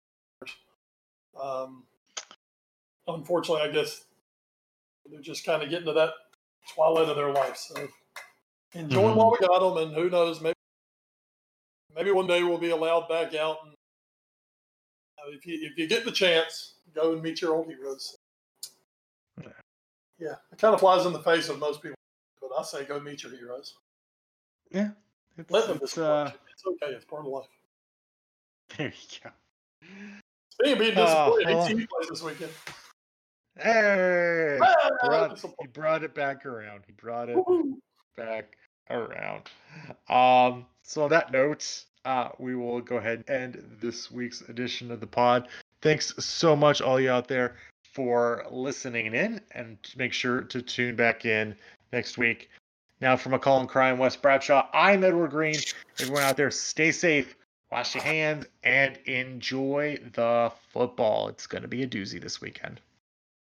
Um, 1.41 1.87
unfortunately, 3.09 3.69
I 3.69 3.73
guess 3.73 4.05
they're 5.07 5.21
just 5.21 5.45
kind 5.45 5.63
of 5.63 5.71
getting 5.71 5.87
to 5.87 5.93
that 5.95 6.13
twilight 6.75 7.09
of 7.09 7.17
their 7.17 7.33
life. 7.33 7.57
So 7.57 7.89
enjoying 8.73 9.15
Mhm. 9.15 9.17
while 9.17 9.31
we 9.31 9.39
got 9.47 9.61
them, 9.61 9.77
and 9.89 9.95
who 9.95 10.09
knows, 10.09 10.41
maybe 10.41 10.55
maybe 11.95 12.11
one 12.11 12.27
day 12.27 12.43
we'll 12.43 12.59
be 12.59 12.71
allowed 12.71 13.09
back 13.09 13.35
out. 13.35 13.59
And 13.65 13.75
uh, 15.19 15.31
if 15.31 15.47
you 15.47 15.59
if 15.71 15.77
you 15.77 15.87
get 15.87 16.05
the 16.05 16.13
chance, 16.13 16.75
go 16.95 17.13
and 17.13 17.23
meet 17.23 17.41
your 17.43 17.55
old 17.55 17.67
heroes. 17.67 18.17
Yeah. 19.43 19.49
Yeah, 20.19 20.37
it 20.53 20.59
kind 20.59 20.75
of 20.75 20.81
flies 20.81 21.07
in 21.07 21.13
the 21.13 21.23
face 21.23 21.49
of 21.49 21.59
most 21.59 21.83
people, 21.83 21.97
but 22.41 22.51
I 22.59 22.63
say 22.63 22.85
go 22.85 23.01
meet 23.01 23.23
your 23.23 23.33
heroes. 23.33 23.75
Yeah. 24.75 24.91
It's, 25.39 25.51
Let 25.51 25.67
them 25.69 25.79
it's, 25.83 25.95
disappoint 25.95 26.29
uh. 26.29 26.31
It's 26.53 26.65
okay. 26.67 26.95
It's 26.95 27.05
part 27.05 27.25
of 27.25 27.33
life. 27.33 27.47
there 28.77 28.89
you 28.89 29.19
go. 29.23 29.31
Speaking 30.51 30.73
of 30.75 30.79
being 30.79 30.99
Uh, 30.99 31.05
disappointed, 31.05 31.47
well- 31.55 31.69
ATV 31.69 31.89
plays 31.89 32.09
this 32.11 32.23
weekend. 32.23 32.51
Hey, 33.57 34.59
Ah, 34.61 34.91
brought, 35.05 35.41
he 35.61 35.67
brought 35.69 36.03
it 36.03 36.13
back 36.13 36.45
around. 36.45 36.83
He 36.87 36.93
brought 36.93 37.29
it 37.29 37.37
Woohoo. 37.37 37.75
back 38.17 38.57
around. 38.91 39.49
Um, 40.09 40.67
so 40.83 41.05
on 41.05 41.11
that 41.11 41.31
note, 41.31 41.85
uh, 42.05 42.31
we 42.41 42.57
will 42.57 42.81
go 42.81 42.97
ahead 42.97 43.23
and 43.29 43.55
end 43.57 43.77
this 43.81 44.11
week's 44.11 44.41
edition 44.49 44.91
of 44.91 44.99
the 44.99 45.07
pod. 45.07 45.47
Thanks 45.83 46.13
so 46.25 46.57
much, 46.57 46.81
all 46.83 46.99
you 47.01 47.11
out 47.11 47.29
there, 47.29 47.55
for 47.93 48.45
listening 48.51 49.15
in, 49.15 49.41
and 49.53 49.79
make 49.97 50.13
sure 50.13 50.41
to 50.43 50.61
tune 50.61 50.97
back 50.97 51.25
in 51.25 51.55
next 51.93 52.19
week. 52.19 52.51
Now, 53.01 53.17
from 53.17 53.35
a 53.35 53.39
call 53.39 53.61
and 53.61 53.69
cry 53.69 53.93
Wes 53.93 54.17
Bradshaw, 54.17 54.69
I'm 54.73 55.03
Edward 55.03 55.33
Greene. 55.33 55.59
Everyone 55.99 56.23
out 56.23 56.37
there, 56.37 56.51
stay 56.51 56.93
safe, 56.93 57.37
wash 57.71 57.95
your 57.95 58.05
hands, 58.05 58.47
and 58.63 58.97
enjoy 59.05 59.99
the 60.15 60.53
football. 60.73 61.29
It's 61.29 61.47
going 61.47 61.63
to 61.63 61.69
be 61.69 61.83
a 61.83 61.89
doozy 61.89 62.21
this 62.21 62.41
weekend. 62.41 62.81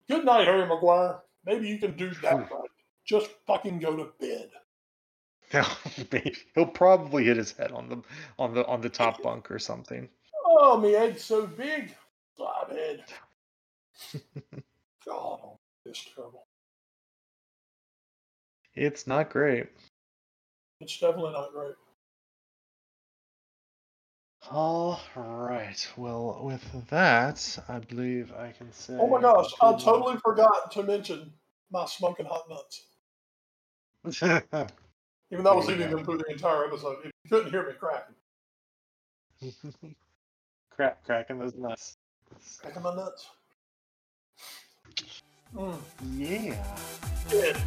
Good 0.08 0.26
night, 0.26 0.46
Harry 0.46 0.66
Maguire. 0.68 1.22
Maybe 1.46 1.68
you 1.68 1.80
can 1.80 1.98
do 1.98 2.14
that 2.22 2.52
right. 2.52 2.70
Just 3.04 3.32
fucking 3.48 3.80
go 3.80 3.96
to 3.96 4.12
bed. 4.20 4.50
No, 5.54 5.66
maybe 6.14 6.34
he'll 6.56 6.66
probably 6.66 7.26
hit 7.26 7.36
his 7.36 7.52
head 7.52 7.74
on 7.74 7.90
the 7.90 8.02
on 8.40 8.54
the 8.54 8.66
on 8.68 8.80
the 8.80 8.88
top 8.88 9.22
bunk 9.24 9.52
or 9.52 9.60
something. 9.60 10.08
Oh, 10.46 10.80
me 10.80 10.94
head's 10.94 11.26
so 11.26 11.46
big. 11.46 11.94
Stop 12.36 12.72
head. 12.72 13.04
God, 15.06 15.40
oh, 15.44 15.60
it's 15.86 16.08
terrible. 16.16 16.46
It's 18.76 19.08
not 19.08 19.30
great. 19.30 19.68
It's 20.80 20.98
definitely 20.98 21.34
not 21.34 21.52
great. 21.54 21.76
All 24.50 25.00
right. 25.16 25.88
Well, 25.98 26.42
with 26.44 26.90
that, 26.90 27.60
I 27.68 27.80
believe 27.80 28.34
I 28.34 28.52
can 28.52 28.72
say. 28.74 28.98
Oh 29.00 29.08
my 29.08 29.22
gosh, 29.22 29.52
I 29.62 29.74
totally 29.74 30.18
forgot 30.18 30.72
to 30.72 30.84
mention 30.84 31.32
my 31.72 31.86
smoking 31.86 32.26
hot 32.26 32.44
nuts. 32.50 32.86
Even 35.32 35.44
though 35.46 35.52
I 35.52 35.56
was 35.56 35.70
eating 35.70 35.90
them 35.92 36.04
through 36.04 36.18
the 36.18 36.32
entire 36.32 36.66
episode. 36.66 36.98
If 37.04 37.06
you 37.06 37.30
couldn't 37.30 37.52
hear 37.52 37.68
me 37.68 37.74
cracking, 37.74 38.16
Crap, 40.72 41.04
cracking 41.06 41.40
those 41.40 41.56
nuts. 41.56 41.98
cracking 42.62 42.82
my 42.82 42.96
nuts. 42.96 43.30
Mm, 45.56 45.78
Yeah. 46.18 46.56
good. 47.30 47.58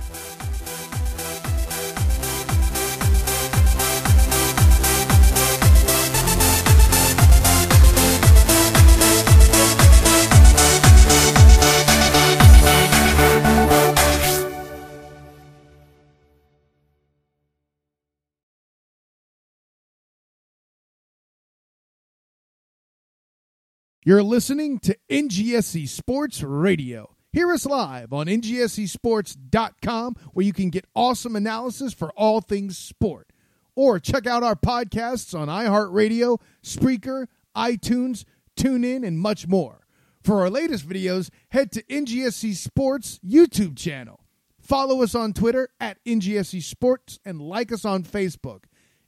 You're 24.04 24.22
listening 24.22 24.78
to 24.80 24.96
NGSC 25.10 25.88
Sports 25.88 26.42
Radio. 26.42 27.16
Hear 27.34 27.50
us 27.50 27.66
live 27.66 28.12
on 28.12 28.26
ngscsports.com 28.26 30.16
where 30.34 30.46
you 30.46 30.52
can 30.52 30.70
get 30.70 30.86
awesome 30.94 31.34
analysis 31.34 31.92
for 31.92 32.12
all 32.12 32.40
things 32.40 32.78
sport. 32.78 33.26
Or 33.74 33.98
check 33.98 34.28
out 34.28 34.44
our 34.44 34.54
podcasts 34.54 35.36
on 35.36 35.48
iHeartRadio, 35.48 36.40
Spreaker, 36.62 37.26
iTunes, 37.56 38.24
TuneIn, 38.56 39.04
and 39.04 39.18
much 39.18 39.48
more. 39.48 39.80
For 40.22 40.42
our 40.42 40.48
latest 40.48 40.88
videos, 40.88 41.28
head 41.48 41.72
to 41.72 41.82
NGSC 41.82 42.54
Sports 42.54 43.18
YouTube 43.26 43.76
channel. 43.76 44.20
Follow 44.60 45.02
us 45.02 45.16
on 45.16 45.32
Twitter 45.32 45.70
at 45.80 45.98
NGSC 46.04 46.62
Sports 46.62 47.18
and 47.24 47.42
like 47.42 47.72
us 47.72 47.84
on 47.84 48.04
Facebook. 48.04 48.66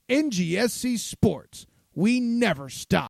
NGSC 0.08 0.98
Sports. 0.98 1.68
We 1.94 2.18
never 2.18 2.70
stop. 2.70 3.04